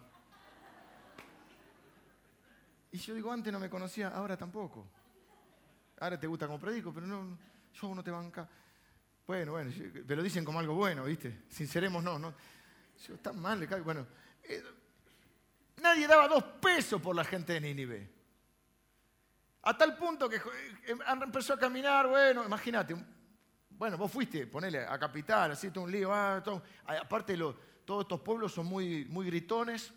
Y 2.91 2.99
yo 2.99 3.15
digo, 3.15 3.33
antes 3.33 3.51
no 3.51 3.59
me 3.59 3.71
conocía, 3.71 4.09
ahora 4.09 4.37
tampoco. 4.37 4.87
Ahora 5.99 6.21
te 6.21 6.27
gusta 6.27 6.47
como 6.47 6.61
predico, 6.61 6.93
pero 6.93 7.07
no, 7.07 7.39
yo 7.73 7.81
a 7.85 7.87
vos 7.87 7.97
no 7.97 8.05
te 8.05 8.11
banca. 8.11 8.47
Bueno, 9.27 9.53
bueno, 9.53 9.73
pero 10.07 10.23
dicen 10.23 10.45
como 10.45 10.59
algo 10.59 10.75
bueno, 10.75 11.05
¿viste? 11.05 11.45
Sinceremos, 11.49 12.05
no, 12.05 12.19
no. 12.19 12.35
Yo, 13.09 13.17
tan 13.19 13.41
mal, 13.41 13.61
le 13.61 13.67
cae. 13.67 13.81
Bueno, 13.81 14.07
eh, 14.43 14.63
nadie 15.81 16.07
daba 16.07 16.29
dos 16.29 16.45
pesos 16.61 17.01
por 17.01 17.17
la 17.17 17.25
gente 17.25 17.55
de 17.55 17.63
Nínive. 17.63 18.11
A 19.63 19.75
tal 19.75 19.97
punto 19.97 20.29
que 20.29 20.37
eh, 20.37 20.99
empezó 21.23 21.55
a 21.55 21.59
caminar, 21.59 22.09
bueno, 22.09 22.45
imagínate, 22.45 22.95
bueno, 23.83 23.99
vos 23.99 24.13
fuiste, 24.13 24.47
ponele 24.47 24.87
a 24.87 24.97
Capital, 24.97 25.51
así 25.51 25.73
todo 25.73 25.83
un 25.83 25.91
lío, 25.91 26.15
ah, 26.15 26.41
aparte 26.87 27.37
todos 27.85 28.03
estos 28.03 28.21
pueblos 28.21 28.53
son 28.53 28.67
muy, 28.67 29.07
muy 29.07 29.27
gritones 29.27 29.93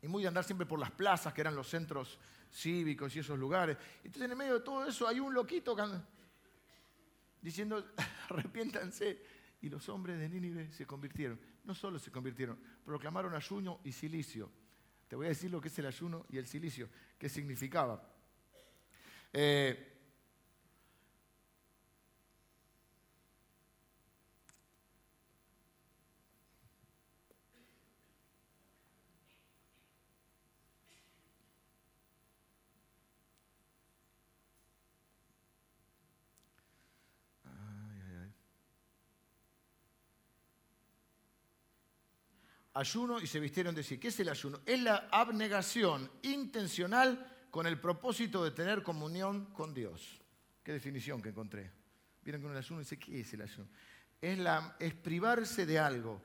y 0.00 0.08
muy 0.08 0.22
de 0.22 0.28
andar 0.28 0.44
siempre 0.44 0.66
por 0.66 0.78
las 0.78 0.92
plazas, 0.92 1.34
que 1.34 1.42
eran 1.42 1.54
los 1.54 1.68
centros 1.68 2.18
cívicos 2.50 3.14
y 3.14 3.18
esos 3.18 3.38
lugares. 3.38 3.76
Entonces 3.98 4.22
en 4.22 4.30
el 4.30 4.36
medio 4.38 4.54
de 4.54 4.60
todo 4.60 4.86
eso 4.86 5.06
hay 5.06 5.20
un 5.20 5.34
loquito 5.34 5.76
diciendo, 7.42 7.84
arrepiéntanse. 8.30 9.22
Y 9.60 9.68
los 9.68 9.86
hombres 9.90 10.18
de 10.18 10.30
Nínive 10.30 10.72
se 10.72 10.86
convirtieron. 10.86 11.38
No 11.64 11.74
solo 11.74 11.98
se 11.98 12.10
convirtieron, 12.10 12.58
proclamaron 12.82 13.34
ayuno 13.34 13.80
y 13.84 13.92
silicio. 13.92 14.50
Te 15.06 15.16
voy 15.16 15.26
a 15.26 15.28
decir 15.28 15.50
lo 15.50 15.60
que 15.60 15.68
es 15.68 15.78
el 15.78 15.84
ayuno 15.84 16.24
y 16.30 16.38
el 16.38 16.46
silicio, 16.46 16.88
qué 17.18 17.28
significaba. 17.28 18.02
Eh, 19.34 19.95
ayuno 42.76 43.20
y 43.20 43.26
se 43.26 43.40
vistieron 43.40 43.74
de 43.74 43.82
sí. 43.82 43.98
¿Qué 43.98 44.08
es 44.08 44.20
el 44.20 44.28
ayuno? 44.28 44.60
Es 44.66 44.80
la 44.80 45.08
abnegación 45.10 46.10
intencional 46.22 47.46
con 47.50 47.66
el 47.66 47.80
propósito 47.80 48.44
de 48.44 48.50
tener 48.50 48.82
comunión 48.82 49.46
con 49.46 49.72
Dios. 49.72 50.20
Qué 50.62 50.72
definición 50.72 51.22
que 51.22 51.30
encontré. 51.30 51.70
Vieron 52.22 52.42
con 52.42 52.50
el 52.52 52.58
ayuno 52.58 52.80
dice, 52.80 52.98
¿qué 52.98 53.20
es 53.20 53.32
el 53.32 53.42
ayuno? 53.42 53.68
Es, 54.20 54.38
la, 54.38 54.76
es 54.78 54.94
privarse 54.94 55.64
de 55.64 55.78
algo 55.78 56.20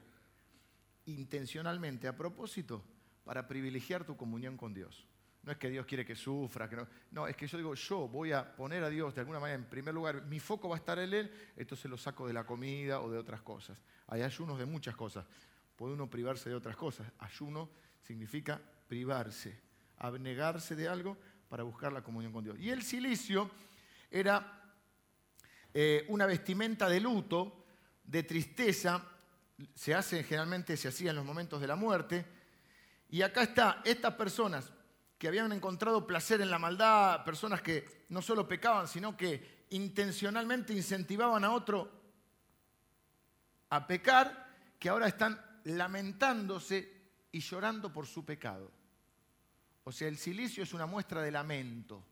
intencionalmente 1.06 2.08
a 2.08 2.16
propósito 2.16 2.84
para 3.24 3.48
privilegiar 3.48 4.04
tu 4.04 4.18
comunión 4.18 4.58
con 4.58 4.74
Dios. 4.74 5.08
No 5.44 5.52
es 5.52 5.58
que 5.58 5.70
Dios 5.70 5.86
quiere 5.86 6.06
que 6.06 6.16
sufra, 6.16 6.70
que 6.70 6.76
no, 6.76 6.88
no, 7.12 7.28
es 7.28 7.36
que 7.36 7.48
yo 7.48 7.58
digo, 7.58 7.74
yo 7.74 8.08
voy 8.08 8.32
a 8.32 8.56
poner 8.56 8.84
a 8.84 8.90
Dios 8.90 9.16
de 9.16 9.22
alguna 9.22 9.40
manera 9.40 9.56
en 9.56 9.70
primer 9.70 9.94
lugar, 9.94 10.24
mi 10.26 10.40
foco 10.40 10.70
va 10.70 10.76
a 10.76 10.80
estar 10.80 11.00
en 11.00 11.14
Él, 11.14 11.32
entonces 11.56 11.90
lo 11.90 11.98
saco 11.98 12.28
de 12.28 12.34
la 12.34 12.46
comida 12.46 13.02
o 13.02 13.10
de 13.10 13.18
otras 13.18 13.42
cosas. 13.42 13.82
Hay 14.08 14.22
ayunos 14.22 14.60
de 14.60 14.66
muchas 14.66 14.96
cosas, 14.96 15.26
puede 15.82 15.96
uno 15.96 16.08
privarse 16.08 16.48
de 16.48 16.54
otras 16.56 16.76
cosas. 16.76 17.12
Ayuno 17.18 17.68
significa 18.04 18.62
privarse, 18.88 19.60
abnegarse 19.98 20.76
de 20.76 20.88
algo 20.88 21.18
para 21.50 21.64
buscar 21.64 21.92
la 21.92 22.04
comunión 22.04 22.32
con 22.32 22.44
Dios. 22.44 22.56
Y 22.60 22.70
el 22.70 22.84
silicio 22.84 23.50
era 24.12 24.62
eh, 25.74 26.06
una 26.10 26.28
vestimenta 26.28 26.88
de 26.88 27.00
luto, 27.00 27.66
de 28.04 28.22
tristeza, 28.22 29.04
se 29.74 29.96
hace 29.96 30.22
generalmente, 30.24 30.78
se 30.78 30.90
hacía 30.90 31.10
en 31.10 31.16
los 31.16 31.26
momentos 31.26 31.60
de 31.60 31.66
la 31.66 31.76
muerte. 31.76 32.28
Y 33.10 33.24
acá 33.24 33.42
está, 33.42 33.82
estas 33.84 34.14
personas 34.14 34.72
que 35.18 35.30
habían 35.30 35.52
encontrado 35.52 36.06
placer 36.06 36.42
en 36.42 36.52
la 36.52 36.60
maldad, 36.60 37.26
personas 37.26 37.64
que 37.64 38.06
no 38.10 38.22
solo 38.22 38.48
pecaban, 38.48 38.88
sino 38.88 39.18
que 39.18 39.66
intencionalmente 39.72 40.74
incentivaban 40.74 41.44
a 41.44 41.52
otro 41.52 41.92
a 43.72 43.88
pecar, 43.88 44.48
que 44.78 44.88
ahora 44.88 45.08
están 45.08 45.50
lamentándose 45.66 47.02
y 47.32 47.40
llorando 47.40 47.92
por 47.92 48.08
su 48.08 48.26
pecado. 48.26 48.72
O 49.84 49.92
sea, 49.92 50.08
el 50.08 50.18
silicio 50.18 50.64
es 50.64 50.74
una 50.74 50.86
muestra 50.86 51.22
de 51.22 51.32
lamento. 51.32 52.06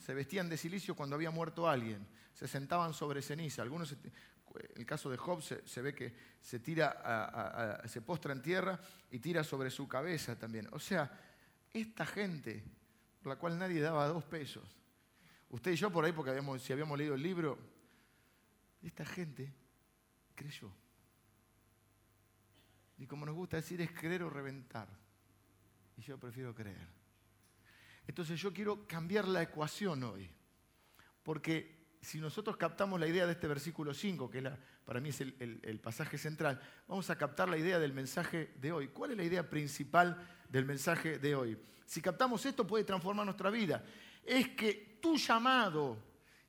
Se 0.00 0.12
vestían 0.12 0.48
de 0.48 0.56
silicio 0.56 0.94
cuando 0.94 1.14
había 1.16 1.30
muerto 1.30 1.68
alguien, 1.68 2.06
se 2.34 2.48
sentaban 2.48 2.92
sobre 2.92 3.22
ceniza. 3.22 3.62
Algunos, 3.62 3.94
el 4.74 4.86
caso 4.86 5.08
de 5.08 5.16
Job 5.16 5.40
se, 5.42 5.82
ve 5.82 5.94
que 5.94 6.14
se 6.40 6.58
tira, 6.58 7.80
se 7.86 8.02
postra 8.02 8.32
en 8.32 8.42
tierra 8.42 8.80
y 9.10 9.20
tira 9.20 9.44
sobre 9.44 9.70
su 9.70 9.86
cabeza 9.86 10.36
también. 10.36 10.68
O 10.72 10.80
sea, 10.80 11.10
esta 11.72 12.04
gente, 12.04 12.64
por 13.22 13.30
la 13.30 13.38
cual 13.38 13.58
nadie 13.58 13.80
daba 13.80 14.08
dos 14.08 14.24
pesos, 14.24 14.64
usted 15.50 15.72
y 15.72 15.76
yo 15.76 15.90
por 15.90 16.04
ahí, 16.04 16.12
porque 16.12 16.40
si 16.58 16.72
habíamos 16.72 16.98
leído 16.98 17.14
el 17.14 17.22
libro, 17.22 17.58
esta 18.82 19.04
gente 19.04 19.52
creyó. 20.34 20.72
Y 22.98 23.06
como 23.06 23.24
nos 23.24 23.34
gusta 23.34 23.56
decir, 23.56 23.80
es 23.80 23.90
creer 23.92 24.22
o 24.22 24.30
reventar. 24.30 24.88
Y 25.96 26.02
yo 26.02 26.18
prefiero 26.18 26.54
creer. 26.54 26.88
Entonces 28.06 28.40
yo 28.40 28.52
quiero 28.52 28.86
cambiar 28.86 29.28
la 29.28 29.42
ecuación 29.42 30.02
hoy. 30.02 30.28
Porque 31.22 31.78
si 32.00 32.18
nosotros 32.18 32.56
captamos 32.56 32.98
la 32.98 33.06
idea 33.06 33.26
de 33.26 33.32
este 33.32 33.46
versículo 33.46 33.92
5, 33.92 34.30
que 34.30 34.50
para 34.84 35.00
mí 35.00 35.10
es 35.10 35.20
el, 35.20 35.80
pasaje 35.82 36.16
central, 36.16 36.60
vamos 36.86 37.10
a 37.10 37.18
captar 37.18 37.48
la 37.48 37.58
idea 37.58 37.78
del 37.78 37.92
mensaje 37.92 38.54
de 38.60 38.72
hoy. 38.72 38.88
¿Cuál 38.88 39.12
es 39.12 39.16
la 39.16 39.24
idea 39.24 39.48
principal 39.48 40.16
del 40.48 40.64
mensaje 40.64 41.18
de 41.18 41.34
hoy? 41.34 41.58
Si 41.84 42.00
captamos 42.00 42.44
esto 42.46 42.66
puede 42.66 42.84
transformar 42.84 43.24
nuestra 43.24 43.50
vida. 43.50 43.84
Es 44.24 44.48
que 44.50 44.98
tu 45.00 45.16
llamado 45.16 45.98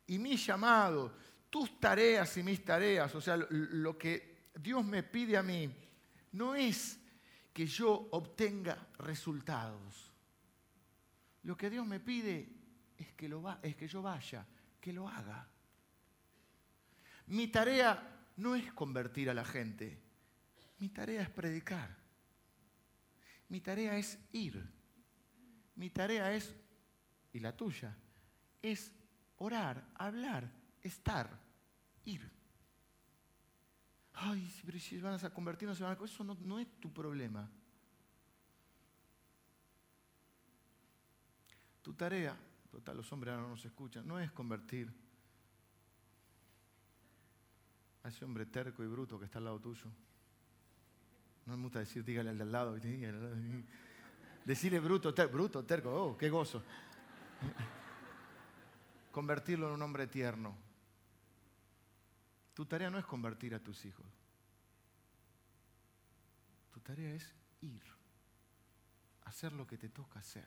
y 0.07 0.17
mi 0.17 0.37
llamado, 0.37 1.13
tus 1.49 1.79
tareas 1.79 2.35
y 2.37 2.43
mis 2.43 2.63
tareas, 2.63 3.13
o 3.15 3.21
sea, 3.21 3.37
lo 3.37 3.97
que 3.97 4.49
Dios 4.55 4.83
me 4.85 5.03
pide 5.03 5.37
a 5.37 5.43
mí, 5.43 5.73
no 6.31 6.55
es 6.55 6.99
que 7.53 7.65
yo 7.65 8.09
obtenga 8.11 8.87
resultados. 8.99 10.11
Lo 11.43 11.57
que 11.57 11.69
Dios 11.69 11.85
me 11.85 11.99
pide 11.99 12.49
es 12.97 13.13
que, 13.13 13.29
lo 13.29 13.41
va, 13.41 13.59
es 13.61 13.75
que 13.75 13.87
yo 13.87 14.01
vaya, 14.01 14.45
que 14.79 14.93
lo 14.93 15.07
haga. 15.07 15.47
Mi 17.27 17.47
tarea 17.47 18.31
no 18.37 18.55
es 18.55 18.71
convertir 18.73 19.29
a 19.29 19.33
la 19.33 19.45
gente, 19.45 20.01
mi 20.79 20.89
tarea 20.89 21.21
es 21.21 21.29
predicar. 21.29 21.97
Mi 23.49 23.61
tarea 23.61 23.97
es 23.97 24.17
ir. 24.31 24.63
Mi 25.75 25.89
tarea 25.89 26.33
es, 26.33 26.55
y 27.33 27.39
la 27.39 27.55
tuya, 27.55 27.95
es 28.61 28.93
orar, 29.37 29.89
hablar, 29.95 30.51
estar, 30.81 31.39
ir. 32.05 32.38
Ay, 34.21 34.51
pero 34.65 34.77
si 34.79 34.99
van 34.99 35.13
a 35.13 35.29
convertir, 35.29 35.67
no 35.67 35.73
se 35.73 35.83
van 35.83 35.97
a... 35.97 36.03
Eso 36.03 36.23
no, 36.23 36.37
no 36.41 36.59
es 36.59 36.67
tu 36.79 36.91
problema. 36.91 37.49
Tu 41.81 41.93
tarea, 41.93 42.35
total, 42.69 42.97
los 42.97 43.11
hombres 43.13 43.31
ahora 43.31 43.43
no 43.43 43.49
nos 43.49 43.63
escuchan, 43.63 44.05
no 44.05 44.19
es 44.19 44.29
convertir 44.31 44.91
a 48.03 48.09
ese 48.09 48.25
hombre 48.25 48.45
terco 48.45 48.83
y 48.83 48.87
bruto 48.87 49.17
que 49.17 49.25
está 49.25 49.39
al 49.39 49.45
lado 49.45 49.59
tuyo. 49.59 49.85
No 51.45 51.55
me 51.55 51.63
gusta 51.63 51.79
decir, 51.79 52.03
dígale 52.03 52.29
al 52.29 52.37
de 52.37 52.43
al 52.43 52.51
lado. 52.51 52.77
Decirle 54.43 54.79
bruto, 54.79 55.13
terco, 55.13 55.33
bruto, 55.33 55.63
terco, 55.63 55.89
oh, 55.91 56.17
qué 56.17 56.29
gozo. 56.29 56.61
Convertirlo 59.11 59.67
en 59.67 59.73
un 59.75 59.81
hombre 59.81 60.07
tierno. 60.07 60.68
Tu 62.59 62.65
tarea 62.65 62.89
no 62.89 62.99
es 62.99 63.05
convertir 63.05 63.55
a 63.55 63.63
tus 63.63 63.85
hijos. 63.85 64.05
Tu 66.73 66.81
tarea 66.81 67.13
es 67.13 67.33
ir, 67.61 67.81
hacer 69.21 69.53
lo 69.53 69.65
que 69.65 69.77
te 69.77 69.87
toca 69.87 70.19
hacer. 70.19 70.45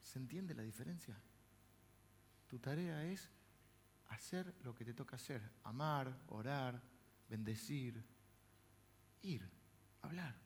¿Se 0.00 0.20
entiende 0.20 0.54
la 0.54 0.62
diferencia? 0.62 1.20
Tu 2.46 2.60
tarea 2.60 3.04
es 3.04 3.28
hacer 4.10 4.54
lo 4.62 4.76
que 4.76 4.84
te 4.84 4.94
toca 4.94 5.16
hacer, 5.16 5.42
amar, 5.64 6.16
orar, 6.28 6.80
bendecir, 7.28 8.00
ir, 9.22 9.50
hablar, 10.02 10.36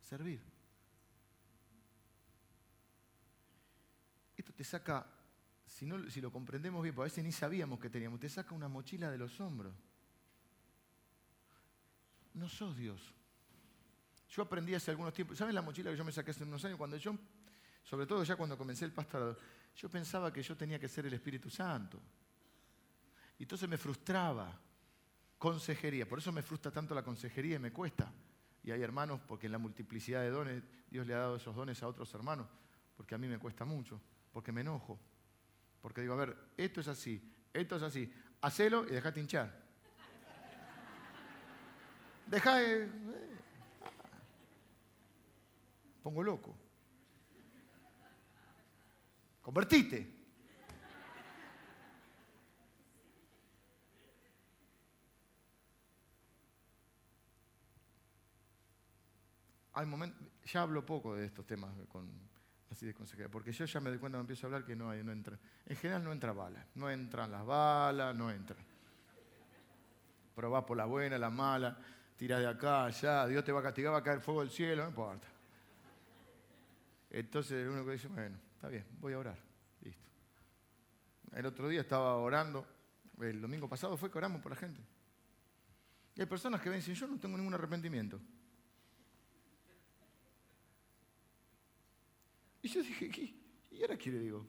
servir. 0.00 0.42
Esto 4.34 4.54
te 4.54 4.64
saca, 4.64 5.06
si, 5.66 5.84
no, 5.84 6.08
si 6.08 6.22
lo 6.22 6.32
comprendemos 6.32 6.82
bien, 6.82 6.94
porque 6.94 7.10
a 7.10 7.12
veces 7.12 7.22
ni 7.22 7.32
sabíamos 7.32 7.78
que 7.78 7.90
teníamos, 7.90 8.18
te 8.18 8.30
saca 8.30 8.54
una 8.54 8.68
mochila 8.68 9.10
de 9.10 9.18
los 9.18 9.38
hombros. 9.38 9.91
No 12.34 12.48
sos 12.48 12.76
Dios. 12.76 13.14
Yo 14.28 14.42
aprendí 14.42 14.74
hace 14.74 14.90
algunos 14.90 15.12
tiempos, 15.12 15.36
¿saben 15.36 15.54
la 15.54 15.62
mochila 15.62 15.90
que 15.90 15.96
yo 15.96 16.04
me 16.04 16.12
saqué 16.12 16.30
hace 16.30 16.44
unos 16.44 16.64
años? 16.64 16.78
Cuando 16.78 16.96
yo 16.96 17.16
sobre 17.82 18.06
todo 18.06 18.22
ya 18.24 18.36
cuando 18.36 18.56
comencé 18.56 18.84
el 18.84 18.92
pastorado, 18.92 19.36
yo 19.74 19.88
pensaba 19.88 20.32
que 20.32 20.42
yo 20.42 20.56
tenía 20.56 20.78
que 20.78 20.88
ser 20.88 21.06
el 21.06 21.14
Espíritu 21.14 21.50
Santo. 21.50 22.00
Y 23.38 23.42
entonces 23.42 23.68
me 23.68 23.76
frustraba. 23.76 24.58
Consejería, 25.38 26.08
por 26.08 26.20
eso 26.20 26.30
me 26.30 26.42
frustra 26.42 26.70
tanto 26.70 26.94
la 26.94 27.02
consejería 27.02 27.56
y 27.56 27.58
me 27.58 27.72
cuesta. 27.72 28.12
Y 28.62 28.70
hay 28.70 28.80
hermanos, 28.80 29.20
porque 29.26 29.46
en 29.46 29.52
la 29.52 29.58
multiplicidad 29.58 30.20
de 30.20 30.30
dones, 30.30 30.62
Dios 30.88 31.04
le 31.04 31.14
ha 31.14 31.18
dado 31.18 31.36
esos 31.36 31.56
dones 31.56 31.82
a 31.82 31.88
otros 31.88 32.14
hermanos, 32.14 32.46
porque 32.96 33.16
a 33.16 33.18
mí 33.18 33.26
me 33.26 33.38
cuesta 33.38 33.64
mucho, 33.64 34.00
porque 34.32 34.52
me 34.52 34.60
enojo. 34.60 35.00
Porque 35.80 36.00
digo, 36.00 36.14
a 36.14 36.18
ver, 36.18 36.36
esto 36.56 36.80
es 36.80 36.86
así, 36.86 37.20
esto 37.52 37.74
es 37.74 37.82
así, 37.82 38.12
hacelo 38.40 38.86
y 38.86 38.90
dejate 38.90 39.18
hinchar. 39.18 39.61
Deja. 42.32 42.62
Eh, 42.62 42.88
pongo 46.02 46.22
loco. 46.22 46.56
Convertite. 49.42 50.22
Hay 59.74 59.84
momentos, 59.84 60.26
ya 60.46 60.62
hablo 60.62 60.86
poco 60.86 61.14
de 61.14 61.26
estos 61.26 61.46
temas 61.46 61.70
con, 61.88 62.08
así 62.70 62.86
de 62.86 62.94
consejería, 62.94 63.30
porque 63.30 63.52
yo 63.52 63.66
ya 63.66 63.80
me 63.80 63.90
doy 63.90 63.98
cuenta 63.98 64.16
cuando 64.16 64.20
empiezo 64.20 64.46
a 64.46 64.48
hablar 64.48 64.64
que 64.64 64.74
no 64.74 64.88
hay, 64.88 65.04
no 65.04 65.12
entra. 65.12 65.38
En 65.66 65.76
general 65.76 66.02
no 66.02 66.12
entra 66.12 66.32
bala, 66.32 66.66
no 66.76 66.88
entran 66.88 67.30
las 67.30 67.44
balas, 67.44 68.16
no 68.16 68.30
entran. 68.30 68.64
Probá 70.34 70.64
por 70.64 70.78
la 70.78 70.86
buena, 70.86 71.18
la 71.18 71.28
mala, 71.28 71.78
tira 72.16 72.38
de 72.38 72.46
acá, 72.46 72.86
allá, 72.86 73.26
Dios 73.26 73.44
te 73.44 73.52
va 73.52 73.60
a 73.60 73.62
castigar, 73.62 73.92
va 73.92 73.98
a 73.98 74.02
caer 74.02 74.20
fuego 74.20 74.40
del 74.40 74.50
cielo, 74.50 74.82
no 74.82 74.88
importa. 74.88 75.28
Entonces 77.10 77.68
uno 77.68 77.84
que 77.84 77.92
dice, 77.92 78.08
bueno, 78.08 78.38
Está 78.62 78.70
bien, 78.70 78.84
voy 79.00 79.12
a 79.12 79.18
orar. 79.18 79.36
Listo. 79.80 80.08
El 81.32 81.46
otro 81.46 81.68
día 81.68 81.80
estaba 81.80 82.14
orando, 82.14 82.64
el 83.20 83.40
domingo 83.40 83.68
pasado 83.68 83.96
fue 83.96 84.08
que 84.08 84.18
oramos 84.18 84.40
por 84.40 84.52
la 84.52 84.56
gente. 84.56 84.80
Y 86.14 86.20
hay 86.20 86.26
personas 86.28 86.60
que 86.60 86.68
y 86.68 86.74
dicen, 86.74 86.94
yo 86.94 87.08
no 87.08 87.18
tengo 87.18 87.36
ningún 87.36 87.54
arrepentimiento. 87.54 88.20
Y 92.62 92.68
yo 92.68 92.84
dije, 92.84 93.34
¿y 93.72 93.82
ahora 93.82 93.98
qué 93.98 94.12
le 94.12 94.20
digo? 94.20 94.46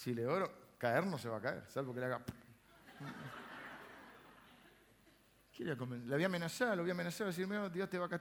Si 0.00 0.14
le 0.14 0.26
oro, 0.26 0.50
caer 0.78 1.04
no 1.04 1.18
se 1.18 1.28
va 1.28 1.36
a 1.36 1.40
caer, 1.42 1.66
salvo 1.68 1.92
que 1.92 2.00
le 2.00 2.06
haga... 2.06 2.24
Le 5.58 6.14
había 6.14 6.24
amenazado, 6.24 6.76
lo 6.76 6.80
había 6.80 6.94
amenazado, 6.94 7.28
decirme, 7.28 7.68
Dios 7.68 7.90
te 7.90 7.98
va 7.98 8.06
a 8.06 8.20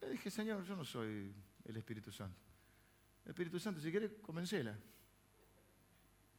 Le 0.00 0.08
dije, 0.08 0.30
Señor, 0.30 0.64
yo 0.64 0.74
no 0.74 0.86
soy 0.86 1.34
el 1.66 1.76
Espíritu 1.76 2.10
Santo. 2.10 2.40
El 3.26 3.32
Espíritu 3.32 3.60
Santo, 3.60 3.78
si 3.78 3.90
quiere, 3.90 4.22
convencela. 4.22 4.74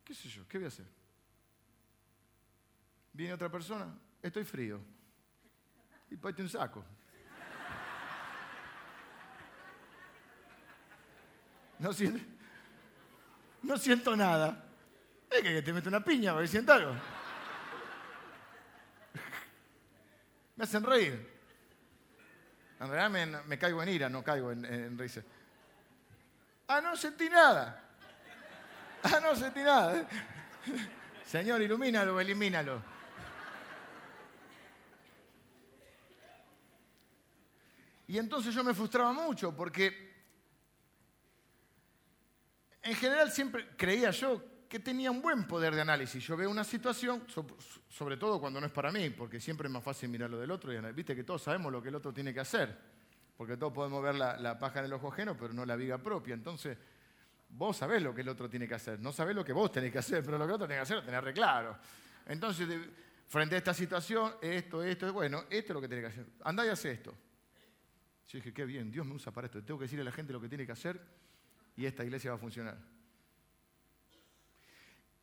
¿Qué 0.04 0.16
sé 0.16 0.28
yo? 0.28 0.48
¿Qué 0.48 0.58
voy 0.58 0.66
a 0.66 0.70
hacer? 0.70 0.88
Viene 3.12 3.36
otra 3.36 3.52
persona, 3.52 3.96
estoy 4.24 4.44
frío. 4.44 4.82
Y 6.10 6.18
ponte 6.18 6.42
un 6.42 6.50
saco. 6.50 6.84
No 11.78 11.92
siento, 11.94 12.33
no 13.64 13.78
siento 13.78 14.16
nada. 14.16 14.64
Es 15.30 15.42
que 15.42 15.62
te 15.62 15.74
meto 15.74 15.90
una 15.90 16.02
piña, 16.04 16.38
a 16.38 16.48
siento 16.48 16.74
algo. 16.74 16.92
Me 20.56 20.64
hacen 20.64 20.84
reír. 20.84 21.34
En 22.80 22.90
realidad 22.90 23.44
me, 23.46 23.58
caigo 23.58 23.82
en 23.82 23.90
ira, 23.90 24.08
no 24.10 24.24
caigo 24.24 24.52
en, 24.52 24.66
en, 24.66 24.96
risa. 24.98 25.24
Ah, 26.68 26.82
no 26.82 26.98
sentí 26.98 27.30
nada. 27.30 27.82
Ah, 29.04 29.22
no 29.22 29.38
sentí 29.38 29.62
nada. 29.62 30.06
Señor, 31.26 31.62
ilumínalo, 31.62 32.20
elimínalo. 32.20 32.84
Y 38.08 38.18
entonces 38.18 38.54
yo 38.54 38.66
me 38.66 38.74
frustraba 38.74 39.14
mucho 39.14 39.56
porque 39.56 40.03
en 42.84 42.96
general 42.96 43.32
siempre 43.32 43.70
creía 43.78 44.12
yo 44.12 44.44
que 44.68 44.80
tenía 44.80 45.12
un 45.12 45.22
buen 45.22 45.46
poder 45.46 45.74
de 45.74 45.82
análisis. 45.82 46.26
Yo 46.26 46.36
veo 46.36 46.50
una 46.50 46.64
situación, 46.64 47.24
sobre 47.90 48.18
todo 48.18 48.40
cuando 48.42 48.60
no 48.60 48.66
es 48.66 48.72
para 48.72 48.92
mí, 48.92 49.10
porque 49.12 49.40
siempre 49.40 49.68
es 49.68 49.72
más 49.72 49.84
fácil 49.84 50.10
mirar 50.10 50.30
lo 50.30 50.40
del 50.40 50.52
otro 50.52 50.74
y 50.74 50.94
viste 50.94 51.16
que 51.16 51.24
todos 51.24 51.44
sabemos 51.44 51.72
lo 51.72 51.82
que 51.82 51.90
el 51.90 51.96
otro 51.96 52.12
tiene 52.12 52.34
que 52.34 52.40
hacer, 52.40 52.76
porque 53.38 53.56
todos 53.56 53.72
podemos 53.72 54.02
ver 54.04 54.16
la, 54.16 54.60
paja 54.60 54.80
en 54.80 54.86
el 54.86 54.94
ojo 54.94 55.14
ajeno, 55.14 55.38
pero 55.38 55.54
no 55.54 55.66
la 55.66 55.76
viga 55.76 56.00
propia. 56.00 56.34
Entonces, 56.34 56.78
vos 57.50 57.78
sabés 57.78 58.02
lo 58.02 58.14
que 58.14 58.22
el 58.22 58.30
otro 58.30 58.50
tiene 58.50 58.68
que 58.68 58.74
hacer, 58.74 59.00
no 59.00 59.14
sabés 59.14 59.36
lo 59.36 59.46
que 59.46 59.54
vos 59.54 59.72
tenés 59.72 59.92
que 59.92 60.00
hacer, 60.00 60.24
pero 60.24 60.38
lo 60.38 60.46
que 60.46 60.50
el 60.50 60.56
otro 60.56 60.68
tiene 60.68 60.80
que 60.80 60.84
hacer 60.84 60.98
lo 60.98 61.04
tenés 61.04 61.24
re 61.24 61.34
claro. 61.34 61.78
Entonces, 62.26 62.68
frente 63.28 63.56
a 63.56 63.58
esta 63.60 63.74
situación, 63.76 64.34
esto, 64.42 64.84
esto, 64.84 65.14
bueno, 65.14 65.44
esto 65.52 65.72
es 65.72 65.74
lo 65.76 65.82
que 65.82 65.88
tiene 65.88 66.02
que 66.02 66.10
hacer. 66.10 66.26
Andá 66.44 66.66
y 66.66 66.70
haz 66.70 66.84
esto. 66.84 67.16
Yo 68.28 68.40
dije, 68.40 68.52
qué 68.52 68.66
bien, 68.66 68.92
Dios 68.92 69.06
me 69.06 69.14
usa 69.14 69.32
para 69.32 69.46
esto. 69.46 69.64
Tengo 69.64 69.80
que 69.80 69.86
decirle 69.86 70.02
a 70.02 70.06
la 70.06 70.12
gente 70.12 70.34
lo 70.34 70.42
que 70.42 70.50
tiene 70.50 70.66
que 70.66 70.72
hacer 70.72 71.23
y 71.76 71.86
esta 71.86 72.04
iglesia 72.04 72.32
va 72.32 72.38
a 72.38 72.40
funcionar. 72.40 72.78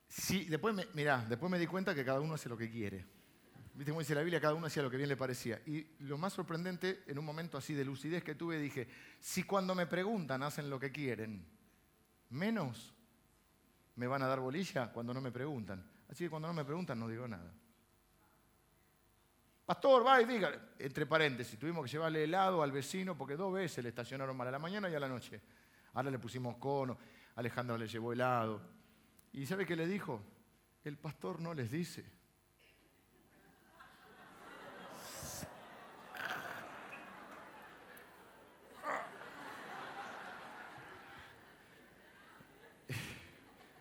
Sí, 0.08 0.46
después 0.46 0.74
me, 0.74 0.86
mirá, 0.94 1.24
después 1.28 1.50
me 1.50 1.58
di 1.58 1.66
cuenta 1.66 1.94
que 1.94 2.04
cada 2.04 2.20
uno 2.20 2.34
hace 2.34 2.48
lo 2.48 2.56
que 2.56 2.68
quiere. 2.68 3.06
¿Viste 3.74 3.92
cómo 3.92 4.00
dice 4.00 4.14
la 4.14 4.22
Biblia? 4.22 4.40
Cada 4.40 4.54
uno 4.54 4.66
hacía 4.66 4.82
lo 4.82 4.90
que 4.90 4.96
bien 4.96 5.08
le 5.08 5.16
parecía. 5.16 5.62
Y 5.64 5.86
lo 6.00 6.18
más 6.18 6.32
sorprendente, 6.32 7.04
en 7.06 7.18
un 7.18 7.24
momento 7.24 7.56
así 7.56 7.72
de 7.74 7.84
lucidez 7.84 8.22
que 8.24 8.34
tuve, 8.34 8.58
dije, 8.58 8.88
si 9.20 9.44
cuando 9.44 9.74
me 9.74 9.86
preguntan 9.86 10.42
hacen 10.42 10.68
lo 10.68 10.78
que 10.80 10.90
quieren, 10.90 11.46
menos 12.30 12.92
me 13.94 14.06
van 14.06 14.22
a 14.22 14.26
dar 14.26 14.40
bolilla 14.40 14.92
cuando 14.92 15.14
no 15.14 15.20
me 15.20 15.30
preguntan. 15.30 15.88
Así 16.08 16.24
que 16.24 16.30
cuando 16.30 16.48
no 16.48 16.54
me 16.54 16.64
preguntan 16.64 16.98
no 16.98 17.08
digo 17.08 17.28
nada. 17.28 17.54
Pastor, 19.64 20.04
va 20.04 20.20
y 20.20 20.24
diga, 20.24 20.72
entre 20.78 21.06
paréntesis, 21.06 21.56
tuvimos 21.56 21.84
que 21.84 21.92
llevarle 21.92 22.24
helado 22.24 22.60
al 22.62 22.72
vecino 22.72 23.16
porque 23.16 23.36
dos 23.36 23.52
veces 23.52 23.84
le 23.84 23.90
estacionaron 23.90 24.36
mal 24.36 24.48
a 24.48 24.50
la 24.50 24.58
mañana 24.58 24.90
y 24.90 24.94
a 24.96 25.00
la 25.00 25.08
noche. 25.08 25.40
Ahora 25.94 26.10
le 26.10 26.18
pusimos 26.18 26.56
cono, 26.56 26.98
Alejandro 27.36 27.76
le 27.76 27.88
llevó 27.88 28.12
helado. 28.12 28.60
¿Y 29.32 29.46
sabe 29.46 29.66
qué 29.66 29.76
le 29.76 29.86
dijo? 29.86 30.20
El 30.84 30.96
pastor 30.96 31.40
no 31.40 31.54
les 31.54 31.70
dice. 31.70 32.04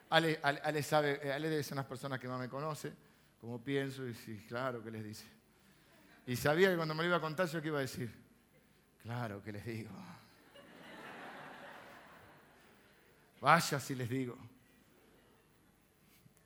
Ale, 0.10 0.40
Ale, 0.42 0.82
sabe, 0.82 1.20
eh, 1.22 1.32
Ale 1.32 1.60
es 1.60 1.72
una 1.72 1.88
personas 1.88 2.20
que 2.20 2.28
más 2.28 2.40
me 2.40 2.50
conoce, 2.50 2.92
como 3.40 3.64
pienso, 3.64 4.08
y 4.08 4.16
sí, 4.16 4.44
claro 4.48 4.84
que 4.84 4.90
les 4.90 5.04
dice. 5.04 5.26
Y 6.26 6.36
sabía 6.36 6.70
que 6.70 6.76
cuando 6.76 6.96
me 6.96 7.04
lo 7.04 7.10
iba 7.10 7.18
a 7.18 7.22
contar 7.22 7.48
yo 7.48 7.62
qué 7.62 7.68
iba 7.68 7.78
a 7.78 7.82
decir. 7.82 8.12
Claro 9.04 9.42
que 9.44 9.52
les 9.52 9.66
digo. 9.66 9.92
Vaya 13.42 13.80
si 13.80 13.96
les 13.96 14.10
digo. 14.10 14.38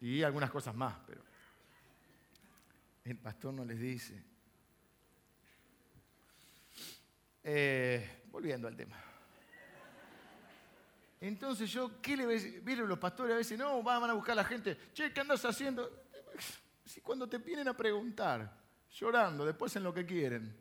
Y 0.01 0.21
algunas 0.21 0.51
cosas 0.51 0.75
más, 0.75 0.95
pero 1.07 1.23
el 3.05 3.17
pastor 3.17 3.53
no 3.53 3.65
les 3.65 3.79
dice. 3.79 4.21
Eh, 7.43 8.23
volviendo 8.31 8.67
al 8.67 8.75
tema. 8.75 8.97
Entonces 11.19 11.71
yo, 11.71 12.01
¿qué 12.01 12.17
le 12.17 12.25
Vieron 12.61 12.87
los 12.87 12.99
pastores 12.99 13.33
a 13.33 13.37
veces, 13.37 13.57
no, 13.57 13.81
van 13.81 14.09
a 14.09 14.13
buscar 14.13 14.33
a 14.33 14.35
la 14.35 14.43
gente, 14.43 14.77
che, 14.93 15.13
¿qué 15.13 15.21
andas 15.21 15.43
haciendo? 15.45 16.07
Si 16.83 16.99
cuando 16.99 17.27
te 17.27 17.37
vienen 17.37 17.67
a 17.69 17.77
preguntar, 17.77 18.61
llorando, 18.91 19.45
después 19.45 19.73
en 19.77 19.83
lo 19.83 19.93
que 19.93 20.05
quieren, 20.05 20.53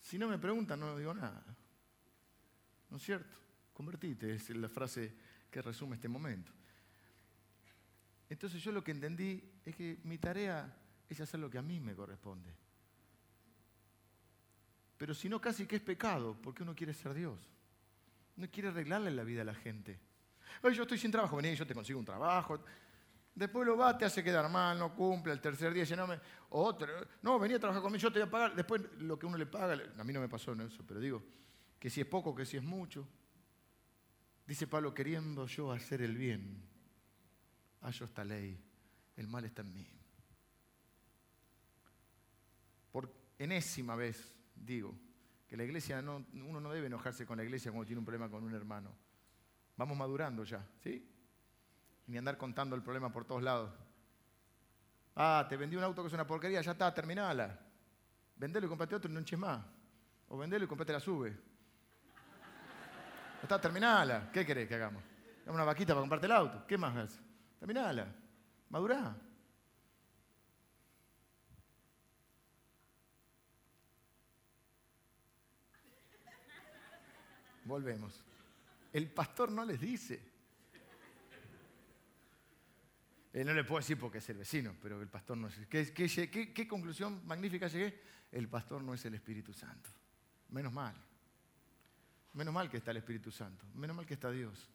si 0.00 0.18
no 0.18 0.28
me 0.28 0.38
preguntan, 0.38 0.80
no 0.80 0.98
digo 0.98 1.14
nada. 1.14 1.44
¿No 2.90 2.96
es 2.96 3.02
cierto? 3.02 3.43
Convertite, 3.74 4.34
es 4.34 4.48
la 4.50 4.68
frase 4.68 5.12
que 5.50 5.60
resume 5.60 5.96
este 5.96 6.08
momento. 6.08 6.52
Entonces 8.30 8.62
yo 8.62 8.72
lo 8.72 8.82
que 8.82 8.92
entendí 8.92 9.42
es 9.64 9.76
que 9.76 9.98
mi 10.04 10.16
tarea 10.16 10.74
es 11.08 11.20
hacer 11.20 11.40
lo 11.40 11.50
que 11.50 11.58
a 11.58 11.62
mí 11.62 11.80
me 11.80 11.94
corresponde. 11.94 12.54
Pero 14.96 15.12
si 15.12 15.28
no, 15.28 15.40
casi 15.40 15.66
que 15.66 15.76
es 15.76 15.82
pecado, 15.82 16.36
porque 16.40 16.62
uno 16.62 16.74
quiere 16.74 16.94
ser 16.94 17.12
Dios. 17.14 17.38
No 18.36 18.48
quiere 18.50 18.68
arreglarle 18.68 19.10
la 19.10 19.24
vida 19.24 19.42
a 19.42 19.44
la 19.44 19.54
gente. 19.54 19.98
yo 20.62 20.82
estoy 20.82 20.98
sin 20.98 21.10
trabajo, 21.10 21.36
vení, 21.36 21.54
yo 21.54 21.66
te 21.66 21.74
consigo 21.74 21.98
un 21.98 22.04
trabajo. 22.04 22.64
Después 23.34 23.66
lo 23.66 23.76
va, 23.76 23.98
te 23.98 24.04
hace 24.04 24.22
quedar 24.22 24.48
mal, 24.48 24.78
no 24.78 24.94
cumple, 24.94 25.32
el 25.32 25.40
tercer 25.40 25.74
día 25.74 25.84
llename 25.84 26.20
otro. 26.50 26.88
No, 27.22 27.38
venía 27.38 27.56
a 27.56 27.60
trabajar 27.60 27.82
conmigo, 27.82 28.00
yo 28.00 28.12
te 28.12 28.20
voy 28.20 28.28
a 28.28 28.30
pagar. 28.30 28.54
Después 28.54 28.82
lo 28.98 29.18
que 29.18 29.26
uno 29.26 29.36
le 29.36 29.46
paga, 29.46 29.76
a 29.98 30.04
mí 30.04 30.12
no 30.12 30.20
me 30.20 30.28
pasó 30.28 30.52
en 30.52 30.62
eso, 30.62 30.84
pero 30.86 31.00
digo, 31.00 31.22
que 31.78 31.90
si 31.90 32.00
es 32.00 32.06
poco, 32.06 32.34
que 32.34 32.46
si 32.46 32.56
es 32.56 32.62
mucho. 32.62 33.06
Dice 34.46 34.66
Pablo, 34.66 34.92
queriendo 34.92 35.46
yo 35.46 35.72
hacer 35.72 36.02
el 36.02 36.16
bien, 36.16 36.62
hallo 37.80 38.06
esta 38.06 38.24
ley, 38.24 38.62
el 39.16 39.26
mal 39.26 39.44
está 39.44 39.62
en 39.62 39.72
mí. 39.72 39.86
Por 42.92 43.10
enésima 43.38 43.96
vez 43.96 44.34
digo, 44.54 44.94
que 45.48 45.56
la 45.56 45.64
iglesia 45.64 46.02
no, 46.02 46.26
uno 46.32 46.60
no 46.60 46.72
debe 46.72 46.86
enojarse 46.86 47.26
con 47.26 47.36
la 47.36 47.44
iglesia 47.44 47.70
cuando 47.70 47.86
tiene 47.86 47.98
un 47.98 48.04
problema 48.04 48.30
con 48.30 48.44
un 48.44 48.54
hermano. 48.54 48.90
Vamos 49.76 49.96
madurando 49.96 50.44
ya, 50.44 50.66
¿sí? 50.82 51.10
Ni 52.06 52.18
andar 52.18 52.36
contando 52.36 52.76
el 52.76 52.82
problema 52.82 53.10
por 53.10 53.24
todos 53.24 53.42
lados. 53.42 53.72
Ah, 55.16 55.46
te 55.48 55.56
vendí 55.56 55.76
un 55.76 55.84
auto 55.84 56.02
que 56.02 56.08
es 56.08 56.14
una 56.14 56.26
porquería, 56.26 56.60
ya 56.60 56.72
está, 56.72 56.92
terminala. 56.92 57.58
Vendelo 58.36 58.66
y 58.66 58.68
comprate 58.68 58.94
otro 58.94 59.10
y 59.10 59.14
no 59.14 59.20
enches 59.20 59.38
más. 59.38 59.64
O 60.28 60.36
vendelo 60.36 60.64
y 60.64 60.68
comprate 60.68 60.92
la 60.92 61.00
sube. 61.00 61.36
Está, 63.44 63.60
terminala. 63.60 64.30
¿Qué 64.32 64.46
querés 64.46 64.66
que 64.66 64.74
hagamos? 64.74 65.04
Una 65.46 65.64
vaquita 65.64 65.92
para 65.92 66.00
comprarte 66.00 66.24
el 66.24 66.32
auto. 66.32 66.66
¿Qué 66.66 66.78
más 66.78 66.96
haces? 66.96 67.20
Terminala. 67.58 68.06
Madurá. 68.70 69.14
Volvemos. 77.66 78.24
El 78.94 79.10
pastor 79.10 79.52
no 79.52 79.66
les 79.66 79.78
dice. 79.78 80.22
no 83.34 83.52
le 83.52 83.64
puedo 83.64 83.80
decir 83.80 83.98
porque 83.98 84.18
es 84.18 84.28
el 84.30 84.38
vecino, 84.38 84.74
pero 84.80 85.02
el 85.02 85.08
pastor 85.08 85.36
no 85.36 85.48
es. 85.48 85.66
¿Qué, 85.66 85.92
qué, 85.92 86.66
conclusión 86.66 87.26
magnífica 87.26 87.68
llegué? 87.68 88.00
El 88.32 88.48
pastor 88.48 88.82
no 88.82 88.94
es 88.94 89.04
el 89.04 89.14
Espíritu 89.14 89.52
Santo. 89.52 89.90
Menos 90.48 90.72
mal. 90.72 90.94
Menos 92.34 92.52
mal 92.52 92.68
que 92.68 92.78
está 92.78 92.90
el 92.90 92.98
Espíritu 92.98 93.30
Santo. 93.30 93.64
Menos 93.74 93.96
mal 93.96 94.06
que 94.06 94.14
está 94.14 94.30
Dios. 94.30 94.68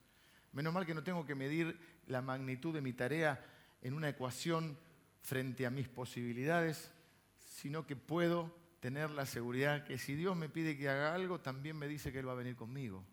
Menos 0.53 0.73
mal 0.73 0.85
que 0.85 0.95
no 0.95 1.03
tengo 1.03 1.25
que 1.25 1.35
medir 1.35 1.77
la 2.07 2.21
magnitud 2.21 2.73
de 2.73 2.81
mi 2.81 2.93
tarea 2.93 3.45
en 3.81 3.93
una 3.93 4.09
ecuación 4.09 4.77
frente 5.21 5.65
a 5.65 5.69
mis 5.69 5.87
posibilidades, 5.87 6.91
sino 7.37 7.85
que 7.85 7.95
puedo 7.95 8.55
tener 8.79 9.09
la 9.11 9.25
seguridad 9.25 9.83
que 9.83 9.97
si 9.97 10.15
Dios 10.15 10.35
me 10.35 10.49
pide 10.49 10.77
que 10.77 10.89
haga 10.89 11.13
algo, 11.13 11.41
también 11.41 11.77
me 11.77 11.87
dice 11.87 12.11
que 12.11 12.19
Él 12.19 12.27
va 12.27 12.31
a 12.31 12.35
venir 12.35 12.55
conmigo. 12.55 13.03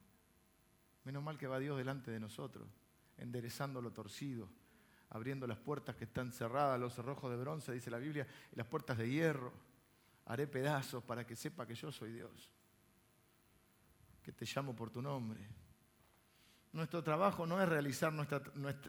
Menos 1.04 1.22
mal 1.22 1.38
que 1.38 1.46
va 1.46 1.58
Dios 1.58 1.76
delante 1.76 2.10
de 2.10 2.20
nosotros, 2.20 2.68
enderezando 3.18 3.82
lo 3.82 3.92
torcido, 3.92 4.48
abriendo 5.10 5.46
las 5.46 5.58
puertas 5.58 5.96
que 5.96 6.04
están 6.04 6.32
cerradas, 6.32 6.80
los 6.80 6.94
cerrojos 6.94 7.30
de 7.30 7.36
bronce, 7.36 7.72
dice 7.72 7.90
la 7.90 7.98
Biblia, 7.98 8.26
y 8.52 8.56
las 8.56 8.66
puertas 8.66 8.98
de 8.98 9.10
hierro. 9.10 9.52
Haré 10.26 10.46
pedazos 10.46 11.04
para 11.04 11.24
que 11.26 11.36
sepa 11.36 11.66
que 11.66 11.74
yo 11.74 11.92
soy 11.92 12.12
Dios, 12.12 12.50
que 14.26 14.32
te 14.32 14.44
llamo 14.44 14.74
por 14.74 14.90
tu 14.90 15.00
nombre. 15.00 15.40
Nuestro 16.72 17.00
trabajo 17.00 17.46
no 17.46 17.62
es 17.62 17.68
realizar 17.68 18.12
nuestra, 18.12 18.42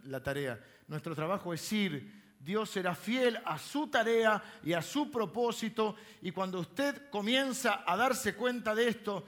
la 0.06 0.24
tarea, 0.24 0.60
nuestro 0.88 1.16
trabajo 1.16 1.54
es 1.54 1.72
ir 1.72 2.28
Dios 2.40 2.70
será 2.70 2.94
fiel 2.94 3.40
a 3.46 3.58
su 3.58 3.88
tarea 3.88 4.42
y 4.64 4.74
a 4.74 4.82
su 4.82 5.12
propósito. 5.12 5.96
Y 6.22 6.32
cuando 6.32 6.60
usted 6.60 7.10
comienza 7.10 7.84
a 7.86 7.98
darse 7.98 8.36
cuenta 8.36 8.76
de 8.76 8.88
esto, 8.88 9.26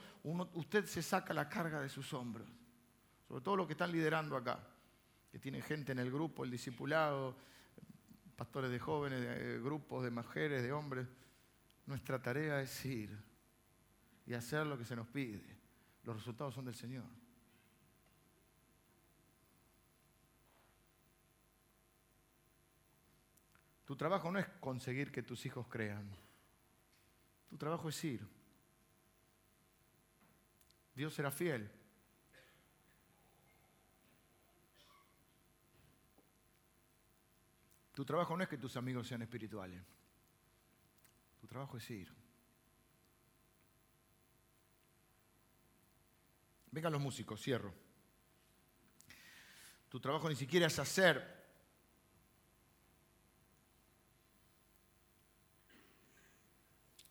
usted 0.54 0.86
se 0.86 1.02
saca 1.02 1.34
la 1.34 1.48
carga 1.48 1.80
de 1.80 1.88
sus 1.88 2.12
hombros. 2.12 2.48
Sobre 3.26 3.42
todo 3.42 3.56
los 3.56 3.66
que 3.66 3.72
están 3.74 3.92
liderando 3.92 4.36
acá, 4.36 4.60
que 5.30 5.38
tienen 5.38 5.62
gente 5.62 5.92
en 5.92 5.98
el 5.98 6.10
grupo, 6.10 6.44
el 6.44 6.50
discipulado, 6.50 7.36
pastores 8.36 8.70
de 8.70 8.78
jóvenes, 8.78 9.20
eh, 9.22 9.60
grupos 9.62 10.04
de 10.04 10.10
mujeres, 10.10 10.62
de 10.62 10.72
hombres. 10.72 11.06
Nuestra 11.86 12.22
tarea 12.22 12.60
es 12.62 12.84
ir 12.84 13.16
y 14.26 14.34
hacer 14.34 14.66
lo 14.66 14.78
que 14.78 14.84
se 14.84 14.96
nos 14.96 15.08
pide. 15.08 15.59
Los 16.04 16.16
resultados 16.16 16.54
son 16.54 16.64
del 16.64 16.74
Señor. 16.74 17.04
Tu 23.84 23.96
trabajo 23.96 24.30
no 24.30 24.38
es 24.38 24.46
conseguir 24.60 25.10
que 25.10 25.22
tus 25.22 25.44
hijos 25.46 25.66
crean. 25.68 26.08
Tu 27.48 27.56
trabajo 27.56 27.88
es 27.88 28.04
ir. 28.04 28.24
Dios 30.94 31.12
será 31.12 31.30
fiel. 31.32 31.68
Tu 37.92 38.04
trabajo 38.04 38.36
no 38.36 38.44
es 38.44 38.48
que 38.48 38.58
tus 38.58 38.76
amigos 38.76 39.08
sean 39.08 39.22
espirituales. 39.22 39.82
Tu 41.40 41.46
trabajo 41.48 41.76
es 41.76 41.90
ir. 41.90 42.19
Vengan 46.70 46.92
los 46.92 47.00
músicos, 47.00 47.42
cierro. 47.42 47.74
Tu 49.88 49.98
trabajo 50.00 50.28
ni 50.28 50.36
siquiera 50.36 50.66
es 50.66 50.78
hacer 50.78 51.40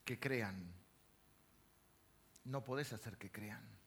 que 0.06 0.20
crean. 0.20 0.74
No 2.46 2.64
podés 2.64 2.94
hacer 2.94 3.18
que 3.18 3.32
crean. 3.32 3.80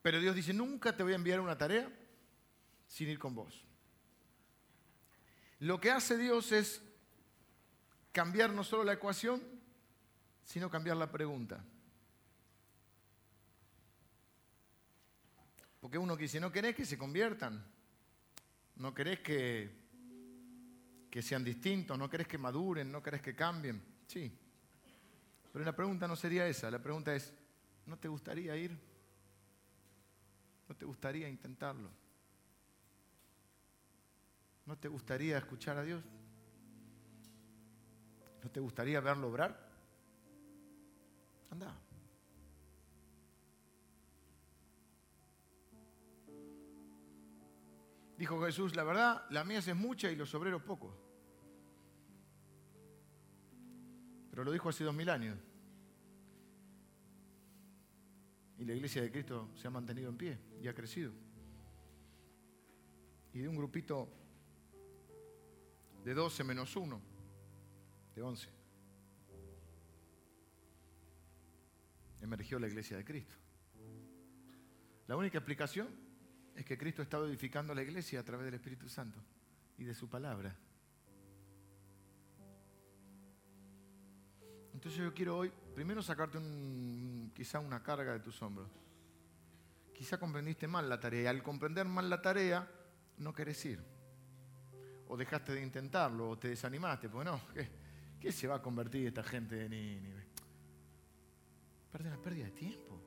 Pero 0.00 0.18
Dios 0.18 0.34
dice, 0.34 0.52
nunca 0.52 0.96
te 0.96 1.02
voy 1.02 1.12
a 1.12 1.16
enviar 1.16 1.38
una 1.38 1.56
tarea 1.56 1.88
sin 2.88 3.08
ir 3.08 3.18
con 3.18 3.34
vos. 3.34 3.64
Lo 5.60 5.80
que 5.80 5.92
hace 5.92 6.16
Dios 6.18 6.50
es 6.50 6.82
cambiar 8.10 8.50
no 8.50 8.64
solo 8.64 8.82
la 8.82 8.94
ecuación, 8.94 9.40
sino 10.44 10.70
cambiar 10.70 10.96
la 10.96 11.10
pregunta. 11.10 11.64
Porque 15.80 15.98
uno 15.98 16.16
que 16.16 16.22
dice, 16.24 16.38
¿no 16.38 16.52
querés 16.52 16.76
que 16.76 16.86
se 16.86 16.96
conviertan? 16.96 17.64
¿No 18.76 18.94
querés 18.94 19.20
que, 19.20 19.70
que 21.10 21.22
sean 21.22 21.42
distintos? 21.42 21.98
¿No 21.98 22.08
querés 22.08 22.28
que 22.28 22.38
maduren? 22.38 22.90
¿No 22.90 23.02
querés 23.02 23.20
que 23.20 23.34
cambien? 23.34 23.82
Sí. 24.06 24.32
Pero 25.52 25.64
la 25.64 25.74
pregunta 25.74 26.06
no 26.06 26.16
sería 26.16 26.46
esa. 26.46 26.70
La 26.70 26.80
pregunta 26.80 27.14
es, 27.14 27.34
¿no 27.86 27.98
te 27.98 28.08
gustaría 28.08 28.56
ir? 28.56 28.78
¿No 30.68 30.74
te 30.76 30.84
gustaría 30.86 31.28
intentarlo? 31.28 31.90
¿No 34.64 34.78
te 34.78 34.88
gustaría 34.88 35.38
escuchar 35.38 35.76
a 35.76 35.82
Dios? 35.82 36.02
¿No 38.42 38.50
te 38.50 38.60
gustaría 38.60 39.00
verlo 39.00 39.28
obrar? 39.28 39.61
Anda. 41.52 41.78
Dijo 48.16 48.42
Jesús, 48.42 48.74
la 48.74 48.84
verdad, 48.84 49.26
la 49.28 49.44
mies 49.44 49.68
es 49.68 49.76
mucha 49.76 50.10
y 50.10 50.16
los 50.16 50.34
obreros 50.34 50.62
pocos. 50.62 50.94
Pero 54.30 54.44
lo 54.44 54.52
dijo 54.52 54.70
hace 54.70 54.82
dos 54.82 54.94
mil 54.94 55.10
años. 55.10 55.36
Y 58.56 58.64
la 58.64 58.72
iglesia 58.72 59.02
de 59.02 59.10
Cristo 59.10 59.50
se 59.54 59.68
ha 59.68 59.70
mantenido 59.70 60.08
en 60.08 60.16
pie 60.16 60.38
y 60.62 60.68
ha 60.68 60.74
crecido. 60.74 61.12
Y 63.34 63.40
de 63.40 63.48
un 63.48 63.56
grupito 63.56 64.08
de 66.02 66.14
12 66.14 66.44
menos 66.44 66.74
1, 66.76 67.00
de 68.14 68.22
11, 68.22 68.61
emergió 72.32 72.58
la 72.58 72.66
iglesia 72.66 72.96
de 72.96 73.04
Cristo. 73.04 73.34
La 75.06 75.16
única 75.16 75.36
explicación 75.36 75.88
es 76.56 76.64
que 76.64 76.78
Cristo 76.78 77.02
está 77.02 77.18
edificando 77.18 77.74
la 77.74 77.82
iglesia 77.82 78.20
a 78.20 78.22
través 78.22 78.46
del 78.46 78.54
Espíritu 78.54 78.88
Santo 78.88 79.20
y 79.76 79.84
de 79.84 79.94
su 79.94 80.08
palabra. 80.08 80.56
Entonces 84.72 85.00
yo 85.00 85.12
quiero 85.12 85.36
hoy, 85.36 85.52
primero 85.74 86.02
sacarte 86.02 86.38
quizá 87.34 87.60
una 87.60 87.82
carga 87.82 88.14
de 88.14 88.20
tus 88.20 88.40
hombros. 88.40 88.70
Quizá 89.92 90.18
comprendiste 90.18 90.66
mal 90.66 90.88
la 90.88 90.98
tarea. 90.98 91.28
Al 91.28 91.42
comprender 91.42 91.86
mal 91.86 92.08
la 92.08 92.22
tarea, 92.22 92.66
no 93.18 93.34
querés 93.34 93.62
ir. 93.66 93.84
O 95.08 95.16
dejaste 95.18 95.52
de 95.52 95.62
intentarlo, 95.62 96.30
o 96.30 96.38
te 96.38 96.48
desanimaste. 96.48 97.10
Pues 97.10 97.26
no, 97.26 97.40
¿qué, 97.52 97.68
qué 98.18 98.32
se 98.32 98.48
va 98.48 98.56
a 98.56 98.62
convertir 98.62 99.06
esta 99.06 99.22
gente 99.22 99.56
de 99.56 99.68
Nínive? 99.68 100.31
Perdón, 101.92 102.14
una 102.14 102.22
pérdida 102.22 102.46
de 102.46 102.52
tiempo. 102.52 103.00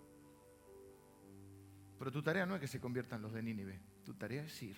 Pero 1.98 2.12
tu 2.12 2.22
tarea 2.22 2.46
no 2.46 2.56
es 2.56 2.62
que 2.62 2.68
se 2.68 2.80
conviertan 2.80 3.22
los 3.22 3.34
de 3.34 3.42
Nínive, 3.42 3.82
tu 4.04 4.14
tarea 4.14 4.44
es 4.44 4.64
ir. 4.64 4.78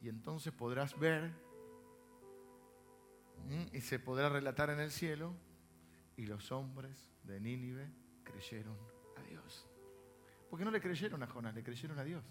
Y 0.00 0.08
entonces 0.08 0.52
podrás 0.52 0.98
ver 0.98 1.32
y 3.72 3.80
se 3.80 3.98
podrá 3.98 4.28
relatar 4.28 4.70
en 4.70 4.80
el 4.80 4.90
cielo, 4.90 5.34
y 6.16 6.26
los 6.26 6.52
hombres 6.52 7.12
de 7.24 7.40
Nínive 7.40 7.90
creyeron 8.24 8.76
a 9.16 9.22
Dios. 9.22 9.68
Porque 10.50 10.64
no 10.64 10.70
le 10.70 10.80
creyeron 10.80 11.22
a 11.22 11.26
Jonás, 11.26 11.54
le 11.54 11.62
creyeron 11.62 11.98
a 11.98 12.04
Dios. 12.04 12.24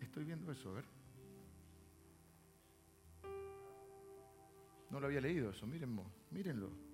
Estoy 0.00 0.24
viendo 0.24 0.50
eso, 0.52 0.70
a 0.70 0.74
ver. 0.74 0.84
No 4.90 5.00
lo 5.00 5.06
había 5.06 5.20
leído 5.20 5.50
eso, 5.50 5.66
mírenlo, 5.66 6.04
mírenlo. 6.30 6.85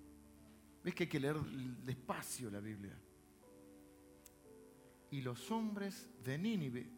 ¿Ves 0.83 0.93
que 0.93 1.03
hay 1.03 1.09
que 1.09 1.19
leer 1.19 1.39
despacio 1.39 2.49
la 2.49 2.59
Biblia? 2.59 2.97
y 5.13 5.21
los 5.21 5.51
hombres 5.51 6.09
de 6.23 6.39
Nínive, 6.39 6.89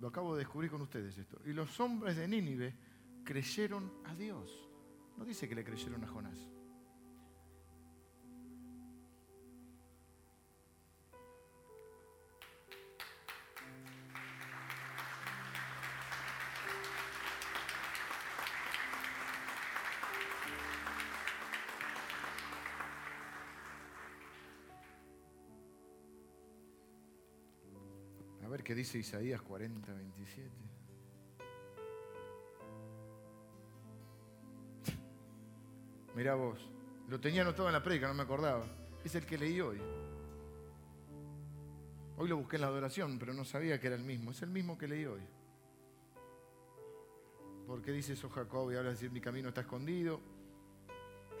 lo 0.00 0.08
acabo 0.08 0.34
de 0.34 0.40
descubrir 0.40 0.68
con 0.68 0.82
ustedes 0.82 1.16
esto, 1.16 1.40
y 1.46 1.52
los 1.52 1.78
hombres 1.78 2.16
de 2.16 2.26
Nínive 2.26 2.74
creyeron 3.22 3.88
a 4.04 4.16
Dios. 4.16 4.68
No 5.16 5.24
dice 5.24 5.48
que 5.48 5.54
le 5.54 5.62
creyeron 5.62 6.02
a 6.02 6.08
Jonás. 6.08 6.50
Que 28.70 28.74
dice 28.76 28.98
Isaías 28.98 29.42
40, 29.42 29.92
27. 29.92 30.48
Mirá 36.14 36.36
vos, 36.36 36.70
lo 37.08 37.18
tenía 37.18 37.42
anotado 37.42 37.66
en 37.66 37.72
la 37.72 37.82
predica, 37.82 38.06
no 38.06 38.14
me 38.14 38.22
acordaba. 38.22 38.64
Es 39.02 39.12
el 39.16 39.26
que 39.26 39.36
leí 39.36 39.60
hoy. 39.60 39.80
Hoy 42.16 42.28
lo 42.28 42.36
busqué 42.36 42.58
en 42.58 42.62
la 42.62 42.68
adoración, 42.68 43.18
pero 43.18 43.34
no 43.34 43.44
sabía 43.44 43.80
que 43.80 43.88
era 43.88 43.96
el 43.96 44.04
mismo. 44.04 44.30
Es 44.30 44.40
el 44.42 44.50
mismo 44.50 44.78
que 44.78 44.86
leí 44.86 45.04
hoy. 45.04 45.22
Porque 47.66 47.90
dice 47.90 48.12
eso 48.12 48.30
Jacob 48.30 48.70
y 48.70 48.76
habla 48.76 48.90
de 48.90 48.94
decir 48.94 49.10
mi 49.10 49.20
camino 49.20 49.48
está 49.48 49.62
escondido. 49.62 50.20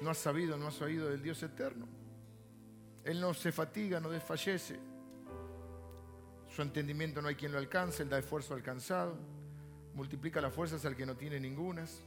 No 0.00 0.10
has 0.10 0.18
sabido, 0.18 0.56
no 0.56 0.66
has 0.66 0.82
oído 0.82 1.08
del 1.08 1.22
Dios 1.22 1.40
eterno. 1.44 1.86
Él 3.04 3.20
no 3.20 3.32
se 3.34 3.52
fatiga, 3.52 4.00
no 4.00 4.10
desfallece. 4.10 4.80
Su 6.60 6.64
entendimiento 6.64 7.22
no 7.22 7.28
hay 7.28 7.36
quien 7.36 7.52
lo 7.52 7.58
alcance, 7.58 8.02
Él 8.02 8.10
da 8.10 8.18
esfuerzo 8.18 8.52
al 8.52 8.62
cansado, 8.62 9.16
multiplica 9.94 10.42
las 10.42 10.52
fuerzas 10.52 10.84
al 10.84 10.94
que 10.94 11.06
no 11.06 11.16
tiene 11.16 11.40
ningunas. 11.40 12.02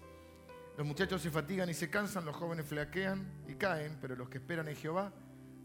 Los 0.78 0.86
muchachos 0.86 1.24
se 1.24 1.32
fatigan 1.32 1.72
y 1.72 1.74
se 1.74 1.90
cansan, 1.90 2.24
los 2.24 2.36
jóvenes 2.36 2.68
flaquean 2.68 3.26
y 3.48 3.56
caen, 3.56 3.98
pero 4.00 4.16
los 4.16 4.30
que 4.30 4.38
esperan 4.38 4.68
en 4.68 4.76
Jehová 4.76 5.12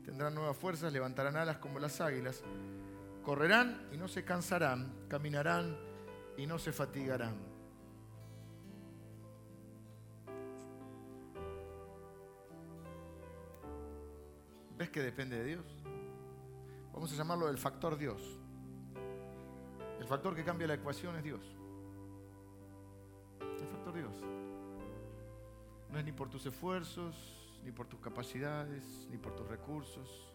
tendrán 0.06 0.34
nuevas 0.34 0.56
fuerzas, 0.56 0.90
levantarán 0.90 1.36
alas 1.36 1.58
como 1.58 1.78
las 1.78 2.00
águilas, 2.00 2.42
correrán 3.22 3.86
y 3.92 3.98
no 3.98 4.08
se 4.08 4.24
cansarán, 4.24 4.90
caminarán 5.06 5.76
y 6.38 6.46
no 6.46 6.58
se 6.58 6.72
fatigarán. 6.72 7.36
¿Ves 14.78 14.88
que 14.88 15.02
depende 15.02 15.36
de 15.36 15.44
Dios? 15.44 15.66
Vamos 16.94 17.12
a 17.12 17.16
llamarlo 17.16 17.50
el 17.50 17.58
factor 17.58 17.98
Dios. 17.98 18.37
El 20.08 20.14
factor 20.14 20.34
que 20.34 20.42
cambia 20.42 20.66
la 20.66 20.72
ecuación 20.72 21.16
es 21.16 21.22
Dios. 21.22 21.40
El 23.42 23.66
factor 23.66 23.92
Dios. 23.92 24.14
No 25.92 25.98
es 25.98 26.04
ni 26.06 26.12
por 26.12 26.30
tus 26.30 26.46
esfuerzos, 26.46 27.14
ni 27.62 27.72
por 27.72 27.88
tus 27.88 28.00
capacidades, 28.00 29.06
ni 29.10 29.18
por 29.18 29.36
tus 29.36 29.46
recursos, 29.46 30.32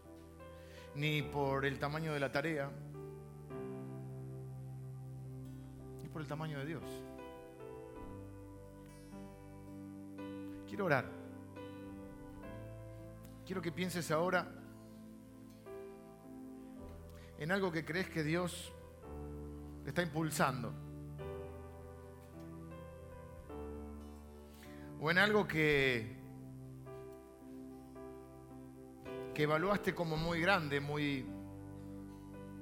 ni 0.93 1.23
por 1.23 1.65
el 1.65 1.79
tamaño 1.79 2.13
de 2.13 2.19
la 2.19 2.31
tarea. 2.31 2.69
Es 6.03 6.09
por 6.09 6.21
el 6.21 6.27
tamaño 6.27 6.59
de 6.59 6.65
Dios. 6.67 6.83
Quiero 10.67 10.85
orar. 10.85 11.09
Quiero 13.43 13.59
que 13.59 13.71
pienses 13.71 14.11
ahora 14.11 14.51
en 17.39 17.51
algo 17.51 17.71
que 17.71 17.83
crees 17.83 18.07
que 18.07 18.21
Dios 18.21 18.71
te 19.83 19.89
está 19.89 20.01
impulsando. 20.01 20.73
O 25.01 25.11
en 25.11 25.17
algo 25.17 25.45
que, 25.45 26.15
que 29.33 29.43
evaluaste 29.43 29.93
como 29.93 30.15
muy 30.15 30.39
grande, 30.39 30.79
muy, 30.79 31.25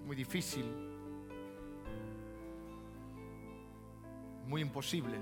muy 0.05 0.15
difícil, 0.15 0.65
muy 4.47 4.61
imposible. 4.61 5.19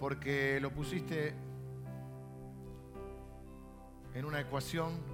Porque 0.00 0.58
lo 0.60 0.72
pusiste 0.72 1.32
en 4.14 4.24
una 4.24 4.40
ecuación 4.40 5.13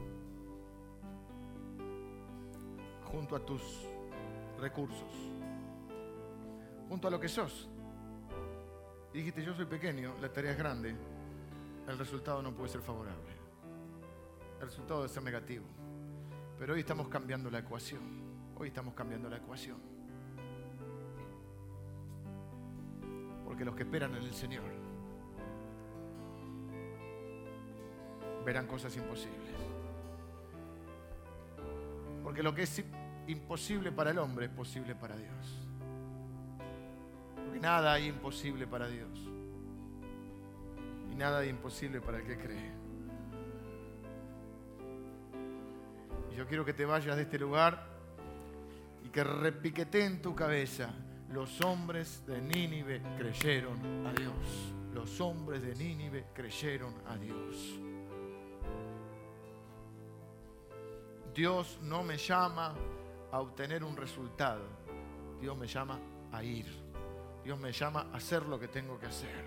junto 3.10 3.36
a 3.36 3.40
tus 3.40 3.62
recursos, 4.58 5.12
junto 6.88 7.08
a 7.08 7.10
lo 7.10 7.18
que 7.18 7.28
sos. 7.28 7.68
Dijiste, 9.12 9.44
yo 9.44 9.54
soy 9.54 9.66
pequeño, 9.66 10.14
la 10.20 10.32
tarea 10.32 10.52
es 10.52 10.58
grande, 10.58 10.94
el 11.88 11.98
resultado 11.98 12.42
no 12.42 12.52
puede 12.54 12.68
ser 12.68 12.80
favorable. 12.80 13.30
El 14.60 14.66
resultado 14.66 15.00
debe 15.00 15.12
ser 15.12 15.22
negativo. 15.22 15.64
Pero 16.58 16.74
hoy 16.74 16.80
estamos 16.80 17.08
cambiando 17.08 17.50
la 17.50 17.60
ecuación. 17.60 18.00
Hoy 18.56 18.68
estamos 18.68 18.94
cambiando 18.94 19.28
la 19.30 19.38
ecuación. 19.38 19.78
Porque 23.44 23.64
los 23.64 23.74
que 23.74 23.82
esperan 23.82 24.14
en 24.14 24.22
el 24.22 24.34
Señor 24.34 24.62
verán 28.44 28.66
cosas 28.66 28.94
imposibles. 28.96 29.54
Porque 32.22 32.42
lo 32.42 32.54
que 32.54 32.62
es 32.62 32.84
imposible 33.30 33.92
para 33.92 34.10
el 34.10 34.18
hombre 34.18 34.46
es 34.46 34.52
posible 34.52 34.94
para 34.94 35.16
Dios. 35.16 35.58
Porque 37.34 37.60
nada 37.60 37.92
hay 37.92 38.06
imposible 38.06 38.66
para 38.66 38.88
Dios. 38.88 39.18
Y 41.10 41.14
nada 41.14 41.40
hay 41.40 41.48
imposible 41.48 42.00
para 42.00 42.18
el 42.18 42.24
que 42.24 42.36
cree. 42.36 42.72
Y 46.32 46.36
yo 46.36 46.46
quiero 46.46 46.64
que 46.64 46.72
te 46.72 46.84
vayas 46.84 47.16
de 47.16 47.22
este 47.22 47.38
lugar 47.38 47.86
y 49.04 49.08
que 49.08 49.24
repiquete 49.24 50.04
en 50.04 50.22
tu 50.22 50.34
cabeza. 50.34 50.92
Los 51.30 51.60
hombres 51.60 52.26
de 52.26 52.40
Nínive 52.40 53.02
creyeron 53.16 54.06
a 54.06 54.12
Dios. 54.12 54.74
Los 54.94 55.20
hombres 55.20 55.62
de 55.62 55.74
Nínive 55.74 56.26
creyeron 56.34 56.94
a 57.06 57.16
Dios. 57.16 57.78
Dios 61.34 61.78
no 61.82 62.02
me 62.02 62.16
llama 62.16 62.74
a 63.32 63.40
obtener 63.40 63.84
un 63.84 63.96
resultado. 63.96 64.62
Dios 65.40 65.56
me 65.56 65.66
llama 65.66 65.98
a 66.32 66.42
ir. 66.42 66.66
Dios 67.44 67.58
me 67.58 67.72
llama 67.72 68.08
a 68.12 68.16
hacer 68.16 68.44
lo 68.46 68.58
que 68.58 68.68
tengo 68.68 68.98
que 68.98 69.06
hacer. 69.06 69.44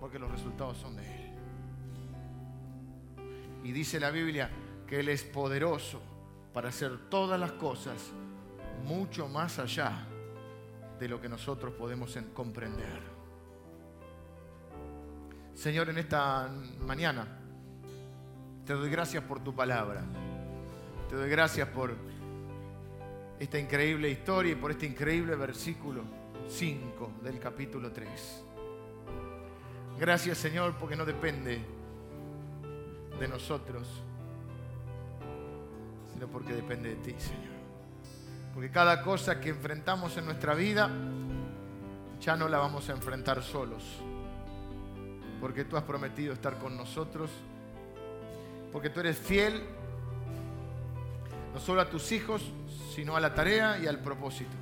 Porque 0.00 0.18
los 0.18 0.30
resultados 0.30 0.78
son 0.78 0.96
de 0.96 1.02
Él. 1.04 1.34
Y 3.64 3.72
dice 3.72 4.00
la 4.00 4.10
Biblia 4.10 4.50
que 4.86 5.00
Él 5.00 5.08
es 5.08 5.24
poderoso 5.24 6.00
para 6.52 6.70
hacer 6.70 7.08
todas 7.10 7.38
las 7.38 7.52
cosas 7.52 8.12
mucho 8.84 9.28
más 9.28 9.58
allá 9.58 10.06
de 10.98 11.08
lo 11.08 11.20
que 11.20 11.28
nosotros 11.28 11.74
podemos 11.74 12.16
comprender. 12.34 13.18
Señor, 15.54 15.88
en 15.90 15.98
esta 15.98 16.48
mañana 16.80 17.26
te 18.64 18.72
doy 18.72 18.90
gracias 18.90 19.24
por 19.24 19.42
tu 19.42 19.54
palabra. 19.54 20.04
Te 21.08 21.16
doy 21.16 21.28
gracias 21.28 21.68
por 21.68 21.96
esta 23.38 23.58
increíble 23.58 24.10
historia 24.10 24.52
y 24.52 24.56
por 24.56 24.70
este 24.70 24.86
increíble 24.86 25.36
versículo 25.36 26.02
5 26.48 27.12
del 27.22 27.38
capítulo 27.38 27.92
3. 27.92 28.44
Gracias 29.98 30.38
Señor 30.38 30.74
porque 30.78 30.96
no 30.96 31.04
depende 31.04 31.60
de 33.18 33.28
nosotros, 33.28 33.88
sino 36.12 36.28
porque 36.28 36.54
depende 36.54 36.90
de 36.90 36.96
ti, 36.96 37.14
Señor. 37.18 37.58
Porque 38.54 38.70
cada 38.70 39.02
cosa 39.02 39.40
que 39.40 39.50
enfrentamos 39.50 40.16
en 40.16 40.24
nuestra 40.24 40.54
vida 40.54 40.90
ya 42.20 42.36
no 42.36 42.48
la 42.48 42.58
vamos 42.58 42.88
a 42.88 42.92
enfrentar 42.92 43.42
solos. 43.42 43.84
Porque 45.40 45.64
tú 45.64 45.76
has 45.76 45.84
prometido 45.84 46.32
estar 46.32 46.58
con 46.58 46.76
nosotros. 46.76 47.30
Porque 48.72 48.90
tú 48.90 49.00
eres 49.00 49.16
fiel 49.16 49.62
no 51.58 51.64
solo 51.64 51.80
a 51.80 51.90
tus 51.90 52.12
hijos, 52.12 52.40
sino 52.94 53.16
a 53.16 53.20
la 53.20 53.34
tarea 53.34 53.80
y 53.82 53.88
al 53.88 53.98
propósito. 53.98 54.52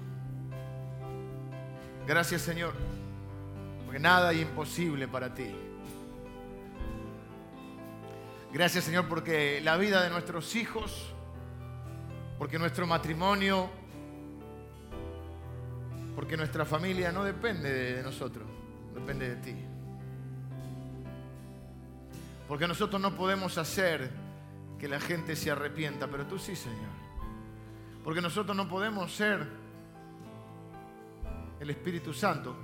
Gracias 2.06 2.40
Señor, 2.40 2.72
porque 3.84 3.98
nada 3.98 4.32
es 4.32 4.40
imposible 4.40 5.06
para 5.06 5.34
ti. 5.34 5.54
Gracias 8.50 8.84
Señor 8.84 9.08
porque 9.08 9.60
la 9.62 9.76
vida 9.76 10.02
de 10.02 10.08
nuestros 10.08 10.56
hijos, 10.56 11.12
porque 12.38 12.58
nuestro 12.58 12.86
matrimonio, 12.86 13.68
porque 16.14 16.38
nuestra 16.38 16.64
familia 16.64 17.12
no 17.12 17.24
depende 17.24 17.70
de 17.70 18.02
nosotros, 18.02 18.46
depende 18.94 19.28
de 19.34 19.36
ti. 19.36 19.54
Porque 22.48 22.66
nosotros 22.66 23.02
no 23.02 23.14
podemos 23.14 23.58
hacer 23.58 24.25
que 24.78 24.88
la 24.88 25.00
gente 25.00 25.36
se 25.36 25.50
arrepienta, 25.50 26.08
pero 26.08 26.26
tú 26.26 26.38
sí, 26.38 26.54
Señor. 26.54 26.90
Porque 28.04 28.20
nosotros 28.20 28.56
no 28.56 28.68
podemos 28.68 29.12
ser 29.14 29.46
el 31.58 31.70
Espíritu 31.70 32.12
Santo, 32.12 32.54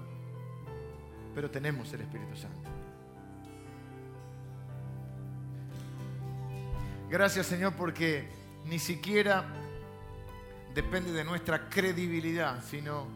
pero 1.35 1.51
tenemos 1.51 1.93
el 1.93 2.03
Espíritu 2.03 2.37
Santo. 2.37 2.71
Gracias 7.13 7.45
Señor 7.47 7.75
porque 7.75 8.27
ni 8.65 8.79
siquiera 8.79 9.45
depende 10.75 11.13
de 11.13 11.25
nuestra 11.25 11.69
credibilidad, 11.69 12.65
sino 12.65 13.07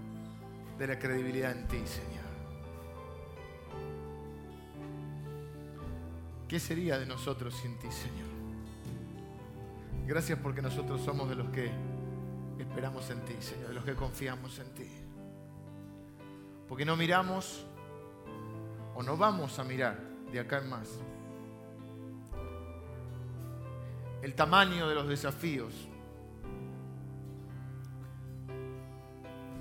de 0.79 0.87
la 0.87 0.99
credibilidad 0.99 1.53
en 1.53 1.67
ti, 1.67 1.79
Señor. 1.87 2.27
¿Qué 6.47 6.61
sería 6.61 6.99
de 6.99 7.07
nosotros 7.07 7.55
sin 7.55 7.79
ti, 7.79 7.91
Señor? 7.91 8.36
Gracias 10.07 10.39
porque 10.39 10.63
nosotros 10.63 11.01
somos 11.01 11.29
de 11.29 11.35
los 11.35 11.49
que 11.49 11.69
esperamos 12.59 13.11
en 13.11 13.21
ti, 13.25 13.35
Señor, 13.41 13.69
de 13.69 13.75
los 13.75 13.85
que 13.85 13.95
confiamos 13.95 14.57
en 14.61 14.73
ti. 14.73 14.89
Porque 16.69 16.85
no 16.85 16.97
miramos 16.97 17.67
o 18.95 19.03
no 19.03 19.17
vamos 19.17 19.59
a 19.59 19.65
mirar 19.65 20.01
de 20.31 20.39
acá 20.39 20.59
en 20.59 20.71
más 20.71 21.01
el 24.23 24.35
tamaño 24.35 24.89
de 24.89 24.95
los 24.95 25.09
desafíos, 25.09 25.73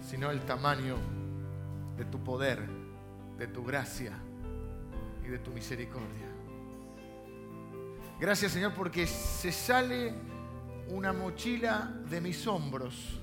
sino 0.02 0.32
el 0.32 0.42
tamaño 0.42 0.98
de 1.98 2.06
tu 2.06 2.24
poder, 2.24 2.68
de 3.38 3.48
tu 3.48 3.64
gracia 3.64 4.14
y 5.24 5.28
de 5.28 5.40
tu 5.40 5.52
misericordia. 5.52 6.28
Gracias 8.20 8.54
Señor 8.54 8.74
porque 8.74 9.06
se 9.06 9.52
sale 9.52 10.14
una 10.90 11.14
mochila 11.14 11.92
de 12.10 12.22
mis 12.22 12.46
hombros 12.48 13.20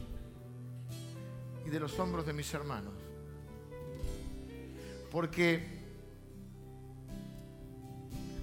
y 1.64 1.70
de 1.70 1.80
los 1.80 1.98
hombros 1.98 2.26
de 2.26 2.32
mis 2.32 2.52
hermanos. 2.54 2.94
Porque, 5.10 5.66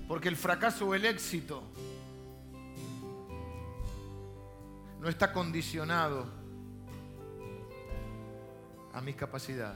porque 0.08 0.30
el 0.30 0.36
fracaso 0.36 0.88
o 0.88 0.96
el 0.96 1.06
éxito 1.06 1.64
no 5.00 5.10
está 5.10 5.32
condicionado 5.32 6.28
a 8.94 9.02
mi 9.02 9.14
capacidad. 9.14 9.76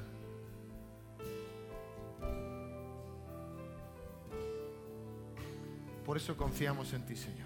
Por 6.05 6.17
eso 6.17 6.35
confiamos 6.35 6.91
en 6.93 7.05
ti, 7.05 7.15
Señor. 7.15 7.42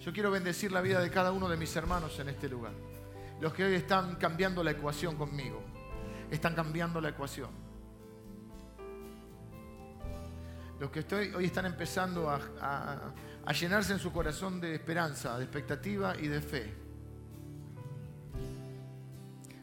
Yo 0.00 0.12
quiero 0.12 0.30
bendecir 0.30 0.70
la 0.70 0.80
vida 0.80 1.00
de 1.00 1.10
cada 1.10 1.32
uno 1.32 1.48
de 1.48 1.56
mis 1.56 1.74
hermanos 1.74 2.18
en 2.20 2.28
este 2.28 2.48
lugar. 2.48 2.72
Los 3.40 3.52
que 3.52 3.64
hoy 3.64 3.74
están 3.74 4.16
cambiando 4.16 4.62
la 4.62 4.72
ecuación 4.72 5.16
conmigo. 5.16 5.62
Están 6.30 6.54
cambiando 6.54 7.00
la 7.00 7.10
ecuación. 7.10 7.50
Los 10.78 10.90
que 10.90 11.00
estoy, 11.00 11.34
hoy 11.34 11.46
están 11.46 11.66
empezando 11.66 12.30
a, 12.30 13.12
llenarse 13.52 13.92
en 13.92 13.98
su 13.98 14.12
corazón 14.12 14.60
de 14.60 14.74
esperanza, 14.74 15.36
de 15.36 15.44
expectativa 15.44 16.16
y 16.16 16.28
de 16.28 16.40
fe. 16.40 16.74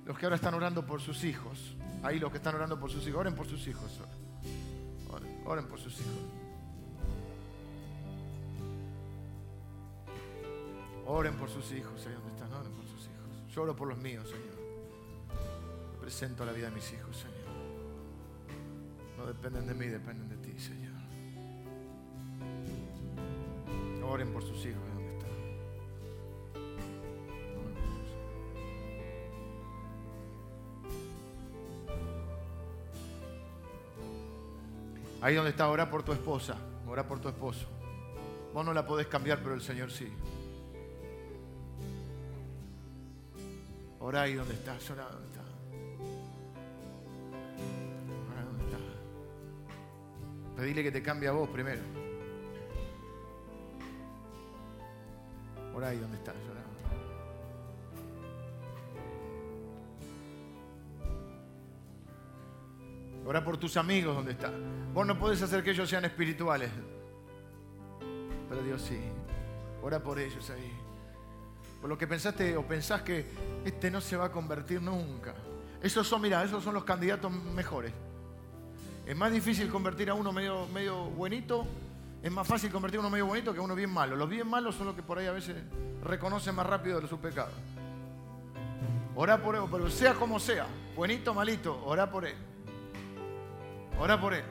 Los 0.05 0.17
que 0.17 0.25
ahora 0.25 0.36
están 0.36 0.53
orando 0.53 0.86
por 0.86 1.01
sus 1.01 1.23
hijos. 1.23 1.75
Ahí 2.03 2.19
los 2.19 2.29
que 2.31 2.38
están 2.38 2.55
orando 2.55 2.79
por 2.79 2.91
sus 2.91 3.07
hijos. 3.07 3.21
Oren 3.21 3.36
por 3.36 3.47
sus 3.47 3.65
hijos. 3.67 3.99
Oren, 5.09 5.41
oren 5.45 5.67
por 5.67 5.79
sus 5.79 5.99
hijos. 5.99 6.45
Oren 11.08 11.36
por 11.36 11.49
sus 11.49 11.72
hijos, 11.72 12.06
ahí 12.08 12.14
donde 12.14 12.32
están, 12.32 12.51
oren 12.53 12.72
por 12.72 12.86
sus 12.86 13.03
hijos. 13.03 13.53
Yo 13.53 13.62
oro 13.62 13.76
por 13.76 13.88
los 13.88 13.97
míos, 13.99 14.28
Señor. 14.28 14.56
Presento 16.01 16.43
la 16.45 16.51
vida 16.51 16.70
de 16.70 16.76
mis 16.76 16.91
hijos, 16.93 17.18
Señor. 17.18 17.36
No 19.18 19.26
dependen 19.28 19.68
de 19.68 19.74
mí, 19.76 19.86
dependen 19.86 20.30
de 20.30 20.38
ti, 20.38 20.60
Señor. 20.60 20.95
Oren 24.03 24.32
por 24.34 24.43
sus 24.43 24.66
hijos, 24.66 24.82
ahí 24.84 24.93
donde 24.93 25.14
están. 25.14 25.30
Ahí 35.22 35.36
donde 35.36 35.51
está, 35.51 35.70
ora 35.70 35.89
por 35.89 36.03
tu 36.03 36.14
esposa, 36.14 36.56
ora 36.88 37.08
por 37.08 37.20
tu 37.20 37.30
esposo. 37.30 37.68
Vos 38.53 38.66
no 38.66 38.74
la 38.74 38.86
podés 38.88 39.08
cambiar, 39.08 39.39
pero 39.43 39.53
el 39.53 39.62
Señor 39.62 39.91
sí. 39.91 40.12
Orá 44.06 44.22
ahí 44.22 44.36
donde 44.36 44.53
estás, 44.53 44.88
orá 44.91 45.10
donde 45.10 45.26
estás. 45.26 45.45
Orá 48.32 48.43
donde 48.43 48.64
estás. 48.66 48.82
Pedile 50.56 50.84
que 50.84 50.91
te 50.91 51.01
cambie 51.01 51.28
a 51.28 51.32
vos 51.32 51.49
primero. 51.49 51.82
Orá 55.74 55.88
ahí 55.88 55.97
donde 55.97 56.18
estás, 56.18 56.36
orá. 56.36 56.62
Ora 63.26 63.43
por 63.43 63.58
tus 63.58 63.76
amigos 63.76 64.16
donde 64.16 64.34
están. 64.34 64.93
Vos 64.93 65.08
no 65.08 65.18
podés 65.18 65.41
hacer 65.41 65.64
que 65.64 65.72
ellos 65.72 65.89
sean 65.89 66.06
espirituales. 66.06 66.70
Pero 68.49 68.62
Dios 68.62 68.84
sí. 68.84 68.99
Ora 69.82 69.99
por 69.99 70.20
ellos 70.20 70.47
ahí. 70.51 70.72
por 71.82 71.89
lo 71.89 71.97
que 71.97 72.06
pensaste 72.06 72.56
o 72.56 72.68
pensás 72.68 73.01
que 73.01 73.26
este 73.66 73.91
no 73.91 73.99
se 73.99 74.16
va 74.16 74.26
a 74.26 74.32
convertir 74.32 74.82
nunca. 74.82 75.34
Esos 75.82 76.07
son, 76.07 76.22
mira, 76.22 76.43
esos 76.43 76.63
son 76.63 76.74
los 76.74 76.84
candidatos 76.84 77.32
mejores. 77.32 77.91
Es 79.05 79.16
más 79.16 79.32
difícil 79.32 79.70
convertir 79.70 80.09
a 80.09 80.13
uno 80.13 80.32
medio, 80.32 80.68
medio 80.68 81.05
buenito, 81.05 81.66
es 82.24 82.32
más 82.32 82.47
fácil 82.47 82.72
convertir 82.72 82.97
a 82.97 83.01
uno 83.01 83.09
medio 83.09 83.26
bonito 83.28 83.53
que 83.53 83.59
a 83.59 83.61
uno 83.61 83.76
bien 83.76 83.91
malo. 83.91 84.16
Los 84.16 84.30
bien 84.30 84.47
malos 84.47 84.76
son 84.76 84.88
los 84.88 84.95
que 84.95 85.03
por 85.03 85.20
ahí 85.20 85.28
a 85.28 85.32
veces 85.32 85.55
reconocen 86.03 86.55
más 86.55 86.66
rápido 86.66 87.01
de 87.01 87.07
sus 87.07 87.20
pecados. 87.20 87.53
Orá 89.16 89.41
por 89.41 89.55
él, 89.55 89.61
pero 89.72 89.89
sea 89.89 90.13
como 90.13 90.39
sea, 90.39 90.66
buenito 90.95 91.32
o 91.32 91.34
malito, 91.34 91.84
orá 91.86 92.09
por 92.09 92.26
él. 92.26 92.36
Orá 93.97 94.20
por 94.20 94.34
él. 94.34 94.43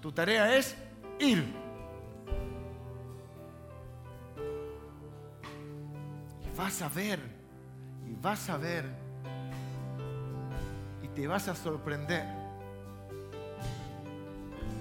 Tu 0.00 0.12
tarea 0.12 0.56
es 0.56 0.76
ir. 1.18 1.44
Y 6.44 6.56
vas 6.56 6.82
a 6.82 6.88
ver, 6.88 7.18
vas 8.22 8.48
a 8.48 8.56
ver, 8.56 8.84
y 11.02 11.08
te 11.08 11.26
vas 11.26 11.48
a 11.48 11.56
sorprender 11.56 12.24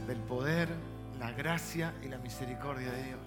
del 0.08 0.20
poder, 0.20 0.70
la 1.20 1.32
gracia 1.32 1.94
y 2.04 2.08
la 2.08 2.20
misericordia 2.20 2.92
de 2.92 3.04
Dios. 3.04 3.20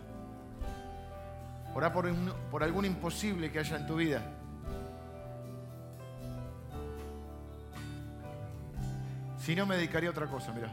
Orá 1.75 1.93
por, 1.93 2.09
por 2.51 2.63
algún 2.63 2.85
imposible 2.85 3.51
que 3.51 3.59
haya 3.59 3.77
en 3.77 3.87
tu 3.87 3.97
vida. 3.97 4.23
Si 9.39 9.57
no, 9.57 9.67
me 9.67 9.77
dedicaría 9.77 10.09
a 10.09 10.13
otra 10.13 10.29
cosa, 10.29 10.53
mira. 10.53 10.73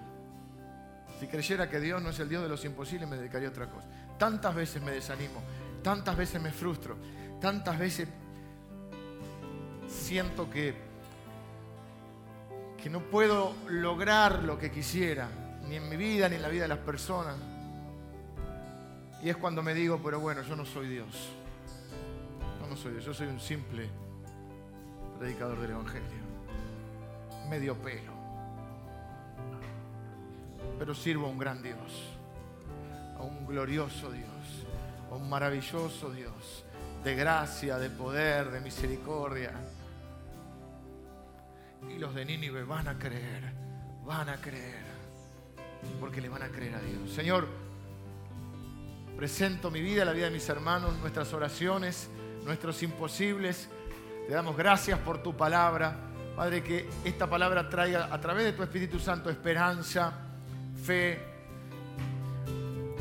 Si 1.20 1.28
creyera 1.28 1.70
que 1.70 1.80
Dios 1.80 2.02
no 2.02 2.10
es 2.10 2.20
el 2.20 2.30
Dios 2.30 2.44
de 2.44 2.50
los 2.50 2.64
imposibles, 2.64 3.10
me 3.10 3.18
dedicaría 3.18 3.48
a 3.48 3.52
otra 3.52 3.68
cosa. 3.68 3.88
Tantas 4.20 4.54
veces 4.54 4.82
me 4.82 4.92
desanimo, 4.92 5.42
tantas 5.84 6.16
veces 6.16 6.42
me 6.42 6.52
frustro, 6.52 6.96
tantas 7.40 7.78
veces 7.78 8.08
siento 10.12 10.50
que, 10.50 10.76
que 12.84 12.90
no 12.90 13.00
puedo 13.00 13.56
lograr 13.70 14.44
lo 14.44 14.60
que 14.60 14.70
quisiera, 14.70 15.30
ni 15.70 15.78
en 15.78 15.88
mi 15.88 15.96
vida, 15.96 16.28
ni 16.28 16.36
en 16.36 16.42
la 16.42 16.50
vida 16.50 16.64
de 16.64 16.68
las 16.68 16.80
personas. 16.80 17.38
Y 19.24 19.30
es 19.30 19.38
cuando 19.38 19.64
me 19.64 19.74
digo, 19.74 20.02
pero 20.04 20.20
bueno, 20.20 20.42
yo 20.42 20.58
no 20.58 20.66
soy 20.66 20.90
Dios. 20.90 21.30
Yo 22.60 22.68
no 22.68 22.76
soy 22.76 22.92
Dios, 22.92 23.06
yo 23.06 23.14
soy 23.14 23.28
un 23.28 23.40
simple 23.40 23.90
predicador 25.18 25.62
del 25.62 25.72
Evangelio. 25.72 26.20
Medio 27.50 27.76
pelo 27.76 28.12
pero 30.78 30.94
sirvo 30.94 31.28
a 31.28 31.30
un 31.30 31.38
gran 31.38 31.62
Dios, 31.62 32.18
a 33.18 33.22
un 33.22 33.46
glorioso 33.46 34.12
Dios, 34.12 34.66
a 35.10 35.16
un 35.16 35.30
maravilloso 35.30 36.12
Dios, 36.12 36.66
de 37.04 37.16
gracia, 37.16 37.78
de 37.78 37.90
poder, 37.90 38.50
de 38.50 38.60
misericordia. 38.62 39.54
Y 41.96 42.00
los 42.00 42.16
de 42.16 42.26
Nínive 42.26 42.64
van 42.64 42.88
a 42.88 42.98
creer, 42.98 43.54
van 44.06 44.30
a 44.30 44.38
creer, 44.38 44.84
porque 46.00 46.22
le 46.22 46.30
van 46.30 46.44
a 46.44 46.50
creer 46.50 46.76
a 46.76 46.80
Dios. 46.80 47.12
Señor, 47.12 47.48
presento 49.18 49.70
mi 49.70 49.82
vida, 49.82 50.06
la 50.06 50.14
vida 50.14 50.26
de 50.26 50.32
mis 50.32 50.48
hermanos, 50.50 50.98
nuestras 51.00 51.34
oraciones, 51.34 52.10
nuestros 52.46 52.82
imposibles. 52.84 53.70
Te 54.28 54.34
damos 54.34 54.56
gracias 54.56 55.00
por 55.00 55.22
tu 55.22 55.36
palabra. 55.36 55.96
Padre, 56.36 56.64
que 56.64 56.90
esta 57.04 57.30
palabra 57.30 57.70
traiga 57.70 58.08
a 58.12 58.22
través 58.22 58.46
de 58.46 58.54
tu 58.54 58.64
Espíritu 58.64 58.98
Santo 58.98 59.30
esperanza 59.30 60.14
fe 60.84 61.20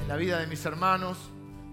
en 0.01 0.09
la 0.09 0.17
vida 0.17 0.39
de 0.39 0.47
mis 0.47 0.65
hermanos. 0.65 1.17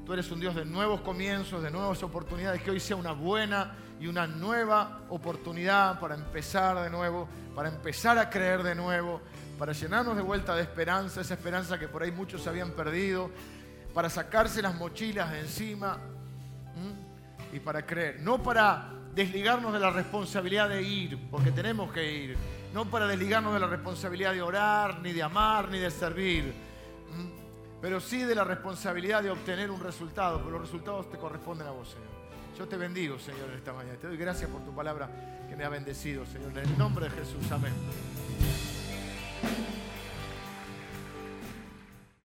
Tú 0.05 0.13
eres 0.13 0.29
un 0.31 0.39
Dios 0.39 0.55
de 0.55 0.63
nuevos 0.65 1.01
comienzos, 1.01 1.63
de 1.63 1.71
nuevas 1.71 2.01
oportunidades. 2.03 2.61
Que 2.61 2.71
hoy 2.71 2.79
sea 2.79 2.95
una 2.95 3.11
buena 3.11 3.75
y 3.99 4.07
una 4.07 4.27
nueva 4.27 5.01
oportunidad 5.09 5.99
para 5.99 6.15
empezar 6.15 6.81
de 6.83 6.89
nuevo, 6.89 7.27
para 7.55 7.69
empezar 7.69 8.17
a 8.17 8.29
creer 8.29 8.63
de 8.63 8.75
nuevo, 8.75 9.21
para 9.57 9.73
llenarnos 9.73 10.15
de 10.15 10.21
vuelta 10.21 10.55
de 10.55 10.61
esperanza, 10.61 11.21
esa 11.21 11.33
esperanza 11.33 11.79
que 11.79 11.87
por 11.87 12.03
ahí 12.03 12.11
muchos 12.11 12.45
habían 12.47 12.71
perdido, 12.71 13.31
para 13.93 14.09
sacarse 14.09 14.61
las 14.61 14.75
mochilas 14.75 15.31
de 15.31 15.39
encima 15.39 15.97
y 17.51 17.59
para 17.59 17.85
creer. 17.85 18.19
No 18.21 18.43
para 18.43 18.93
desligarnos 19.15 19.73
de 19.73 19.79
la 19.79 19.89
responsabilidad 19.89 20.69
de 20.69 20.83
ir, 20.83 21.29
porque 21.31 21.51
tenemos 21.51 21.91
que 21.91 22.11
ir 22.11 22.37
no 22.73 22.85
para 22.85 23.07
desligarnos 23.07 23.53
de 23.53 23.59
la 23.59 23.67
responsabilidad 23.67 24.33
de 24.33 24.41
orar, 24.41 24.99
ni 24.99 25.13
de 25.13 25.23
amar, 25.23 25.69
ni 25.69 25.79
de 25.79 25.89
servir, 25.89 26.53
pero 27.81 27.99
sí 27.99 28.23
de 28.23 28.35
la 28.35 28.43
responsabilidad 28.43 29.23
de 29.23 29.31
obtener 29.31 29.71
un 29.71 29.79
resultado, 29.79 30.39
pero 30.39 30.51
los 30.51 30.61
resultados 30.61 31.09
te 31.09 31.17
corresponden 31.17 31.67
a 31.67 31.71
vos. 31.71 31.95
Yo 32.57 32.67
te 32.67 32.75
bendigo, 32.75 33.19
Señor, 33.19 33.51
en 33.51 33.57
esta 33.57 33.71
mañana. 33.71 33.99
Te 33.99 34.07
doy 34.07 34.17
gracias 34.17 34.49
por 34.49 34.65
tu 34.65 34.73
palabra 34.73 35.45
que 35.47 35.55
me 35.55 35.63
ha 35.63 35.69
bendecido, 35.69 36.25
Señor. 36.25 36.57
En 36.57 36.69
el 36.69 36.77
nombre 36.77 37.07
de 37.07 37.11
Jesús, 37.11 37.51
amén. 37.51 37.73